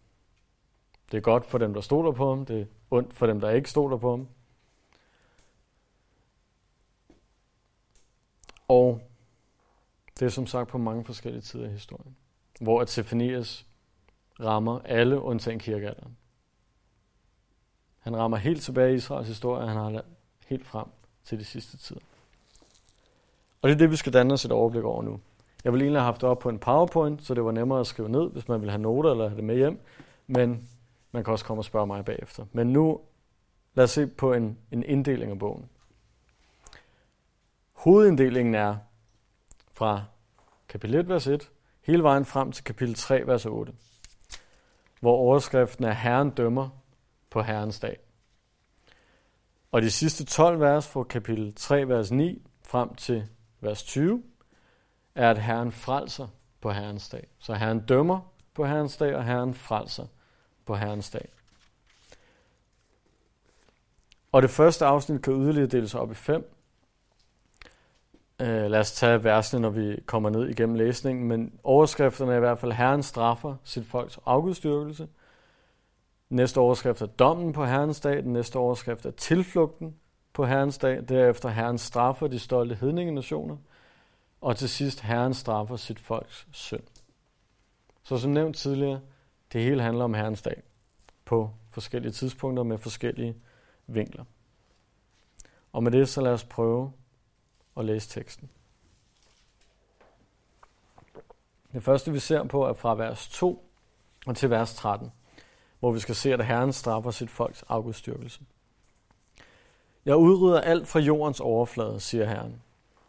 Det 1.11 1.17
er 1.17 1.21
godt 1.21 1.45
for 1.45 1.59
dem, 1.59 1.75
der 1.75 1.81
stoler 1.81 2.13
på 2.13 2.29
ham. 2.29 2.47
Det 2.47 2.61
er 2.61 2.67
ondt 2.91 3.15
for 3.15 3.27
dem, 3.27 3.41
der 3.41 3.51
ikke 3.51 3.71
stoler 3.71 3.97
på 3.97 4.11
ham. 4.11 4.29
Og 8.69 9.01
det 10.19 10.27
er 10.27 10.31
som 10.31 10.47
sagt 10.47 10.69
på 10.69 10.79
mange 10.79 11.05
forskellige 11.05 11.43
tider 11.43 11.67
i 11.67 11.73
historien, 11.73 12.17
hvor 12.61 12.81
at 12.81 12.91
Sefanias 12.91 13.67
rammer 14.41 14.79
alle 14.85 15.21
undtagen 15.21 15.59
kirkealderen. 15.59 16.17
Han 17.99 18.17
rammer 18.17 18.37
helt 18.37 18.63
tilbage 18.63 18.93
i 18.93 18.97
Israels 18.97 19.29
historie, 19.29 19.63
og 19.63 19.69
han 19.69 19.77
har 19.77 20.05
helt 20.47 20.67
frem 20.67 20.87
til 21.25 21.39
de 21.39 21.45
sidste 21.45 21.77
tider. 21.77 22.01
Og 23.63 23.69
det 23.69 23.75
er 23.75 23.79
det, 23.79 23.91
vi 23.91 23.97
skal 23.97 24.13
danne 24.13 24.35
os 24.35 24.45
et 24.45 24.53
overblik 24.53 24.85
over 24.85 25.03
nu. 25.03 25.21
Jeg 25.65 25.73
ville 25.73 25.85
egentlig 25.85 26.01
have 26.01 26.05
haft 26.05 26.21
det 26.21 26.29
op 26.29 26.39
på 26.39 26.49
en 26.49 26.59
PowerPoint, 26.59 27.23
så 27.23 27.35
det 27.35 27.45
var 27.45 27.53
nemmere 27.53 27.81
at 27.81 27.87
skrive 27.87 28.09
ned, 28.09 28.31
hvis 28.31 28.49
man 28.49 28.61
vil 28.61 28.71
have 28.71 28.83
noter 28.83 29.11
eller 29.11 29.29
have 29.29 29.37
det 29.37 29.45
med 29.45 29.57
hjem. 29.57 29.81
Men 30.27 30.69
man 31.13 31.25
kan 31.25 31.33
også 31.33 31.45
komme 31.45 31.61
og 31.61 31.65
spørge 31.65 31.87
mig 31.87 32.05
bagefter. 32.05 32.45
Men 32.53 32.73
nu 32.73 33.01
lad 33.75 33.85
os 33.85 33.91
se 33.91 34.07
på 34.07 34.33
en, 34.33 34.59
en 34.73 34.83
inddeling 34.83 35.31
af 35.31 35.39
bogen. 35.39 35.69
Hovedinddelingen 37.85 38.55
er 38.55 38.77
fra 39.73 40.05
kapitel 40.69 40.97
1, 40.97 41.09
vers 41.09 41.27
1, 41.27 41.51
hele 41.83 42.03
vejen 42.03 42.25
frem 42.25 42.53
til 42.53 42.65
kapitel 42.65 42.95
3, 42.95 43.27
vers 43.27 43.47
8, 43.47 43.73
hvor 45.01 45.17
overskriften 45.17 45.85
er 45.85 45.93
Herren 45.93 46.31
dømmer 46.31 46.69
på 47.31 47.43
Herrens 47.43 47.81
dag. 47.81 47.99
Og 49.73 49.83
de 49.83 49.91
sidste 49.91 50.25
12 50.25 50.61
vers 50.61 50.89
fra 50.89 51.03
kapitel 51.03 51.55
3, 51.55 51.89
vers 51.89 52.11
9 52.11 52.43
frem 52.63 52.95
til 52.95 53.29
vers 53.61 53.83
20, 53.83 54.23
er, 55.15 55.31
at 55.31 55.43
Herren 55.43 55.73
frelser 55.73 56.29
på 56.61 56.71
Herrens 56.71 57.09
dag. 57.09 57.27
Så 57.39 57.55
Herren 57.55 57.81
dømmer 57.81 58.21
på 58.55 58.67
Herrens 58.67 58.97
dag, 58.97 59.17
og 59.17 59.25
Herren 59.25 59.55
frelser 59.55 60.07
på 60.65 60.77
Herrens 60.77 61.11
dag. 61.11 61.29
Og 64.33 64.43
det 64.43 64.51
første 64.51 64.85
afsnit 64.85 65.23
kan 65.23 65.33
yderligere 65.33 65.69
deles 65.69 65.95
op 65.95 66.11
i 66.11 66.15
fem. 66.15 66.54
Øh, 68.45 68.71
lad 68.71 68.81
os 68.81 68.93
tage 68.93 69.25
versene, 69.25 69.63
når 69.63 69.71
vi 69.71 70.01
kommer 70.07 70.31
ned 70.31 70.49
igennem 70.49 70.75
læsningen, 70.75 71.29
men 71.29 71.53
overskrifterne 71.63 72.33
er 72.33 72.37
i 72.37 72.41
hvert 72.41 72.59
fald, 72.59 72.73
Herren 72.73 73.03
straffer 73.03 73.57
sit 73.65 73.87
folks 73.87 74.19
afgudstyrkelse. 74.27 75.09
Næste 76.31 76.59
overskrift 76.59 77.03
er 77.03 77.07
dommen 77.07 77.53
på 77.53 77.65
Herrens 77.65 78.01
dag. 78.01 78.23
Den 78.23 78.33
næste 78.33 78.57
overskrift 78.57 79.07
er 79.07 79.11
tilflugten 79.11 79.95
på 80.33 80.47
Herrens 80.47 80.79
dag. 80.79 81.09
Derefter 81.09 81.49
Herren 81.49 81.79
straffer 81.79 82.27
de 82.27 82.39
stolte 82.39 82.75
hedninge 82.75 83.13
nationer 83.13 83.57
og 84.41 84.57
til 84.57 84.69
sidst, 84.69 85.01
Herren 85.01 85.35
straffer 85.35 85.77
sit 85.77 85.99
folks 85.99 86.47
synd. 86.53 86.83
Så 88.03 88.19
som 88.19 88.31
nævnt 88.31 88.57
tidligere, 88.57 89.01
det 89.53 89.63
hele 89.63 89.83
handler 89.83 90.05
om 90.05 90.15
Herrens 90.15 90.43
dag 90.43 90.63
på 91.25 91.51
forskellige 91.71 92.13
tidspunkter 92.13 92.63
med 92.63 92.79
forskellige 92.79 93.37
vinkler. 93.87 94.25
Og 95.73 95.83
med 95.83 95.93
det 95.93 96.09
så 96.09 96.21
lad 96.21 96.33
os 96.33 96.45
prøve 96.45 96.93
og 97.75 97.85
læse 97.85 98.09
teksten. 98.09 98.51
Det 101.73 101.83
første 101.83 102.13
vi 102.13 102.19
ser 102.19 102.45
på 102.45 102.65
er 102.65 102.73
fra 102.73 102.95
vers 102.95 103.29
2 103.29 103.71
og 104.27 104.37
til 104.37 104.51
vers 104.51 104.75
13, 104.75 105.13
hvor 105.81 105.93
vi 105.93 106.01
skal 106.01 106.15
se, 106.15 106.33
at 106.33 106.47
Herren 106.47 106.73
straffer 106.73 107.11
sit 107.11 107.31
folks 107.31 107.65
afgudstyrkelse. 107.69 108.41
Jeg 110.05 110.17
udrydder 110.17 110.61
alt 110.61 110.89
fra 110.89 111.01
jordens 111.01 111.41
overflade, 111.41 112.01
siger 112.01 112.25
Herren. 112.25 112.63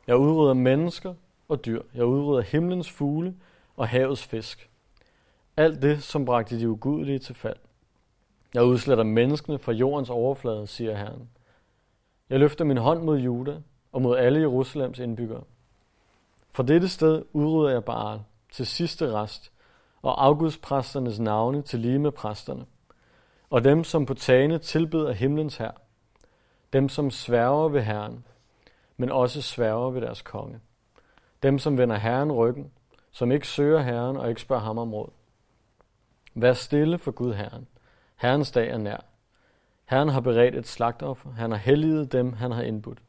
Jeg 0.08 0.18
udrydder 0.18 0.54
mennesker, 0.54 1.14
og 1.48 1.66
dyr. 1.66 1.82
Jeg 1.94 2.06
udrydder 2.06 2.42
himlens 2.42 2.92
fugle 2.92 3.36
og 3.76 3.88
havets 3.88 4.24
fisk. 4.24 4.70
Alt 5.58 5.82
det, 5.82 6.04
som 6.04 6.26
bragte 6.26 6.60
de 6.60 6.70
ugudelige 6.70 7.20
til 7.20 7.36
fald. 7.36 7.58
Jeg 8.54 8.64
udsletter 8.64 9.04
menneskene 9.04 9.60
fra 9.60 9.72
jordens 9.72 10.10
overflade, 10.10 10.68
siger 10.68 10.98
Herren. 10.98 11.30
Jeg 12.30 12.40
løfter 12.40 12.66
min 12.66 12.78
hånd 12.78 13.04
mod 13.04 13.20
Juda 13.20 13.62
og 13.96 14.02
mod 14.02 14.18
alle 14.18 14.40
Jerusalems 14.40 15.00
indbyggere. 15.00 15.44
Fra 16.52 16.64
dette 16.64 16.90
sted 16.90 17.24
udrydder 17.34 17.72
jeg 17.72 17.84
bare 17.84 18.24
til 18.52 18.66
sidste 18.66 19.12
rest, 19.12 19.52
og 20.02 20.26
afgudspræsternes 20.26 21.20
navne 21.20 21.62
til 21.62 21.80
lige 21.80 22.00
med 22.00 22.12
præsterne, 22.12 22.66
og 23.50 23.64
dem, 23.64 23.84
som 23.84 24.06
på 24.06 24.14
tagene 24.14 24.58
tilbeder 24.58 25.12
himlens 25.12 25.58
her, 25.58 25.72
dem, 26.74 26.90
som 26.90 27.12
sværger 27.12 27.70
ved 27.70 27.82
Herren, 27.82 28.26
men 28.98 29.12
også 29.12 29.42
sværger 29.42 29.90
ved 29.90 30.02
deres 30.02 30.22
konge. 30.22 30.60
Dem, 31.44 31.60
som 31.60 31.78
vender 31.78 31.96
Herren 31.96 32.32
ryggen, 32.32 32.72
som 33.12 33.32
ikke 33.32 33.48
søger 33.48 33.82
Herren 33.82 34.18
og 34.18 34.30
ikke 34.30 34.42
spørger 34.42 34.64
ham 34.64 34.78
om 34.78 34.94
råd. 34.94 35.10
Vær 36.34 36.54
stille 36.54 36.98
for 36.98 37.12
Gud 37.12 37.34
Herren. 37.34 37.68
Herrens 38.16 38.52
dag 38.52 38.70
er 38.70 38.78
nær. 38.78 39.06
Herren 39.86 40.10
har 40.10 40.22
beredt 40.22 40.56
et 40.56 40.68
slagtoffer. 40.68 41.32
Han 41.32 41.52
har 41.52 41.58
helliget 41.58 42.12
dem, 42.12 42.34
han 42.34 42.52
har 42.52 42.62
indbudt. 42.62 43.02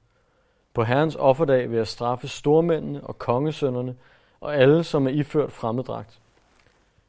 På 0.77 0.85
Herrens 0.85 1.17
offerdag 1.17 1.71
vil 1.71 1.77
jeg 1.77 1.87
straffe 1.87 2.29
stormændene 2.29 3.05
og 3.05 3.19
kongesønderne 3.19 3.97
og 4.41 4.57
alle, 4.57 4.85
som 4.85 5.07
er 5.07 5.11
iført 5.11 5.53
fremmeddragt. 5.53 6.21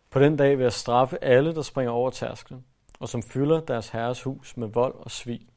På 0.10 0.20
den 0.20 0.38
dag 0.38 0.58
vil 0.58 0.64
jeg 0.64 0.74
straffe 0.74 1.24
alle, 1.24 1.56
der 1.56 1.62
springer 1.62 1.92
over 1.92 2.10
tærsklen, 2.10 2.66
og 3.00 3.10
som 3.10 3.24
fylder 3.24 3.60
deres 3.60 3.90
herres 3.90 4.24
hus 4.24 4.58
med 4.58 4.68
vold 4.68 4.96
og 4.96 5.12
svig. 5.12 5.48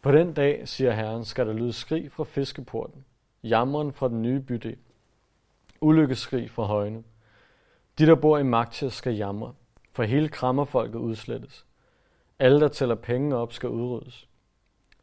På 0.00 0.12
den 0.12 0.32
dag, 0.32 0.68
siger 0.68 0.92
Herren, 0.92 1.24
skal 1.24 1.46
der 1.46 1.52
lyde 1.52 1.72
skrig 1.72 2.12
fra 2.12 2.24
fiskeporten 2.24 3.04
jammeren 3.44 3.92
fra 3.92 4.08
den 4.08 4.22
nye 4.22 4.40
bydel, 4.40 4.76
ulykkeskrig 5.80 6.50
fra 6.50 6.64
højene. 6.64 7.02
De, 7.98 8.06
der 8.06 8.14
bor 8.14 8.38
i 8.38 8.42
Magtia, 8.42 8.88
skal 8.88 9.14
jamre, 9.14 9.54
for 9.92 10.02
hele 10.02 10.28
krammerfolket 10.28 10.98
udslettes. 10.98 11.66
Alle, 12.38 12.60
der 12.60 12.68
tæller 12.68 12.94
penge 12.94 13.36
op, 13.36 13.52
skal 13.52 13.68
udryddes. 13.68 14.28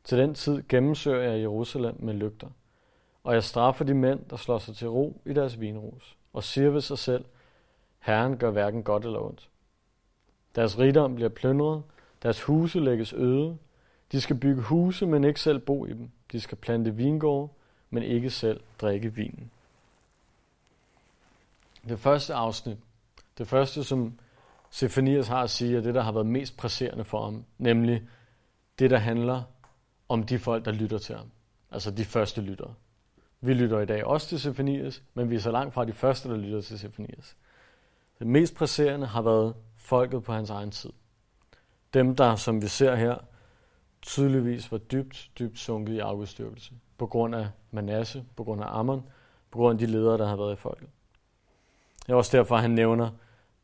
Til 0.09 0.17
den 0.17 0.33
tid 0.33 0.63
gennemsøger 0.69 1.31
jeg 1.31 1.41
Jerusalem 1.41 1.95
med 1.99 2.13
lygter, 2.13 2.47
og 3.23 3.33
jeg 3.33 3.43
straffer 3.43 3.85
de 3.85 3.93
mænd, 3.93 4.19
der 4.29 4.35
slår 4.35 4.57
sig 4.57 4.75
til 4.75 4.89
ro 4.89 5.21
i 5.25 5.33
deres 5.33 5.59
vinrus, 5.59 6.17
og 6.33 6.43
siger 6.43 6.69
ved 6.69 6.81
sig 6.81 6.97
selv, 6.97 7.25
Herren 7.99 8.37
gør 8.37 8.51
hverken 8.51 8.83
godt 8.83 9.05
eller 9.05 9.19
ondt. 9.19 9.49
Deres 10.55 10.79
rigdom 10.79 11.15
bliver 11.15 11.29
plyndret, 11.29 11.83
deres 12.23 12.41
huse 12.41 12.79
lægges 12.79 13.13
øde, 13.13 13.57
de 14.11 14.21
skal 14.21 14.35
bygge 14.35 14.61
huse, 14.61 15.05
men 15.05 15.23
ikke 15.23 15.41
selv 15.41 15.59
bo 15.59 15.85
i 15.85 15.89
dem. 15.89 16.09
De 16.31 16.41
skal 16.41 16.57
plante 16.57 16.95
vingårde, 16.95 17.49
men 17.89 18.03
ikke 18.03 18.29
selv 18.29 18.61
drikke 18.81 19.13
vinen. 19.13 19.51
Det 21.87 21.99
første 21.99 22.33
afsnit, 22.33 22.77
det 23.37 23.47
første, 23.47 23.83
som 23.83 24.19
Sefanias 24.69 25.27
har 25.27 25.43
at 25.43 25.49
sige, 25.49 25.77
er 25.77 25.81
det, 25.81 25.95
der 25.95 26.01
har 26.01 26.11
været 26.11 26.27
mest 26.27 26.57
presserende 26.57 27.03
for 27.03 27.23
ham, 27.23 27.45
nemlig 27.57 28.03
det, 28.79 28.89
der 28.89 28.97
handler 28.97 29.43
om 30.09 30.23
de 30.23 30.39
folk, 30.39 30.65
der 30.65 30.71
lytter 30.71 30.97
til 30.97 31.15
ham. 31.15 31.31
Altså 31.71 31.91
de 31.91 32.05
første 32.05 32.41
lyttere. 32.41 32.73
Vi 33.41 33.53
lytter 33.53 33.79
i 33.79 33.85
dag 33.85 34.05
også 34.05 34.27
til 34.27 34.39
Symfonias, 34.39 35.03
men 35.13 35.29
vi 35.29 35.35
er 35.35 35.39
så 35.39 35.51
langt 35.51 35.73
fra 35.73 35.85
de 35.85 35.93
første, 35.93 36.29
der 36.29 36.37
lytter 36.37 36.61
til 36.61 36.79
Symfonias. 36.79 37.35
Det 38.19 38.27
mest 38.27 38.55
presserende 38.55 39.07
har 39.07 39.21
været 39.21 39.55
folket 39.75 40.23
på 40.23 40.33
hans 40.33 40.49
egen 40.49 40.71
tid. 40.71 40.89
Dem, 41.93 42.15
der, 42.15 42.35
som 42.35 42.61
vi 42.61 42.67
ser 42.67 42.95
her, 42.95 43.17
tydeligvis 44.01 44.71
var 44.71 44.77
dybt, 44.77 45.31
dybt 45.39 45.59
sunket 45.59 45.93
i 45.93 45.99
afgudstyrkelse. 45.99 46.73
På 46.97 47.07
grund 47.07 47.35
af 47.35 47.47
Manasse, 47.71 48.25
på 48.35 48.43
grund 48.43 48.61
af 48.61 48.79
Ammon, 48.79 49.03
på 49.51 49.57
grund 49.57 49.81
af 49.81 49.87
de 49.87 49.91
ledere, 49.91 50.17
der 50.17 50.27
har 50.27 50.35
været 50.35 50.53
i 50.53 50.55
folket. 50.55 50.89
Det 52.05 52.11
er 52.11 52.17
også 52.17 52.37
derfor, 52.37 52.55
han 52.55 52.71
nævner, 52.71 53.09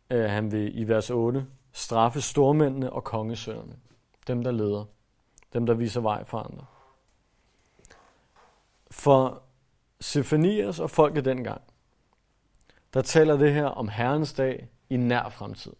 at 0.09 0.31
han 0.31 0.51
vil 0.51 0.79
i 0.79 0.87
vers 0.87 1.09
8 1.09 1.45
straffe 1.71 2.21
stormændene 2.21 2.93
og 2.93 3.03
kongesønnerne. 3.03 3.75
Dem, 4.27 4.43
der 4.43 4.51
leder. 4.51 4.85
Dem, 5.55 5.65
der 5.65 5.73
viser 5.73 6.01
vej 6.01 6.23
for 6.23 6.37
andre. 6.37 6.65
For 8.91 9.43
Sefanias 9.99 10.79
og 10.79 10.89
folket 10.89 11.25
dengang, 11.25 11.61
der 12.93 13.01
taler 13.01 13.37
det 13.37 13.53
her 13.53 13.65
om 13.65 13.87
Herrens 13.87 14.33
dag 14.33 14.69
i 14.89 14.97
nær 14.97 15.29
fremtid. 15.29 15.73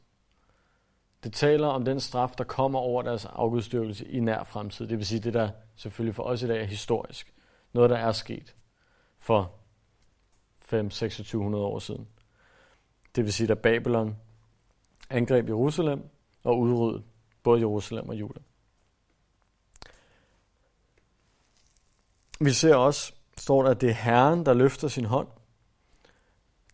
Det 1.24 1.34
taler 1.34 1.68
om 1.68 1.86
den 1.86 2.00
straf, 2.00 2.32
der 2.38 2.44
kommer 2.44 2.80
over 2.80 3.02
deres 3.02 3.26
afgudstyrkelse 3.26 4.08
i 4.08 4.20
nær 4.20 4.44
fremtid. 4.44 4.88
Det 4.88 4.98
vil 4.98 5.06
sige 5.06 5.20
det, 5.20 5.34
der 5.34 5.50
selvfølgelig 5.76 6.16
for 6.16 6.24
os 6.24 6.44
i 6.44 6.48
dag 6.48 6.62
er 6.62 6.66
historisk. 6.66 7.34
Noget, 7.74 7.90
der 7.90 7.98
er 7.98 8.12
sket 8.12 8.56
for 9.18 9.52
5-2600 10.74 11.56
år 11.56 11.80
siden. 11.80 12.08
Det 13.16 13.24
vil 13.24 13.34
sige, 13.34 13.48
da 13.48 13.54
Babylon 13.54 14.18
angreb 15.10 15.48
Jerusalem 15.48 16.10
og 16.44 16.60
udryddede 16.60 17.04
både 17.44 17.60
Jerusalem 17.60 18.10
og 18.10 18.16
Juda. 18.16 18.40
Vi 22.40 22.50
ser 22.50 22.76
også, 22.76 23.14
står 23.38 23.64
der, 23.64 23.70
at 23.70 23.82
det 23.82 23.90
er 23.90 23.94
Herren, 23.94 24.46
der 24.46 24.54
løfter 24.54 24.88
sin 24.88 25.06
hånd. 25.06 25.28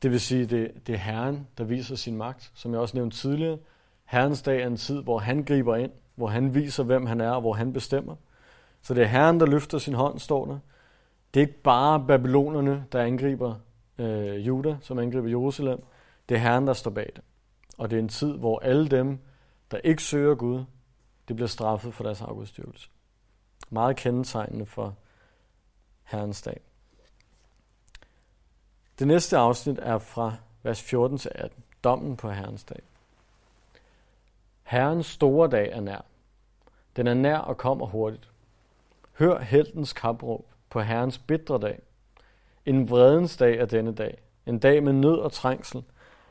Det 0.01 0.11
vil 0.11 0.21
sige, 0.21 0.45
det, 0.45 0.87
det 0.87 0.95
er 0.95 0.99
Herren, 0.99 1.47
der 1.57 1.63
viser 1.63 1.95
sin 1.95 2.17
magt. 2.17 2.51
Som 2.55 2.71
jeg 2.71 2.79
også 2.79 2.97
nævnte 2.97 3.17
tidligere, 3.17 3.57
Herrens 4.05 4.41
dag 4.41 4.61
er 4.61 4.67
en 4.67 4.77
tid, 4.77 5.03
hvor 5.03 5.19
han 5.19 5.43
griber 5.43 5.75
ind, 5.75 5.91
hvor 6.15 6.27
han 6.27 6.53
viser, 6.55 6.83
hvem 6.83 7.05
han 7.05 7.21
er, 7.21 7.31
og 7.31 7.41
hvor 7.41 7.53
han 7.53 7.73
bestemmer. 7.73 8.15
Så 8.81 8.93
det 8.93 9.03
er 9.03 9.07
Herren, 9.07 9.39
der 9.39 9.45
løfter 9.45 9.77
sin 9.77 9.93
hånd, 9.93 10.19
står 10.19 10.45
der. 10.45 10.59
Det 11.33 11.39
er 11.39 11.47
ikke 11.47 11.61
bare 11.61 12.05
babylonerne, 12.07 12.85
der 12.91 13.01
angriber 13.01 13.55
øh, 13.97 14.47
Juda, 14.47 14.77
som 14.81 14.99
angriber 14.99 15.29
Jerusalem. 15.29 15.83
Det 16.29 16.35
er 16.35 16.39
Herren, 16.39 16.67
der 16.67 16.73
står 16.73 16.91
bag 16.91 17.11
det. 17.15 17.23
Og 17.77 17.89
det 17.89 17.95
er 17.95 18.01
en 18.01 18.09
tid, 18.09 18.33
hvor 18.33 18.59
alle 18.59 18.87
dem, 18.87 19.19
der 19.71 19.77
ikke 19.77 20.03
søger 20.03 20.35
Gud, 20.35 20.63
det 21.27 21.35
bliver 21.35 21.47
straffet 21.47 21.93
for 21.93 22.03
deres 22.03 22.21
afgudstyrkelse. 22.21 22.89
Meget 23.69 23.95
kendetegnende 23.95 24.65
for 24.65 24.95
Herrens 26.11 26.41
dag. 26.41 26.61
Det 28.99 29.07
næste 29.07 29.37
afsnit 29.37 29.79
er 29.81 29.97
fra 29.97 30.33
vers 30.63 30.81
14 30.81 31.17
til 31.17 31.31
18. 31.35 31.63
Dommen 31.83 32.17
på 32.17 32.29
Herrens 32.29 32.63
dag. 32.63 32.81
Herrens 34.63 35.05
store 35.05 35.49
dag 35.49 35.71
er 35.71 35.81
nær. 35.81 36.05
Den 36.95 37.07
er 37.07 37.13
nær 37.13 37.37
og 37.37 37.57
kommer 37.57 37.85
hurtigt. 37.85 38.29
Hør 39.13 39.39
heltens 39.39 39.93
kapråb 39.93 40.45
på 40.69 40.81
Herrens 40.81 41.17
bitre 41.17 41.59
dag. 41.59 41.81
En 42.65 42.89
vredens 42.89 43.37
dag 43.37 43.57
er 43.57 43.65
denne 43.65 43.93
dag. 43.93 44.17
En 44.45 44.59
dag 44.59 44.83
med 44.83 44.93
nød 44.93 45.19
og 45.19 45.31
trængsel. 45.31 45.83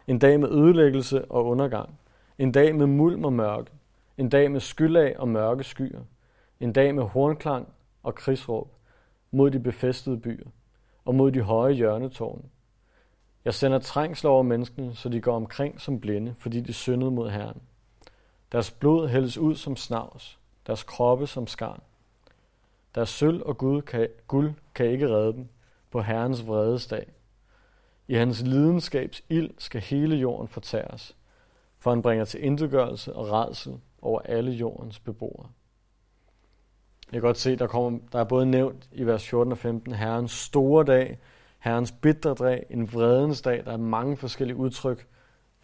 En 0.07 0.19
dag 0.19 0.41
med 0.41 0.49
ødelæggelse 0.49 1.31
og 1.31 1.47
undergang. 1.47 1.99
En 2.39 2.53
dag 2.53 2.75
med 2.75 2.87
mulm 2.87 3.25
og 3.25 3.33
mørke. 3.33 3.71
En 4.19 4.29
dag 4.29 4.51
med 4.51 4.61
skyldag 4.61 5.19
og 5.19 5.29
mørke 5.29 5.65
skyer. 5.65 6.01
En 6.61 6.73
dag 6.73 6.95
med 6.95 7.03
hornklang 7.03 7.69
og 8.03 8.15
krigsråb 8.15 8.69
mod 9.31 9.51
de 9.51 9.61
befæstede 9.61 10.21
byer 10.21 10.47
og 11.05 11.15
mod 11.15 11.33
de 11.33 11.41
høje 11.41 11.75
hjørnetårne. 11.75 12.43
Jeg 13.45 13.55
sender 13.55 13.79
trængsel 13.79 14.29
over 14.29 14.43
menneskene, 14.43 14.95
så 14.95 15.09
de 15.09 15.21
går 15.21 15.37
omkring 15.37 15.81
som 15.81 16.01
blinde, 16.01 16.35
fordi 16.39 16.61
de 16.61 16.73
syndede 16.73 17.11
mod 17.11 17.31
Herren. 17.31 17.63
Deres 18.53 18.71
blod 18.71 19.09
hældes 19.09 19.39
ud 19.39 19.55
som 19.55 19.77
snavs, 19.77 20.39
deres 20.67 20.83
kroppe 20.83 21.27
som 21.27 21.47
skarn. 21.47 21.81
Deres 22.95 23.09
sølv 23.09 23.43
og 23.47 23.59
guld 23.59 23.83
kan, 23.83 24.09
guld 24.29 24.53
kan 24.75 24.87
ikke 24.87 25.09
redde 25.09 25.33
dem 25.33 25.49
på 25.91 26.01
Herrens 26.01 26.47
vredesdag. 26.47 27.13
I 28.09 28.15
hans 28.15 28.43
lidenskabs 28.43 29.23
ild 29.29 29.51
skal 29.59 29.81
hele 29.81 30.17
jorden 30.17 30.49
fortæres, 30.49 31.17
for 31.79 31.91
han 31.91 32.03
bringer 32.03 32.25
til 32.25 32.45
indgørelse 32.45 33.13
og 33.13 33.33
redsel 33.33 33.81
over 34.03 34.21
alle 34.21 34.51
jordens 34.51 34.99
beboere. 34.99 35.49
Jeg 37.13 37.21
kan 37.21 37.29
godt 37.29 37.39
se, 37.39 37.57
der, 37.57 37.67
kommer, 37.67 37.99
der 38.13 38.19
er 38.21 38.25
både 38.25 38.47
nævnt 38.47 38.89
i 38.93 39.05
vers 39.05 39.29
14 39.29 39.53
og 39.53 39.59
15, 39.59 39.95
Herrens 39.95 40.33
store 40.33 40.85
dag, 40.85 41.19
Herrens 41.59 41.93
bitre 41.93 42.35
dag, 42.35 42.67
en 42.71 42.93
vredens 42.93 43.43
dag. 43.43 43.65
Der 43.65 43.73
er 43.73 43.77
mange 43.77 44.17
forskellige 44.17 44.57
udtryk, 44.57 45.07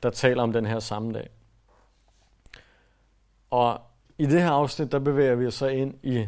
der 0.02 0.10
taler 0.10 0.42
om 0.42 0.52
den 0.52 0.66
her 0.66 0.78
samme 0.78 1.12
dag. 1.12 1.28
Og 3.50 3.80
i 4.18 4.26
det 4.26 4.42
her 4.42 4.50
afsnit, 4.50 4.92
der 4.92 4.98
bevæger 4.98 5.34
vi 5.34 5.46
os 5.46 5.54
så 5.54 5.66
ind 5.66 5.94
i, 6.02 6.26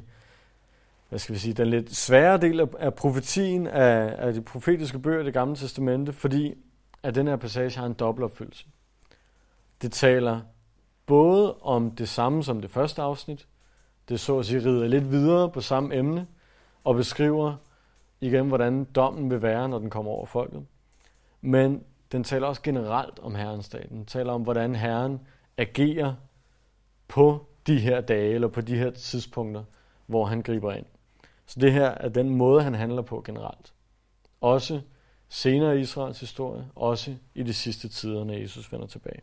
hvad 1.08 1.18
skal 1.18 1.34
vi 1.34 1.38
sige, 1.38 1.54
den 1.54 1.68
lidt 1.68 1.96
svære 1.96 2.38
del 2.38 2.60
af, 2.60 2.66
af 2.78 2.94
profetien 2.94 3.66
af, 3.66 4.14
af 4.18 4.32
de 4.34 4.42
profetiske 4.42 4.98
bøger 4.98 5.20
i 5.20 5.24
det 5.24 5.32
gamle 5.32 5.56
testamente, 5.56 6.12
fordi 6.12 6.54
at 7.02 7.14
den 7.14 7.26
her 7.26 7.36
passage 7.36 7.78
har 7.78 7.86
en 7.86 7.92
dobbeltopfyldelse. 7.92 8.66
Det 9.82 9.92
taler 9.92 10.40
både 11.06 11.56
om 11.56 11.90
det 11.90 12.08
samme 12.08 12.44
som 12.44 12.60
det 12.60 12.70
første 12.70 13.02
afsnit, 13.02 13.46
det 14.08 14.20
så 14.20 14.38
at 14.38 14.46
sige 14.46 14.60
rider 14.60 14.88
lidt 14.88 15.10
videre 15.10 15.50
på 15.50 15.60
samme 15.60 15.96
emne, 15.96 16.26
og 16.84 16.94
beskriver 16.94 17.56
igen, 18.20 18.48
hvordan 18.48 18.84
dommen 18.84 19.30
vil 19.30 19.42
være, 19.42 19.68
når 19.68 19.78
den 19.78 19.90
kommer 19.90 20.10
over 20.10 20.26
folket. 20.26 20.66
Men 21.40 21.82
den 22.12 22.24
taler 22.24 22.46
også 22.46 22.62
generelt 22.62 23.18
om 23.18 23.34
Herrens 23.34 23.68
dag. 23.68 23.86
Den 23.88 24.06
taler 24.06 24.32
om, 24.32 24.42
hvordan 24.42 24.74
Herren 24.74 25.20
agerer 25.56 26.14
på 27.08 27.46
de 27.66 27.78
her 27.78 28.00
dage, 28.00 28.34
eller 28.34 28.48
på 28.48 28.60
de 28.60 28.78
her 28.78 28.90
tidspunkter, 28.90 29.64
hvor 30.06 30.24
han 30.24 30.42
griber 30.42 30.72
ind. 30.72 30.86
Så 31.46 31.60
det 31.60 31.72
her 31.72 31.86
er 31.86 32.08
den 32.08 32.30
måde, 32.30 32.62
han 32.62 32.74
handler 32.74 33.02
på 33.02 33.22
generelt. 33.26 33.72
Også 34.40 34.80
senere 35.28 35.78
i 35.78 35.80
Israels 35.80 36.20
historie, 36.20 36.66
også 36.74 37.14
i 37.34 37.42
de 37.42 37.54
sidste 37.54 37.88
tider, 37.88 38.24
når 38.24 38.34
Jesus 38.34 38.72
vender 38.72 38.86
tilbage. 38.86 39.20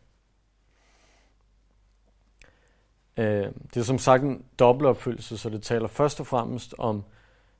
Øh, 3.17 3.51
det 3.73 3.77
er 3.77 3.83
som 3.83 3.97
sagt 3.97 4.23
en 4.23 4.45
dobbeltopfyldelse, 4.59 5.37
så 5.37 5.49
det 5.49 5.63
taler 5.63 5.87
først 5.87 6.19
og 6.19 6.27
fremmest 6.27 6.75
om 6.77 7.03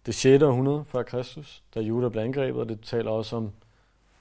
det 0.05 0.15
6. 0.15 0.43
århundrede 0.43 0.85
før 0.85 1.03
Kristus, 1.03 1.63
da 1.75 1.79
Juda 1.79 2.09
blev 2.09 2.21
angrebet, 2.21 2.61
og 2.61 2.69
det 2.69 2.81
taler 2.81 3.11
også 3.11 3.35
om, 3.35 3.51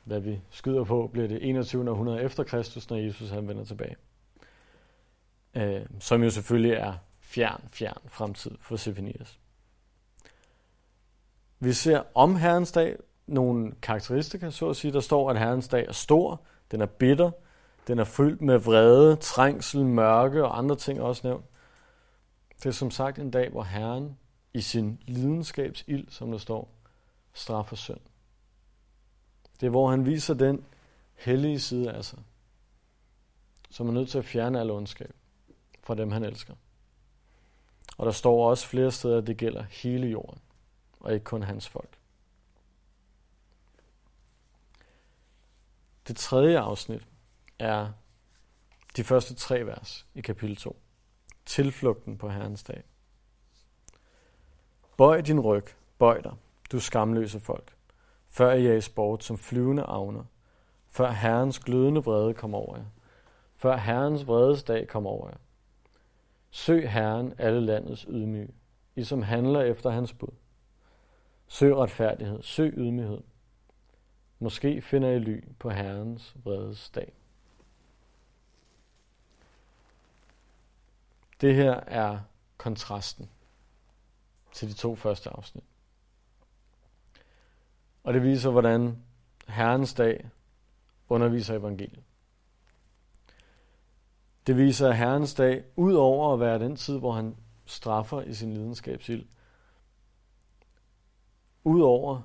hvad 0.04 0.20
vi 0.20 0.40
skyder 0.50 0.84
på, 0.84 1.10
bliver 1.12 1.28
det 1.28 1.48
21. 1.48 1.90
århundrede 1.90 2.22
efter 2.22 2.44
Kristus, 2.44 2.90
når 2.90 2.96
Jesus 2.96 3.30
han 3.30 3.48
vender 3.48 3.64
tilbage. 3.64 3.96
Øh, 5.54 5.80
som 6.00 6.22
jo 6.22 6.30
selvfølgelig 6.30 6.72
er 6.72 6.94
fjern, 7.20 7.60
fjern 7.72 7.98
fremtid 8.06 8.50
for 8.60 8.76
Sefinias. 8.76 9.38
Vi 11.60 11.72
ser 11.72 12.02
om 12.14 12.36
Herrens 12.36 12.72
dag 12.72 12.96
nogle 13.26 13.72
karakteristika, 13.82 14.50
så 14.50 14.68
at 14.68 14.76
sige. 14.76 14.92
Der 14.92 15.00
står, 15.00 15.30
at 15.30 15.38
Herrens 15.38 15.68
dag 15.68 15.86
er 15.88 15.92
stor, 15.92 16.40
den 16.70 16.80
er 16.80 16.86
bitter, 16.86 17.30
den 17.86 17.98
er 17.98 18.04
fyldt 18.04 18.40
med 18.40 18.58
vrede, 18.58 19.16
trængsel, 19.16 19.84
mørke 19.84 20.44
og 20.44 20.58
andre 20.58 20.76
ting 20.76 21.00
også 21.00 21.26
nævnt. 21.26 21.44
Det 22.58 22.66
er 22.66 22.70
som 22.70 22.90
sagt 22.90 23.18
en 23.18 23.30
dag, 23.30 23.50
hvor 23.50 23.62
Herren 23.62 24.18
i 24.54 24.60
sin 24.60 25.02
lidenskabs 25.06 25.84
ild, 25.86 26.08
som 26.10 26.30
der 26.30 26.38
står, 26.38 26.70
straffer 27.32 27.76
synd. 27.76 28.00
Det 29.60 29.66
er, 29.66 29.70
hvor 29.70 29.90
han 29.90 30.06
viser 30.06 30.34
den 30.34 30.64
hellige 31.14 31.60
side 31.60 31.92
af 31.92 32.04
sig, 32.04 32.18
som 33.70 33.88
er 33.88 33.92
nødt 33.92 34.08
til 34.08 34.18
at 34.18 34.24
fjerne 34.24 34.60
al 34.60 34.70
ondskab 34.70 35.14
fra 35.82 35.94
dem, 35.94 36.10
han 36.10 36.24
elsker. 36.24 36.54
Og 37.98 38.06
der 38.06 38.12
står 38.12 38.50
også 38.50 38.66
flere 38.66 38.90
steder, 38.90 39.18
at 39.18 39.26
det 39.26 39.36
gælder 39.36 39.62
hele 39.62 40.06
jorden, 40.06 40.40
og 41.00 41.14
ikke 41.14 41.24
kun 41.24 41.42
hans 41.42 41.68
folk. 41.68 41.98
Det 46.08 46.16
tredje 46.16 46.58
afsnit 46.58 47.06
er 47.58 47.92
de 48.96 49.04
første 49.04 49.34
tre 49.34 49.66
vers 49.66 50.06
i 50.14 50.20
kapitel 50.20 50.56
2. 50.56 50.76
Tilflugten 51.46 52.18
på 52.18 52.28
Herrens 52.28 52.62
dag. 52.62 52.82
Bøj 54.96 55.20
din 55.20 55.40
ryg, 55.40 55.64
bøj 55.98 56.20
dig, 56.20 56.32
du 56.72 56.80
skamløse 56.80 57.40
folk, 57.40 57.76
før 58.28 58.52
I 58.52 58.62
jages 58.62 58.88
bort 58.88 59.24
som 59.24 59.38
flyvende 59.38 59.82
avner, 59.82 60.24
før 60.88 61.10
Herrens 61.10 61.58
glødende 61.58 62.04
vrede 62.04 62.34
kommer 62.34 62.58
over 62.58 62.76
jer, 62.76 62.84
før 63.56 63.76
Herrens 63.76 64.26
vredes 64.26 64.62
dag 64.62 64.88
kommer 64.88 65.10
over 65.10 65.28
jer. 65.28 65.36
Søg 66.50 66.92
Herren 66.92 67.34
alle 67.38 67.60
landets 67.60 68.06
ydmyge, 68.08 68.54
I 68.96 69.04
som 69.04 69.22
handler 69.22 69.60
efter 69.60 69.90
hans 69.90 70.12
bud. 70.12 70.34
Søg 71.48 71.76
retfærdighed, 71.76 72.42
søg 72.42 72.74
ydmyghed. 72.76 73.20
Måske 74.38 74.82
finder 74.82 75.10
I 75.10 75.18
ly 75.18 75.44
på 75.58 75.70
Herrens 75.70 76.36
vredes 76.44 76.90
dag. 76.90 77.12
Det 81.40 81.54
her 81.54 81.72
er 81.72 82.20
kontrasten. 82.56 83.30
til 84.52 84.68
de 84.68 84.74
to 84.74 84.96
første 84.96 85.30
afsnit. 85.30 85.64
Og 88.04 88.14
det 88.14 88.22
viser, 88.22 88.50
hvordan 88.50 89.02
Herrens 89.48 89.94
dag 89.94 90.30
underviser 91.08 91.54
evangeliet. 91.54 92.04
Det 94.46 94.56
viser, 94.56 94.88
at 94.88 94.96
Herrens 94.96 95.34
dag, 95.34 95.64
ud 95.76 95.94
over 95.94 96.32
at 96.32 96.40
være 96.40 96.58
den 96.58 96.76
tid, 96.76 96.98
hvor 96.98 97.12
han 97.12 97.36
straffer 97.66 98.20
i 98.20 98.34
sin 98.34 98.52
lidenskabsild, 98.54 99.26
ud 101.64 101.80
over 101.80 102.22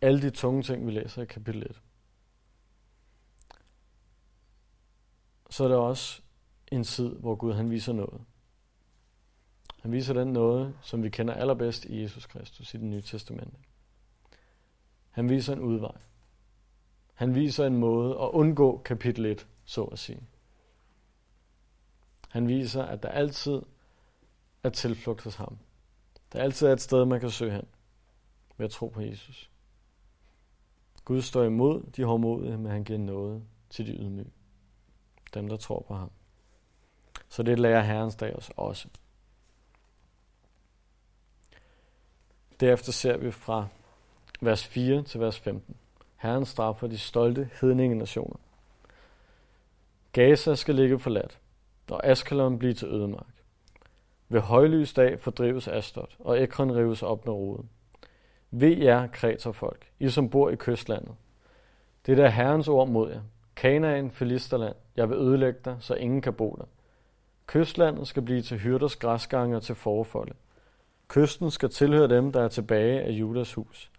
alle 0.00 0.22
de 0.22 0.30
tunge 0.30 0.62
ting, 0.62 0.86
vi 0.86 0.90
læser 0.90 1.22
i 1.22 1.26
kapitel 1.26 1.62
1, 1.62 1.80
så 5.50 5.64
er 5.64 5.68
det 5.68 5.76
også 5.76 6.22
en 6.70 6.84
tid, 6.84 7.08
hvor 7.08 7.34
Gud 7.34 7.52
han 7.52 7.70
viser 7.70 7.92
noget. 7.92 8.20
Han 9.80 9.92
viser 9.92 10.14
den 10.14 10.32
noget, 10.32 10.74
som 10.82 11.02
vi 11.02 11.08
kender 11.08 11.34
allerbedst 11.34 11.84
i 11.84 12.02
Jesus 12.02 12.26
Kristus 12.26 12.74
i 12.74 12.76
det 12.76 12.86
nye 12.86 13.02
testamente. 13.02 13.56
Han 15.10 15.28
viser 15.28 15.52
en 15.52 15.60
udvej. 15.60 15.96
Han 17.14 17.34
viser 17.34 17.66
en 17.66 17.76
måde 17.76 18.10
at 18.10 18.28
undgå 18.28 18.82
kapitel 18.84 19.26
1, 19.26 19.46
så 19.64 19.84
at 19.84 19.98
sige. 19.98 20.22
Han 22.28 22.48
viser, 22.48 22.82
at 22.84 23.02
der 23.02 23.08
altid 23.08 23.62
er 24.62 24.70
tilflugt 24.70 25.22
hos 25.22 25.34
ham. 25.34 25.58
Der 26.32 26.42
altid 26.42 26.66
er 26.66 26.72
et 26.72 26.80
sted, 26.80 27.04
man 27.04 27.20
kan 27.20 27.30
søge 27.30 27.52
hen 27.52 27.66
ved 28.56 28.64
at 28.64 28.70
tro 28.70 28.88
på 28.88 29.00
Jesus. 29.00 29.50
Gud 31.04 31.22
står 31.22 31.44
imod 31.44 31.82
de 31.82 32.04
hårdmodige, 32.04 32.58
men 32.58 32.72
han 32.72 32.84
giver 32.84 32.98
noget 32.98 33.42
til 33.70 33.86
de 33.86 33.92
ydmyge. 33.92 34.30
Dem, 35.34 35.48
der 35.48 35.56
tror 35.56 35.84
på 35.88 35.94
ham. 35.94 36.10
Så 37.30 37.42
det 37.42 37.58
lærer 37.58 37.80
Herrens 37.80 38.16
dag 38.16 38.36
os 38.36 38.50
også. 38.56 38.88
Derefter 42.60 42.92
ser 42.92 43.16
vi 43.16 43.30
fra 43.30 43.66
vers 44.40 44.66
4 44.66 45.02
til 45.02 45.20
vers 45.20 45.38
15. 45.38 45.76
Herren 46.16 46.44
straffer 46.44 46.86
de 46.86 46.98
stolte 46.98 47.50
hedninge 47.60 47.96
nationer. 47.96 48.36
Gaza 50.12 50.54
skal 50.54 50.74
ligge 50.74 50.98
forladt, 50.98 51.38
og 51.90 52.06
Askelon 52.06 52.58
blive 52.58 52.72
til 52.74 52.88
ødemark. 52.88 53.34
Ved 54.28 54.40
højlys 54.40 54.92
dag 54.92 55.20
fordrives 55.20 55.68
Astot, 55.68 56.16
og 56.18 56.42
Ekron 56.42 56.76
rives 56.76 57.02
op 57.02 57.26
med 57.26 57.34
roden. 57.34 57.70
Ved 58.50 58.76
jer, 58.76 59.06
kreterfolk, 59.06 59.86
I 59.98 60.08
som 60.08 60.30
bor 60.30 60.50
i 60.50 60.56
kystlandet. 60.56 61.14
Det 62.06 62.18
er 62.18 62.28
Herrens 62.28 62.68
ord 62.68 62.88
mod 62.88 63.10
jer. 63.10 63.22
Kanaan, 63.56 64.10
Filisterland, 64.10 64.76
jeg 64.96 65.08
vil 65.08 65.18
ødelægge 65.18 65.60
dig, 65.64 65.76
så 65.80 65.94
ingen 65.94 66.22
kan 66.22 66.34
bo 66.34 66.56
der. 66.58 66.64
Kystlandet 67.50 68.08
skal 68.08 68.22
blive 68.22 68.42
til 68.42 68.58
hyrders 68.58 68.96
græsgange 68.96 69.56
og 69.56 69.62
til 69.62 69.74
forfolde. 69.74 70.34
Kysten 71.08 71.50
skal 71.50 71.70
tilhøre 71.70 72.08
dem, 72.08 72.32
der 72.32 72.42
er 72.42 72.48
tilbage 72.48 73.00
af 73.00 73.10
Judas 73.10 73.54
hus. 73.54 73.90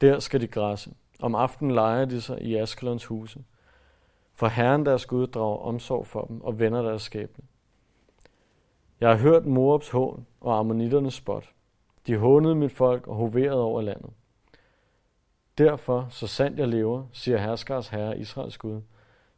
Der 0.00 0.18
skal 0.18 0.40
de 0.40 0.46
græsse. 0.46 0.90
Om 1.20 1.34
aftenen 1.34 1.74
leger 1.74 2.04
de 2.04 2.20
sig 2.20 2.42
i 2.42 2.56
Askelons 2.56 3.04
huse. 3.04 3.44
For 4.34 4.46
Herren 4.46 4.86
deres 4.86 5.06
Gud 5.06 5.26
drager 5.26 5.58
omsorg 5.58 6.06
for 6.06 6.22
dem 6.22 6.40
og 6.40 6.58
vender 6.58 6.82
deres 6.82 7.02
skæbne. 7.02 7.44
Jeg 9.00 9.08
har 9.08 9.16
hørt 9.16 9.46
Moabs 9.46 9.90
hån 9.90 10.26
og 10.40 10.58
ammonitternes 10.58 11.14
spot. 11.14 11.50
De 12.06 12.16
hånede 12.16 12.54
mit 12.54 12.72
folk 12.72 13.06
og 13.06 13.14
hoverede 13.14 13.62
over 13.62 13.82
landet. 13.82 14.10
Derfor, 15.58 16.06
så 16.10 16.26
sandt 16.26 16.58
jeg 16.58 16.68
lever, 16.68 17.04
siger 17.12 17.38
herskers 17.38 17.88
herre 17.88 18.18
Israels 18.18 18.58
Gud, 18.58 18.80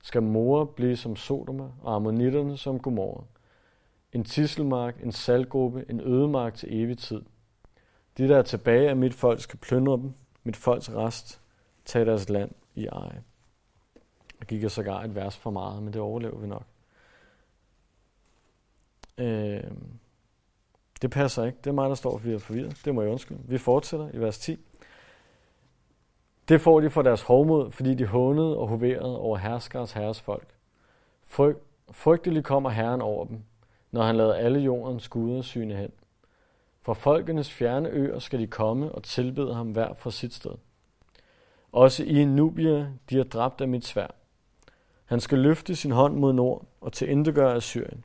skal 0.03 0.23
Moab 0.23 0.69
blive 0.69 0.97
som 0.97 1.17
Sodoma 1.17 1.69
og 1.83 1.95
ammonitterne 1.95 2.57
som 2.57 2.81
Gomorra. 2.81 3.25
En 4.13 4.25
tisselmark, 4.25 5.03
en 5.03 5.13
salgruppe, 5.13 5.85
en 5.89 6.01
ødemark 6.01 6.55
til 6.55 6.83
evig 6.83 6.99
tid. 6.99 7.23
De, 8.19 8.29
der 8.29 8.39
er 8.39 8.43
tilbage 8.43 8.89
af 8.89 8.97
mit 8.97 9.15
folk, 9.15 9.41
skal 9.41 9.59
plyndre 9.59 9.93
dem, 9.93 10.13
mit 10.45 10.57
folks 10.57 10.91
rest, 10.91 11.41
tage 11.85 12.05
deres 12.05 12.29
land 12.29 12.51
i 12.75 12.87
eje. 12.87 13.23
Og 14.41 14.47
gik 14.47 14.63
jeg 14.63 14.71
sågar 14.71 15.03
et 15.03 15.15
vers 15.15 15.37
for 15.37 15.51
meget, 15.51 15.83
men 15.83 15.93
det 15.93 16.01
overlever 16.01 16.39
vi 16.39 16.47
nok. 16.47 16.65
Øh, 19.19 19.71
det 21.03 21.11
passer 21.11 21.45
ikke. 21.45 21.59
Det 21.65 21.71
er 21.71 21.75
mig, 21.75 21.89
der 21.89 21.95
står 21.95 22.19
for 22.19 22.39
forvirret. 22.39 22.81
Det 22.85 22.95
må 22.95 23.03
jeg 23.03 23.11
undskylde. 23.11 23.41
Vi 23.45 23.59
fortsætter 23.59 24.11
i 24.15 24.19
vers 24.19 24.39
10. 24.39 24.59
Det 26.49 26.61
får 26.61 26.81
de 26.81 26.91
for 26.91 27.03
deres 27.03 27.23
hovmod, 27.23 27.71
fordi 27.71 27.95
de 27.95 28.07
hånede 28.07 28.57
og 28.57 28.69
hoverede 28.69 29.21
over 29.21 29.37
herskers 29.37 29.93
herres 29.93 30.21
folk. 30.21 30.49
Fryg, 31.25 31.57
frygteligt 31.91 32.47
kommer 32.47 32.71
Herren 32.71 33.01
over 33.01 33.25
dem, 33.25 33.43
når 33.91 34.03
han 34.03 34.17
lader 34.17 34.35
alle 34.35 34.61
jordens 34.61 35.09
guder 35.09 35.43
syne 35.43 35.75
hen. 35.75 35.91
Fra 36.83 36.93
folkenes 36.93 37.53
fjerne 37.53 37.89
øer 37.89 38.19
skal 38.19 38.39
de 38.39 38.47
komme 38.47 38.93
og 38.93 39.03
tilbede 39.03 39.55
ham 39.55 39.71
hver 39.71 39.95
fra 39.95 40.11
sit 40.11 40.35
sted. 40.35 40.53
Også 41.73 42.05
i 42.05 42.25
Nubia, 42.25 42.89
de 43.11 43.19
er 43.19 43.25
dræbt 43.25 43.61
af 43.61 43.69
mit 43.69 43.87
svær. 43.87 44.07
Han 45.05 45.21
skal 45.21 45.39
løfte 45.39 45.77
sin 45.77 45.91
hånd 45.91 46.17
mod 46.17 46.33
nord 46.33 46.65
og 46.81 46.93
til 46.93 47.11
indegøre 47.11 47.55
Assyrien. 47.55 48.05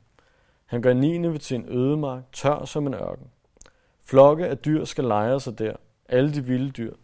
Han 0.66 0.82
gør 0.82 0.92
Nineve 0.92 1.38
til 1.38 1.54
en 1.54 1.68
ødemark, 1.68 2.22
tør 2.32 2.64
som 2.64 2.86
en 2.86 2.94
ørken. 2.94 3.26
Flokke 4.04 4.46
af 4.46 4.58
dyr 4.58 4.84
skal 4.84 5.04
lejre 5.04 5.40
sig 5.40 5.58
der, 5.58 5.76
alle 6.08 6.34
de 6.34 6.44
vilde 6.44 6.70
dyr. 6.70 6.94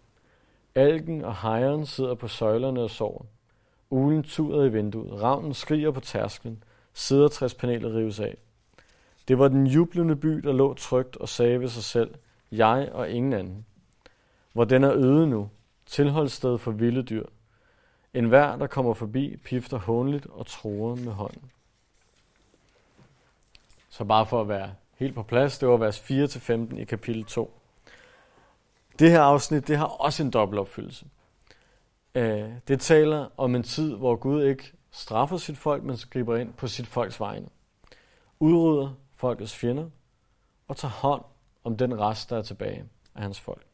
Algen 0.75 1.25
og 1.25 1.37
hejren 1.37 1.87
sidder 1.87 2.15
på 2.15 2.29
søjlerne 2.29 2.81
og 2.81 2.91
sover. 2.91 3.23
Ulen 3.91 4.23
tuder 4.23 4.65
i 4.65 4.69
vinduet, 4.69 5.23
ravnen 5.23 5.55
skriger 5.55 5.91
på 5.91 6.01
tærsklen, 6.01 6.65
sidertræspanelet 6.93 7.95
rives 7.95 8.21
af. 8.21 8.37
Det 9.29 9.39
var 9.39 9.49
den 9.49 9.67
jublende 9.67 10.17
by, 10.17 10.29
der 10.29 10.53
lå 10.53 10.75
trygt 10.75 11.17
og 11.17 11.29
sagde 11.29 11.61
ved 11.61 11.69
sig 11.69 11.85
selv, 11.85 12.15
jeg 12.53 12.89
og 12.93 13.11
ingen 13.11 13.33
anden. 13.33 13.67
Hvor 14.53 14.65
den 14.65 14.85
er 14.85 14.93
øde 14.95 15.27
nu, 15.27 15.51
tilholdssted 15.87 16.59
for 16.59 16.71
vilde 16.71 17.03
dyr. 17.03 17.27
En 18.15 18.25
hver, 18.25 18.57
der 18.57 18.67
kommer 18.67 18.95
forbi, 18.95 19.37
pifter 19.37 19.79
hånligt 19.79 20.27
og 20.27 20.47
tror 20.47 20.95
med 20.95 21.13
hånden. 21.13 21.51
Så 23.89 24.05
bare 24.05 24.27
for 24.27 24.41
at 24.41 24.49
være 24.49 24.75
helt 24.97 25.15
på 25.15 25.23
plads, 25.23 25.59
det 25.59 25.69
var 25.69 25.77
vers 25.77 26.01
4-15 26.01 26.79
i 26.79 26.85
kapitel 26.85 27.25
2. 27.25 27.59
Det 28.99 29.11
her 29.11 29.21
afsnit, 29.21 29.69
det 29.69 29.77
har 29.77 29.87
også 29.87 30.23
en 30.23 30.31
dobbeltopfyldelse. 30.31 31.07
Øh, 32.15 32.51
det 32.69 32.81
taler 32.81 33.29
om 33.37 33.55
en 33.55 33.63
tid, 33.63 33.95
hvor 33.95 34.17
Gud 34.17 34.45
ikke 34.45 34.73
straffer 34.91 35.37
sit 35.37 35.59
folk, 35.59 35.83
men 35.83 35.97
griber 36.11 36.37
ind 36.37 36.53
på 36.53 36.69
sit 36.69 36.87
folks 36.87 37.21
vegne. 37.21 37.47
Udrydder 38.41 38.95
folkets 39.23 39.57
fjender 39.57 39.91
og 40.69 40.77
tager 40.77 40.93
hånd 40.93 41.25
om 41.65 41.77
den 41.77 42.01
rest, 42.01 42.31
der 42.31 42.39
er 42.39 42.43
tilbage 42.43 42.85
af 43.15 43.23
hans 43.23 43.41
folk. 43.41 43.67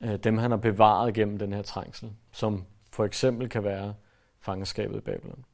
Øh, 0.00 0.16
dem 0.16 0.38
han 0.38 0.50
har 0.50 0.58
bevaret 0.58 1.14
gennem 1.14 1.38
den 1.38 1.52
her 1.52 1.62
trængsel, 1.62 2.12
som 2.32 2.64
for 2.90 3.04
eksempel 3.04 3.48
kan 3.48 3.64
være 3.64 3.94
fangenskabet 4.40 4.96
i 4.96 5.00
Babylon. 5.00 5.44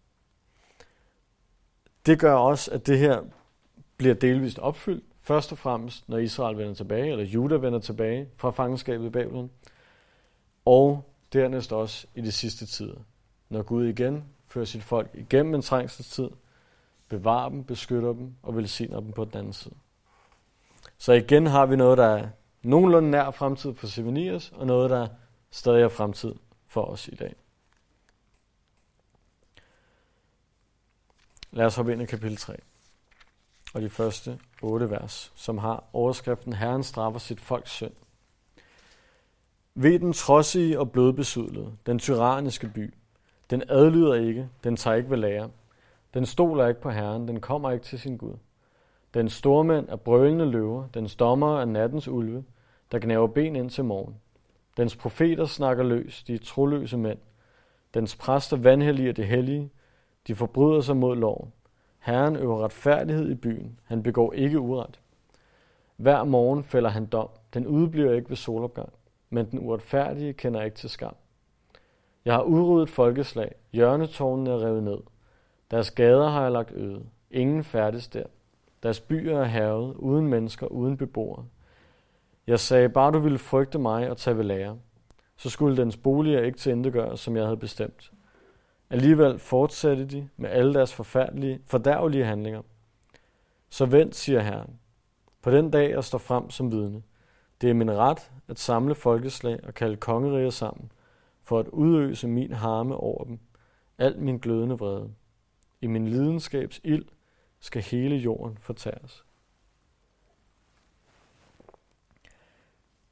Det 2.07 2.21
gør 2.21 2.35
også, 2.35 2.71
at 2.71 2.87
det 2.87 2.99
her 2.99 3.23
bliver 3.97 4.15
delvist 4.15 4.59
opfyldt, 4.59 5.05
først 5.19 5.53
og 5.53 5.59
fremmest, 5.59 6.09
når 6.09 6.19
Israel 6.19 6.59
vender 6.59 6.75
tilbage, 6.75 7.11
eller 7.13 7.25
Juda 7.25 7.55
vender 7.55 7.79
tilbage 7.79 8.29
fra 8.37 8.51
fangenskabet 8.51 9.07
i 9.07 9.11
Babylon, 9.11 9.51
og 10.65 11.13
dernæst 11.33 11.73
også 11.73 12.07
i 12.15 12.21
de 12.21 12.33
sidste 12.33 12.67
tider, 12.67 12.99
når 13.49 13.63
Gud 13.63 13.87
igen 13.87 14.25
fører 14.47 14.65
sit 14.65 14.83
folk 14.83 15.11
igennem 15.15 15.55
en 15.55 15.63
trængselstid, 15.63 16.29
bevarer 17.09 17.49
dem, 17.49 17.65
beskytter 17.65 18.13
dem 18.13 18.35
og 18.43 18.57
velsigner 18.57 19.01
dem 19.01 19.13
på 19.13 19.25
den 19.25 19.37
anden 19.37 19.53
side. 19.53 19.75
Så 20.99 21.13
igen 21.13 21.47
har 21.47 21.67
vi 21.67 21.77
noget, 21.77 21.99
der 21.99 22.07
er 22.07 22.29
nogenlunde 22.63 23.11
nær 23.11 23.31
fremtid 23.31 23.75
for 23.75 23.87
Semenias, 23.87 24.53
og 24.55 24.67
noget, 24.67 24.91
der 24.91 25.09
stadig 25.51 25.83
er 25.83 25.89
fremtid 25.89 26.35
for 26.67 26.83
os 26.83 27.09
i 27.09 27.15
dag. 27.15 27.35
Lad 31.51 31.67
os 31.67 31.77
hoppe 31.77 31.93
ind 31.93 32.03
i 32.03 32.07
kapitel 32.07 32.37
3 32.37 32.57
og 33.75 33.83
de 33.83 33.89
første 33.89 34.39
otte 34.63 34.91
vers, 34.91 35.33
som 35.35 35.59
har 35.59 35.85
overskriften 35.93 36.53
Herren 36.53 36.83
straffer 36.83 37.19
sit 37.19 37.41
folks 37.41 37.71
synd. 37.71 37.93
Ved 39.75 39.99
den 39.99 40.13
trodsige 40.13 40.81
og 40.81 40.93
blodbesudlede, 40.93 41.77
den 41.87 41.99
tyranniske 41.99 42.69
by. 42.69 42.95
Den 43.51 43.63
adlyder 43.69 44.15
ikke, 44.15 44.49
den 44.65 44.77
tager 44.77 44.97
ikke 44.97 45.11
ved 45.11 45.17
lære. 45.17 45.51
Den 46.15 46.27
stoler 46.27 46.67
ikke 46.67 46.81
på 46.81 46.91
Herren, 46.91 47.29
den 47.29 47.41
kommer 47.41 47.71
ikke 47.71 47.85
til 47.85 47.99
sin 47.99 48.17
Gud. 48.17 48.35
Den 49.15 49.29
stormænd 49.29 49.89
er 49.89 49.97
brølende 49.97 50.47
løver, 50.47 50.87
den 50.95 51.07
dommer 51.19 51.61
er 51.61 51.65
nattens 51.65 52.09
ulve, 52.09 52.45
der 52.93 52.99
gnaver 52.99 53.27
ben 53.27 53.57
ind 53.57 53.71
til 53.71 53.85
morgen. 53.85 54.17
Dens 54.77 54.97
profeter 54.97 55.45
snakker 55.45 55.85
løs, 55.85 56.23
de 56.23 56.35
er 56.35 56.39
troløse 56.39 56.97
mænd. 56.97 57.19
Dens 57.95 58.17
præster 58.17 58.57
vanhelliger 58.57 59.13
det 59.13 59.27
hellige, 59.27 59.71
de 60.27 60.35
forbryder 60.35 60.81
sig 60.81 60.97
mod 60.97 61.17
loven. 61.17 61.53
Herren 61.99 62.37
øver 62.37 62.65
retfærdighed 62.65 63.31
i 63.31 63.35
byen. 63.35 63.81
Han 63.85 64.03
begår 64.03 64.33
ikke 64.33 64.61
uret. 64.61 65.01
Hver 65.97 66.25
morgen 66.25 66.65
fælder 66.65 66.91
han 66.91 67.07
dom. 67.07 67.29
Den 67.55 67.67
udbliver 67.67 68.13
ikke 68.13 68.29
ved 68.29 68.37
solopgang. 68.37 68.93
Men 69.31 69.51
den 69.51 69.59
uretfærdige 69.59 70.33
kender 70.33 70.63
ikke 70.63 70.77
til 70.77 70.91
skam. 70.91 71.15
Jeg 72.25 72.35
har 72.35 72.43
udryddet 72.43 72.91
folkeslag. 72.91 73.55
Hjørnetårnene 73.73 74.51
er 74.51 74.65
revet 74.65 74.83
ned. 74.83 74.99
Deres 75.71 75.91
gader 75.91 76.29
har 76.29 76.43
jeg 76.43 76.53
lagt 76.53 76.73
øde. 76.73 77.03
Ingen 77.31 77.65
færdes 77.65 78.09
der. 78.09 78.25
Deres 78.83 79.01
byer 79.01 79.39
er 79.39 79.45
havet, 79.45 79.95
uden 79.95 80.29
mennesker, 80.29 80.67
uden 80.67 80.97
beboere. 80.97 81.45
Jeg 82.47 82.61
sagde, 82.61 82.89
bare 82.89 83.13
du 83.13 83.19
ville 83.19 83.39
frygte 83.39 83.79
mig 83.79 84.11
og 84.11 84.17
tage 84.17 84.37
ved 84.37 84.45
lære, 84.45 84.79
så 85.37 85.51
skulle 85.51 85.77
dens 85.77 85.97
boliger 85.97 86.43
ikke 86.43 86.59
til 86.59 86.93
gøre, 86.93 87.17
som 87.17 87.37
jeg 87.37 87.45
havde 87.45 87.57
bestemt. 87.57 88.13
Alligevel 88.91 89.39
fortsatte 89.39 90.05
de 90.05 90.29
med 90.37 90.51
alle 90.51 90.75
deres 90.75 90.95
forfærdelige, 90.95 91.61
fordærvelige 91.65 92.25
handlinger. 92.25 92.63
Så 93.71 93.87
vent, 93.87 94.15
siger 94.15 94.41
Herren. 94.41 94.79
På 95.43 95.51
den 95.51 95.71
dag, 95.71 95.91
jeg 95.91 96.05
står 96.05 96.19
frem 96.19 96.51
som 96.51 96.73
vidne. 96.73 97.03
Det 97.61 97.71
er 97.71 97.75
min 97.75 97.91
ret 97.91 98.31
at 98.49 98.59
samle 98.59 98.95
folkeslag 98.95 99.61
og 99.67 99.75
kalde 99.75 99.97
kongeriger 99.97 100.51
sammen, 100.51 100.93
for 101.43 101.59
at 101.59 101.69
udøse 101.69 102.29
min 102.29 102.53
harme 102.53 102.97
over 102.97 103.25
dem, 103.25 103.39
alt 103.99 104.19
min 104.19 104.39
glødende 104.39 104.79
vrede. 104.79 105.11
I 105.81 105.87
min 105.87 106.09
lidenskabs 106.09 106.81
ild 106.85 107.05
skal 107.61 107.83
hele 107.83 108.17
jorden 108.17 108.59
fortæres. 108.59 109.25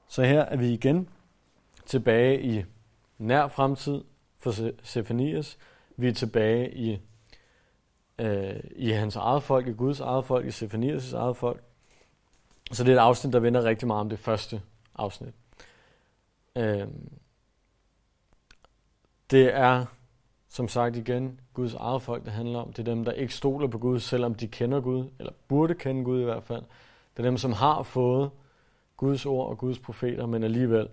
Så 0.08 0.22
her 0.22 0.40
er 0.40 0.56
vi 0.56 0.72
igen 0.72 1.08
tilbage 1.86 2.42
i 2.42 2.64
nær 3.18 3.48
fremtid 3.48 4.04
for 4.38 4.52
Sefanias. 4.82 5.58
Vi 5.96 6.08
er 6.08 6.12
tilbage 6.12 6.74
i, 6.74 7.00
øh, 8.18 8.60
i 8.76 8.90
hans 8.90 9.16
eget 9.16 9.42
folk, 9.42 9.66
i 9.66 9.72
Guds 9.72 10.00
eget 10.00 10.24
folk, 10.24 10.46
i 10.46 10.48
Sefanias' 10.48 11.16
eget 11.16 11.36
folk. 11.36 11.62
Så 12.72 12.84
det 12.84 12.92
er 12.92 12.96
et 12.96 13.00
afsnit, 13.00 13.32
der 13.32 13.40
vender 13.40 13.64
rigtig 13.64 13.86
meget 13.86 14.00
om 14.00 14.08
det 14.08 14.18
første 14.18 14.62
afsnit. 14.94 15.34
Øh, 16.56 16.88
det 19.30 19.54
er, 19.54 19.86
som 20.48 20.68
sagt 20.68 20.96
igen, 20.96 21.40
Guds 21.54 21.74
eget 21.74 22.02
folk, 22.02 22.24
det 22.24 22.32
handler 22.32 22.58
om. 22.58 22.72
Det 22.72 22.78
er 22.78 22.94
dem, 22.94 23.04
der 23.04 23.12
ikke 23.12 23.34
stoler 23.34 23.68
på 23.68 23.78
Gud, 23.78 24.00
selvom 24.00 24.34
de 24.34 24.48
kender 24.48 24.80
Gud, 24.80 25.10
eller 25.18 25.32
burde 25.48 25.74
kende 25.74 26.04
Gud 26.04 26.20
i 26.20 26.24
hvert 26.24 26.44
fald. 26.44 26.62
Det 27.16 27.18
er 27.24 27.28
dem, 27.28 27.36
som 27.36 27.52
har 27.52 27.82
fået 27.82 28.30
Guds 28.96 29.26
ord 29.26 29.48
og 29.48 29.58
Guds 29.58 29.78
profeter, 29.78 30.26
men 30.26 30.44
alligevel 30.44 30.88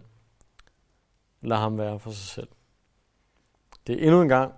lader 1.41 1.61
ham 1.61 1.77
være 1.77 1.99
for 1.99 2.11
sig 2.11 2.27
selv. 2.27 2.47
Det 3.87 3.95
er 3.95 4.07
endnu 4.07 4.21
en 4.21 4.29
gang, 4.29 4.53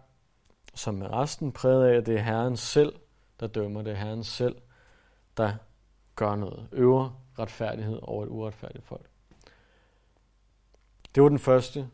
som 0.73 0.95
med 0.95 1.11
resten, 1.11 1.51
præget 1.51 1.87
af, 1.87 1.97
at 1.97 2.05
det 2.05 2.15
er 2.15 2.21
Herren 2.21 2.57
selv, 2.57 2.93
der 3.39 3.47
dømmer. 3.47 3.81
Det 3.81 3.91
er 3.91 3.97
Herren 3.97 4.23
selv, 4.23 4.55
der 5.37 5.53
gør 6.15 6.35
noget. 6.35 6.67
Øver 6.71 7.21
retfærdighed 7.39 7.99
over 8.01 8.23
et 8.23 8.29
uretfærdigt 8.29 8.85
folk. 8.85 9.09
Det 11.15 11.23
var 11.23 11.29
den 11.29 11.39
første 11.39 11.89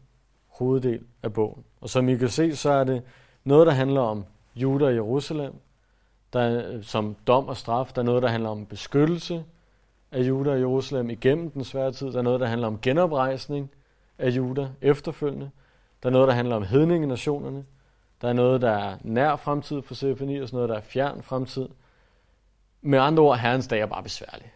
hoveddel 0.62 1.00
af 1.24 1.34
bogen. 1.34 1.64
Og 1.82 1.90
som 1.90 2.10
I 2.10 2.16
kan 2.16 2.30
se, 2.30 2.56
så 2.56 2.72
er 2.72 2.84
det 2.84 3.04
noget, 3.44 3.68
der 3.68 3.74
handler 3.74 4.02
om 4.02 4.26
Juda 4.56 4.86
og 4.86 4.96
Jerusalem, 4.96 5.54
der 6.34 6.40
er, 6.40 6.82
som 6.82 7.16
dom 7.28 7.48
og 7.48 7.58
straf. 7.58 7.92
Der 7.96 8.02
er 8.02 8.06
noget, 8.06 8.24
der 8.24 8.30
handler 8.30 8.50
om 8.50 8.66
beskyttelse 8.66 9.44
af 10.12 10.22
Juda 10.22 10.52
og 10.52 10.60
Jerusalem 10.60 11.10
igennem 11.10 11.52
den 11.52 11.64
svære 11.64 11.92
tid. 11.92 12.08
Der 12.08 12.18
er 12.18 12.22
noget, 12.22 12.40
der 12.40 12.48
handler 12.48 12.68
om 12.68 12.80
genoprejsning 12.82 13.72
af 14.18 14.30
Juda 14.30 14.70
efterfølgende. 14.82 15.50
Der 16.04 16.10
er 16.10 16.14
noget, 16.14 16.28
der 16.28 16.34
handler 16.34 16.56
om 16.56 16.64
hedningenationerne. 16.64 17.66
Der 18.22 18.30
er 18.30 18.34
noget, 18.34 18.62
der 18.62 18.72
er 18.72 18.98
nær 19.02 19.36
fremtid 19.36 19.82
for 19.82 19.94
Sefanias, 19.94 20.54
noget, 20.54 20.70
der 20.70 20.76
er 20.76 20.82
fjern 20.82 21.22
fremtid. 21.22 21.70
Med 22.82 23.00
andre 23.00 23.24
ord, 23.24 23.38
Herrens 23.38 23.68
dag 23.68 23.80
er 23.80 23.86
bare 23.86 24.04
besværlig. 24.04 24.52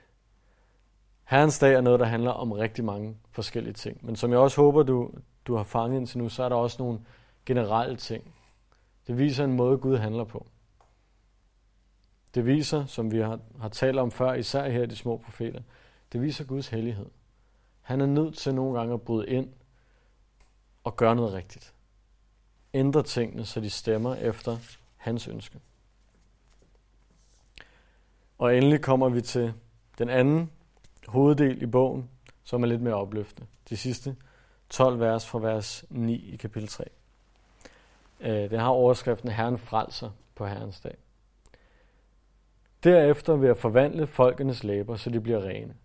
Herrens 1.24 1.60
dag 1.60 1.74
er 1.74 1.82
noget, 1.82 2.00
der 2.00 2.06
handler 2.06 2.32
om 2.32 2.52
rigtig 2.52 2.86
mange 2.86 3.18
forskellige 3.32 3.74
ting. 3.74 4.06
Men 4.06 4.16
som 4.16 4.32
jeg 4.32 4.40
også 4.40 4.62
håber, 4.62 4.84
du, 4.84 5.12
du 5.48 5.56
har 5.56 5.64
fanget 5.64 5.98
indtil 5.98 6.18
nu, 6.18 6.30
så 6.30 6.44
er 6.44 6.50
der 6.50 6.56
også 6.56 6.84
nogle 6.84 7.00
generelle 7.46 7.98
ting. 7.98 8.36
Det 9.08 9.18
viser 9.18 9.44
en 9.44 9.54
måde, 9.54 9.78
Gud 9.78 9.98
handler 9.98 10.24
på. 10.24 10.46
Det 12.36 12.46
viser, 12.46 12.86
som 12.86 13.12
vi 13.12 13.20
har, 13.20 13.40
har 13.62 13.70
talt 13.70 14.00
om 14.00 14.12
før, 14.12 14.34
især 14.34 14.70
her 14.70 14.84
i 14.84 14.86
de 14.86 14.96
små 14.96 15.18
profeter, 15.18 15.62
det 16.14 16.22
viser 16.22 16.46
Guds 16.46 16.68
hellighed. 16.68 17.06
Han 17.82 18.02
er 18.02 18.06
nødt 18.06 18.38
til 18.38 18.56
nogle 18.56 18.78
gange 18.80 18.94
at 18.94 19.02
bryde 19.02 19.28
ind 19.28 19.50
og 20.84 20.96
gøre 20.96 21.16
noget 21.16 21.34
rigtigt. 21.34 21.74
Ændre 22.74 23.04
tingene, 23.04 23.46
så 23.46 23.60
de 23.60 23.70
stemmer 23.70 24.16
efter 24.16 24.58
hans 24.98 25.28
ønske. 25.28 25.60
Og 28.38 28.58
endelig 28.58 28.82
kommer 28.82 29.10
vi 29.10 29.22
til 29.22 29.54
den 29.98 30.10
anden 30.10 30.52
hoveddel 31.08 31.62
i 31.62 31.66
bogen, 31.66 32.10
som 32.44 32.64
er 32.64 32.68
lidt 32.68 32.82
mere 32.82 32.94
opløftende. 32.94 33.48
De 33.70 33.78
sidste 33.78 34.16
12 34.76 35.00
vers 35.00 35.28
fra 35.28 35.40
vers 35.40 35.86
9 35.90 36.34
i 36.34 36.36
kapitel 36.36 36.70
3. 36.70 36.84
Øh, 38.20 38.50
den 38.50 38.60
har 38.60 38.70
overskriften 38.70 39.30
Herren 39.30 39.58
frelser 39.58 40.10
på 40.36 40.46
Herrens 40.46 40.80
dag. 40.80 40.98
Derefter 42.84 43.36
vil 43.36 43.48
jeg 43.48 43.58
forvandle 43.58 44.08
folkenes 44.08 44.64
læber, 44.64 44.96
så 44.96 45.10
de 45.10 45.22
bliver 45.22 45.46
rene. 45.46 45.76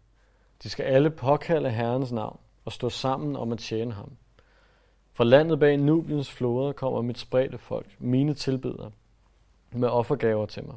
De 0.63 0.71
skal 0.71 0.85
alle 0.85 1.11
påkalde 1.11 1.71
Herrens 1.71 2.13
navn 2.13 2.41
og 2.65 2.73
stå 2.73 2.89
sammen 2.89 3.37
om 3.37 3.53
at 3.53 3.59
tjene 3.59 3.93
ham. 3.93 4.13
Fra 5.13 5.25
landet 5.25 5.59
bag 5.59 5.77
Nubiens 5.77 6.31
floder 6.31 6.73
kommer 6.73 7.03
mit 7.03 7.19
spredte 7.19 7.59
folk, 7.59 7.87
mine 7.99 8.35
tilbedere, 8.35 8.91
med 9.73 9.89
offergaver 9.89 10.47
til 10.47 10.67
mig. 10.67 10.77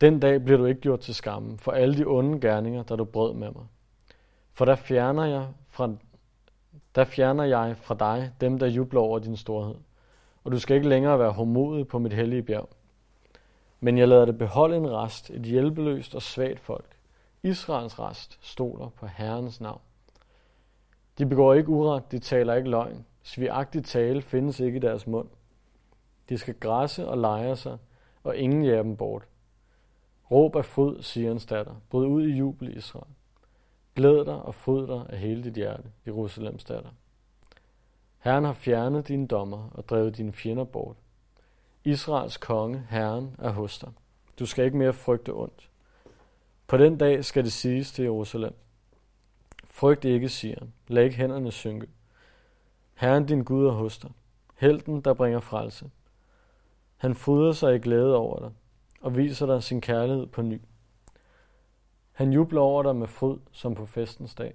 Den 0.00 0.20
dag 0.20 0.44
bliver 0.44 0.58
du 0.58 0.64
ikke 0.64 0.80
gjort 0.80 1.00
til 1.00 1.14
skamme 1.14 1.58
for 1.58 1.72
alle 1.72 1.96
de 1.96 2.04
onde 2.06 2.40
gerninger, 2.40 2.82
der 2.82 2.96
du 2.96 3.04
brød 3.04 3.34
med 3.34 3.50
mig. 3.50 3.66
For 4.52 4.64
der 4.64 4.76
fjerner 4.76 5.24
jeg 5.24 5.48
fra, 5.68 5.90
der 6.94 7.04
fjerner 7.04 7.44
jeg 7.44 7.76
fra 7.76 7.94
dig 7.94 8.32
dem, 8.40 8.58
der 8.58 8.66
jubler 8.66 9.00
over 9.00 9.18
din 9.18 9.36
storhed. 9.36 9.74
Og 10.44 10.52
du 10.52 10.58
skal 10.58 10.76
ikke 10.76 10.88
længere 10.88 11.18
være 11.18 11.32
homodig 11.32 11.88
på 11.88 11.98
mit 11.98 12.12
hellige 12.12 12.42
bjerg. 12.42 12.68
Men 13.80 13.98
jeg 13.98 14.08
lader 14.08 14.24
det 14.24 14.38
beholde 14.38 14.76
en 14.76 14.90
rest, 14.90 15.30
et 15.30 15.42
hjælpeløst 15.42 16.14
og 16.14 16.22
svagt 16.22 16.60
folk. 16.60 16.96
Israels 17.42 17.98
rest 17.98 18.38
stoler 18.40 18.88
på 18.88 19.06
Herrens 19.06 19.60
navn. 19.60 19.80
De 21.18 21.26
begår 21.26 21.54
ikke 21.54 21.68
uret, 21.68 22.12
de 22.12 22.18
taler 22.18 22.54
ikke 22.54 22.70
løgn. 22.70 23.06
Svigagtig 23.22 23.84
tale 23.84 24.22
findes 24.22 24.60
ikke 24.60 24.76
i 24.76 24.80
deres 24.80 25.06
mund. 25.06 25.28
De 26.28 26.38
skal 26.38 26.54
græsse 26.54 27.08
og 27.08 27.18
lege 27.18 27.56
sig, 27.56 27.78
og 28.24 28.36
ingen 28.36 28.64
jager 28.64 28.82
dem 28.82 28.96
bort. 28.96 29.22
Råb 30.30 30.56
af 30.56 30.64
fod, 30.64 31.02
siger 31.02 31.30
en 31.30 31.38
datter. 31.38 31.74
Bryd 31.90 32.06
ud 32.06 32.26
i 32.26 32.36
jubel, 32.36 32.76
Israel. 32.76 33.12
Glæd 33.94 34.24
dig 34.24 34.42
og 34.42 34.54
fryd 34.54 34.86
dig 34.86 35.06
af 35.08 35.18
hele 35.18 35.44
dit 35.44 35.54
hjerte, 35.54 35.90
Jerusalems 36.06 36.64
datter. 36.64 36.90
Herren 38.18 38.44
har 38.44 38.52
fjernet 38.52 39.08
dine 39.08 39.26
dommer 39.26 39.70
og 39.72 39.88
drevet 39.88 40.16
dine 40.16 40.32
fjender 40.32 40.64
bort. 40.64 40.96
Israels 41.84 42.36
konge, 42.36 42.86
Herren, 42.90 43.36
er 43.38 43.50
hos 43.50 43.78
dig. 43.78 43.92
Du 44.38 44.46
skal 44.46 44.64
ikke 44.64 44.76
mere 44.76 44.92
frygte 44.92 45.34
ondt. 45.34 45.70
På 46.66 46.76
den 46.76 46.98
dag 46.98 47.24
skal 47.24 47.44
det 47.44 47.52
siges 47.52 47.92
til 47.92 48.02
Jerusalem. 48.02 48.54
Frygt 49.64 50.04
ikke, 50.04 50.28
siger 50.28 50.56
han. 50.58 50.72
Lad 50.88 51.04
ikke 51.04 51.16
hænderne 51.16 51.52
synke. 51.52 51.86
Herren 52.94 53.26
din 53.26 53.44
Gud 53.44 53.66
er 53.66 53.70
hos 53.70 53.98
dig. 53.98 54.10
Helten, 54.56 55.00
der 55.00 55.14
bringer 55.14 55.40
frelse. 55.40 55.90
Han 56.96 57.14
fryder 57.14 57.52
sig 57.52 57.74
i 57.74 57.78
glæde 57.78 58.16
over 58.16 58.38
dig 58.38 58.50
og 59.00 59.16
viser 59.16 59.46
dig 59.46 59.62
sin 59.62 59.80
kærlighed 59.80 60.26
på 60.26 60.42
ny. 60.42 60.60
Han 62.12 62.32
jubler 62.32 62.60
over 62.60 62.82
dig 62.82 62.96
med 62.96 63.06
fryd, 63.06 63.38
som 63.52 63.74
på 63.74 63.86
festens 63.86 64.34
dag. 64.34 64.54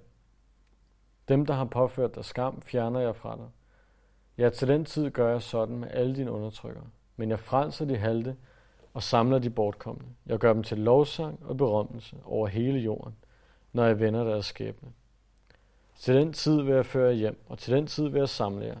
Dem, 1.28 1.46
der 1.46 1.54
har 1.54 1.64
påført 1.64 2.14
dig 2.14 2.24
skam, 2.24 2.62
fjerner 2.62 3.00
jeg 3.00 3.16
fra 3.16 3.36
dig. 3.36 3.48
Ja, 4.38 4.48
til 4.48 4.68
den 4.68 4.84
tid 4.84 5.10
gør 5.10 5.30
jeg 5.30 5.42
sådan 5.42 5.78
med 5.78 5.88
alle 5.90 6.16
dine 6.16 6.32
undertrykkere. 6.32 6.86
Men 7.16 7.30
jeg 7.30 7.38
frelser 7.38 7.84
de 7.84 7.96
halte 7.96 8.36
og 8.94 9.02
samler 9.02 9.38
de 9.38 9.50
bortkomne. 9.50 10.04
Jeg 10.26 10.38
gør 10.38 10.52
dem 10.52 10.62
til 10.62 10.78
lovsang 10.78 11.40
og 11.44 11.56
berømmelse 11.56 12.16
over 12.24 12.46
hele 12.46 12.78
jorden, 12.78 13.14
når 13.72 13.84
jeg 13.84 14.00
vender 14.00 14.24
deres 14.24 14.46
skæbne. 14.46 14.88
Til 15.98 16.14
den 16.14 16.32
tid 16.32 16.62
vil 16.62 16.74
jeg 16.74 16.86
føre 16.86 17.08
jer 17.08 17.14
hjem, 17.14 17.40
og 17.48 17.58
til 17.58 17.74
den 17.74 17.86
tid 17.86 18.08
vil 18.08 18.18
jeg 18.18 18.28
samle 18.28 18.66
jer. 18.66 18.78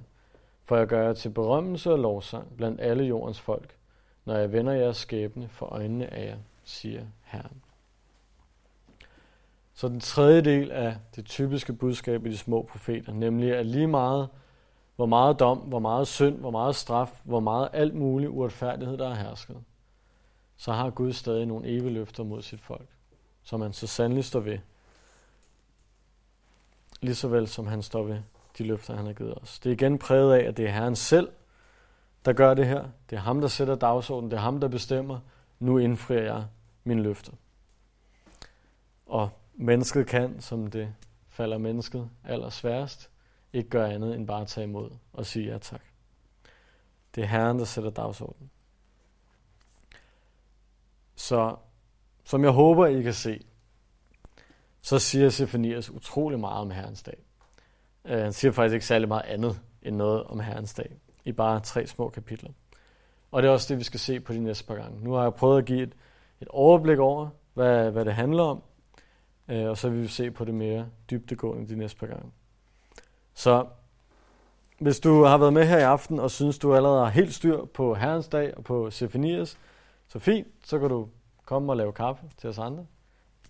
For 0.64 0.76
jeg 0.76 0.86
gør 0.86 1.02
jer 1.02 1.12
til 1.12 1.28
berømmelse 1.28 1.92
og 1.92 1.98
lovsang 1.98 2.56
blandt 2.56 2.80
alle 2.80 3.04
jordens 3.04 3.40
folk, 3.40 3.76
når 4.24 4.34
jeg 4.34 4.52
vender 4.52 4.72
jeres 4.72 4.96
skæbne 4.96 5.48
for 5.48 5.66
øjnene 5.66 6.14
af 6.14 6.26
jer, 6.26 6.38
siger 6.64 7.04
Herren. 7.22 7.62
Så 9.78 9.88
den 9.88 10.00
tredje 10.00 10.40
del 10.40 10.70
af 10.70 10.96
det 11.16 11.26
typiske 11.26 11.72
budskab 11.72 12.26
i 12.26 12.30
de 12.30 12.38
små 12.38 12.62
profeter, 12.62 13.12
nemlig 13.12 13.56
at 13.56 13.66
lige 13.66 13.86
meget, 13.86 14.28
hvor 14.96 15.06
meget 15.06 15.38
dom, 15.38 15.58
hvor 15.58 15.78
meget 15.78 16.08
synd, 16.08 16.38
hvor 16.38 16.50
meget 16.50 16.76
straf, 16.76 17.20
hvor 17.24 17.40
meget 17.40 17.68
alt 17.72 17.94
muligt 17.94 18.30
uretfærdighed, 18.30 18.98
der 18.98 19.08
er 19.08 19.14
hersket, 19.14 19.56
så 20.56 20.72
har 20.72 20.90
Gud 20.90 21.12
stadig 21.12 21.46
nogle 21.46 21.68
evige 21.68 21.90
løfter 21.90 22.24
mod 22.24 22.42
sit 22.42 22.60
folk, 22.60 22.86
som 23.42 23.60
han 23.60 23.72
så 23.72 23.86
sandelig 23.86 24.24
står 24.24 24.40
ved. 24.40 24.58
Lige 27.00 27.14
så 27.14 27.28
vel 27.28 27.48
som 27.48 27.66
han 27.66 27.82
står 27.82 28.02
ved 28.02 28.18
de 28.58 28.64
løfter, 28.64 28.96
han 28.96 29.06
har 29.06 29.12
givet 29.12 29.34
os. 29.34 29.58
Det 29.58 29.70
er 29.70 29.74
igen 29.74 29.98
præget 29.98 30.34
af, 30.34 30.48
at 30.48 30.56
det 30.56 30.66
er 30.66 30.72
Herren 30.72 30.96
selv, 30.96 31.28
der 32.24 32.32
gør 32.32 32.54
det 32.54 32.66
her. 32.66 32.84
Det 33.10 33.16
er 33.16 33.20
ham, 33.20 33.40
der 33.40 33.48
sætter 33.48 33.74
dagsordenen. 33.74 34.30
Det 34.30 34.36
er 34.36 34.40
ham, 34.40 34.60
der 34.60 34.68
bestemmer. 34.68 35.20
Nu 35.58 35.78
indfrier 35.78 36.22
jeg 36.22 36.44
mine 36.84 37.02
løfter. 37.02 37.32
Og 39.06 39.30
mennesket 39.58 40.06
kan, 40.06 40.40
som 40.40 40.66
det 40.66 40.94
falder 41.28 41.58
mennesket 41.58 42.10
allersværest, 42.24 43.10
ikke 43.52 43.70
gøre 43.70 43.92
andet 43.92 44.14
end 44.14 44.26
bare 44.26 44.40
at 44.40 44.48
tage 44.48 44.64
imod 44.64 44.90
og 45.12 45.26
sige 45.26 45.52
ja 45.52 45.58
tak. 45.58 45.82
Det 47.14 47.22
er 47.22 47.26
Herren, 47.26 47.58
der 47.58 47.64
sætter 47.64 47.90
dagsordenen. 47.90 48.50
Så 51.14 51.56
som 52.24 52.44
jeg 52.44 52.50
håber, 52.50 52.86
I 52.86 53.02
kan 53.02 53.14
se, 53.14 53.40
så 54.82 54.98
siger 54.98 55.30
Sefanias 55.30 55.90
utrolig 55.90 56.40
meget 56.40 56.60
om 56.60 56.70
Herrens 56.70 57.02
dag. 57.02 57.16
Uh, 58.04 58.10
han 58.10 58.32
siger 58.32 58.52
faktisk 58.52 58.74
ikke 58.74 58.86
særlig 58.86 59.08
meget 59.08 59.24
andet 59.24 59.60
end 59.82 59.96
noget 59.96 60.24
om 60.24 60.40
Herrens 60.40 60.74
dag, 60.74 60.96
i 61.24 61.32
bare 61.32 61.60
tre 61.60 61.86
små 61.86 62.08
kapitler. 62.08 62.50
Og 63.30 63.42
det 63.42 63.48
er 63.48 63.52
også 63.52 63.74
det, 63.74 63.78
vi 63.78 63.84
skal 63.84 64.00
se 64.00 64.20
på 64.20 64.32
de 64.32 64.38
næste 64.38 64.64
par 64.64 64.74
gange. 64.74 65.04
Nu 65.04 65.12
har 65.12 65.22
jeg 65.22 65.34
prøvet 65.34 65.58
at 65.58 65.64
give 65.64 65.82
et, 65.82 65.92
et 66.40 66.48
overblik 66.48 66.98
over, 66.98 67.28
hvad, 67.54 67.90
hvad 67.90 68.04
det 68.04 68.14
handler 68.14 68.42
om, 68.42 68.62
uh, 69.48 69.68
og 69.68 69.78
så 69.78 69.88
vil 69.88 70.02
vi 70.02 70.08
se 70.08 70.30
på 70.30 70.44
det 70.44 70.54
mere 70.54 70.86
dybdegående 71.10 71.68
de 71.68 71.76
næste 71.76 71.98
par 71.98 72.06
gange. 72.06 72.30
Så 73.34 73.66
hvis 74.78 75.00
du 75.00 75.22
har 75.22 75.38
været 75.38 75.52
med 75.52 75.66
her 75.66 75.78
i 75.78 75.82
aften 75.82 76.20
og 76.20 76.30
synes, 76.30 76.58
du 76.58 76.74
allerede 76.74 77.04
har 77.04 77.10
helt 77.10 77.34
styr 77.34 77.64
på 77.64 77.94
Herrens 77.94 78.28
dag 78.28 78.56
og 78.56 78.64
på 78.64 78.90
Sefanias, 78.90 79.58
så 80.08 80.18
fint, 80.18 80.46
så 80.64 80.78
kan 80.78 80.88
du 80.88 81.08
komme 81.44 81.72
og 81.72 81.76
lave 81.76 81.92
kaffe 81.92 82.22
til 82.36 82.48
os 82.48 82.58
andre 82.58 82.86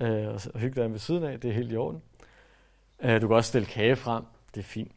øh, 0.01 0.29
og 0.29 0.61
hygge 0.61 0.83
dig 0.83 0.93
ved 0.93 0.99
siden 0.99 1.25
af. 1.25 1.41
Det 1.41 1.51
er 1.51 1.55
helt 1.55 1.73
i 1.73 1.77
orden. 1.77 2.03
Øh, 3.01 3.21
du 3.21 3.27
kan 3.27 3.37
også 3.37 3.49
stille 3.49 3.67
kage 3.67 3.97
frem. 3.97 4.25
Det 4.55 4.61
er 4.61 4.65
fint, 4.65 4.93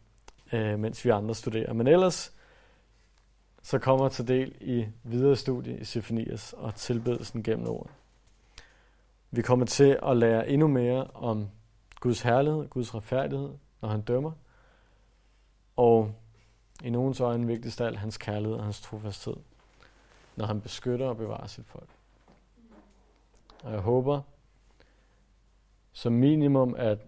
øh, 0.54 0.80
mens 0.80 1.06
vi 1.06 1.10
andre 1.10 1.36
studerer. 1.36 1.74
Men 1.74 1.88
ellers, 1.88 2.34
så 3.64 3.80
kommer 3.80 4.10
til 4.10 4.28
del 4.28 4.56
i 4.62 4.86
videre 5.04 5.36
studie 5.36 5.78
i 5.78 5.84
Sefanias 5.84 6.54
og 6.54 6.76
tilbedelsen 6.76 7.44
gennem 7.44 7.68
ordet. 7.68 7.92
Vi 9.32 9.42
kommer 9.42 9.66
til 9.66 10.00
at 10.04 10.18
lære 10.18 10.50
endnu 10.50 10.68
mere 10.68 11.04
om 11.04 11.50
Guds 12.00 12.22
herlighed, 12.22 12.70
Guds 12.70 12.96
retfærdighed, 12.96 13.54
når 13.82 13.90
han 13.90 14.02
dømmer. 14.02 14.32
Og 15.76 16.16
i 16.84 16.90
nogens 16.90 17.20
øjne 17.20 17.48
vigtigst 17.48 17.82
af 17.82 17.86
alt 17.86 17.98
hans 18.00 18.18
kærlighed 18.18 18.58
og 18.58 18.64
hans 18.64 18.82
trofasthed, 18.82 19.36
når 20.36 20.46
han 20.46 20.62
beskytter 20.62 21.08
og 21.08 21.18
bevarer 21.18 21.48
sit 21.48 21.66
folk. 21.66 21.90
Og 23.64 23.72
jeg 23.72 23.80
håber, 23.80 24.22
som 25.94 26.14
minimum, 26.14 26.76
at 26.78 27.00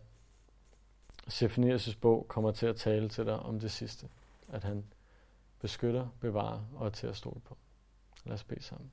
Sefanias' 1.27 1.97
bog 2.01 2.25
kommer 2.27 2.51
til 2.51 2.65
at 2.65 2.75
tale 2.75 3.09
til 3.09 3.25
dig 3.25 3.39
om 3.39 3.59
det 3.59 3.71
sidste. 3.71 4.09
At 4.47 4.63
han 4.63 4.85
beskytter, 5.59 6.07
bevarer 6.19 6.59
og 6.75 6.85
er 6.85 6.89
til 6.89 7.07
at 7.07 7.15
stole 7.15 7.41
på. 7.45 7.57
Lad 8.25 8.33
os 8.33 8.43
bede 8.43 8.63
sammen. 8.63 8.91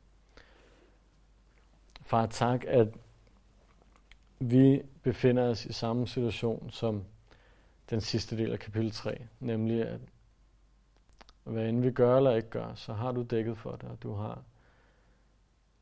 Far, 2.02 2.26
tak, 2.26 2.64
at 2.66 2.88
vi 4.40 4.82
befinder 5.02 5.42
os 5.48 5.66
i 5.66 5.72
samme 5.72 6.08
situation 6.08 6.70
som 6.70 7.04
den 7.90 8.00
sidste 8.00 8.36
del 8.36 8.52
af 8.52 8.58
kapitel 8.58 8.90
3, 8.90 9.26
nemlig 9.40 9.88
at 9.88 10.00
hvad 11.44 11.68
end 11.68 11.82
vi 11.82 11.90
gør 11.90 12.16
eller 12.16 12.34
ikke 12.34 12.50
gør, 12.50 12.74
så 12.74 12.92
har 12.92 13.12
du 13.12 13.22
dækket 13.22 13.58
for 13.58 13.76
det, 13.76 13.90
og 13.90 14.02
du 14.02 14.12
har 14.12 14.42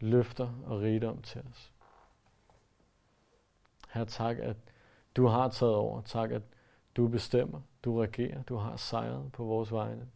løfter 0.00 0.54
og 0.66 0.80
rigdom 0.80 1.22
til 1.22 1.42
os. 1.50 1.72
Her 3.92 4.04
tak, 4.04 4.38
at 4.38 4.56
du 5.16 5.26
har 5.26 5.48
taget 5.48 5.74
over. 5.74 6.02
Tak, 6.02 6.30
at 6.30 6.42
du 6.96 7.08
bestemmer, 7.08 7.60
du 7.84 8.00
regerer, 8.00 8.42
du 8.42 8.56
har 8.56 8.76
sejret 8.76 9.32
på 9.32 9.44
vores 9.44 9.72
vegne. 9.72 10.08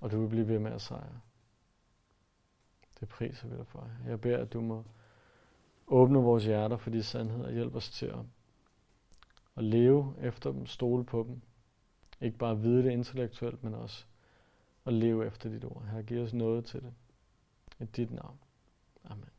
Og 0.00 0.10
du 0.10 0.20
vil 0.20 0.28
blive 0.28 0.48
ved 0.48 0.58
med 0.58 0.72
at 0.72 0.82
sejre. 0.82 1.20
Det 3.00 3.08
priser 3.08 3.48
vi 3.48 3.56
dig 3.56 3.66
for. 3.66 3.88
Jeg 4.06 4.20
beder, 4.20 4.38
at 4.38 4.52
du 4.52 4.60
må 4.60 4.84
åbne 5.86 6.18
vores 6.18 6.44
hjerter 6.44 6.76
for 6.76 6.90
de 6.90 7.02
sandheder 7.02 7.46
og 7.46 7.52
hjælpe 7.52 7.76
os 7.76 7.90
til 7.90 8.06
at, 8.06 8.18
at 9.56 9.64
leve 9.64 10.14
efter 10.20 10.52
dem, 10.52 10.66
stole 10.66 11.04
på 11.04 11.22
dem. 11.28 11.42
Ikke 12.20 12.38
bare 12.38 12.60
vide 12.60 12.82
det 12.82 12.90
intellektuelt, 12.90 13.64
men 13.64 13.74
også 13.74 14.04
at 14.86 14.92
leve 14.92 15.26
efter 15.26 15.50
dit 15.50 15.64
ord. 15.64 15.84
Her 15.92 16.02
giver 16.02 16.22
os 16.24 16.32
noget 16.34 16.64
til 16.64 16.82
det. 16.82 16.92
I 17.80 17.84
dit 17.84 18.10
navn. 18.10 18.38
Amen. 19.04 19.33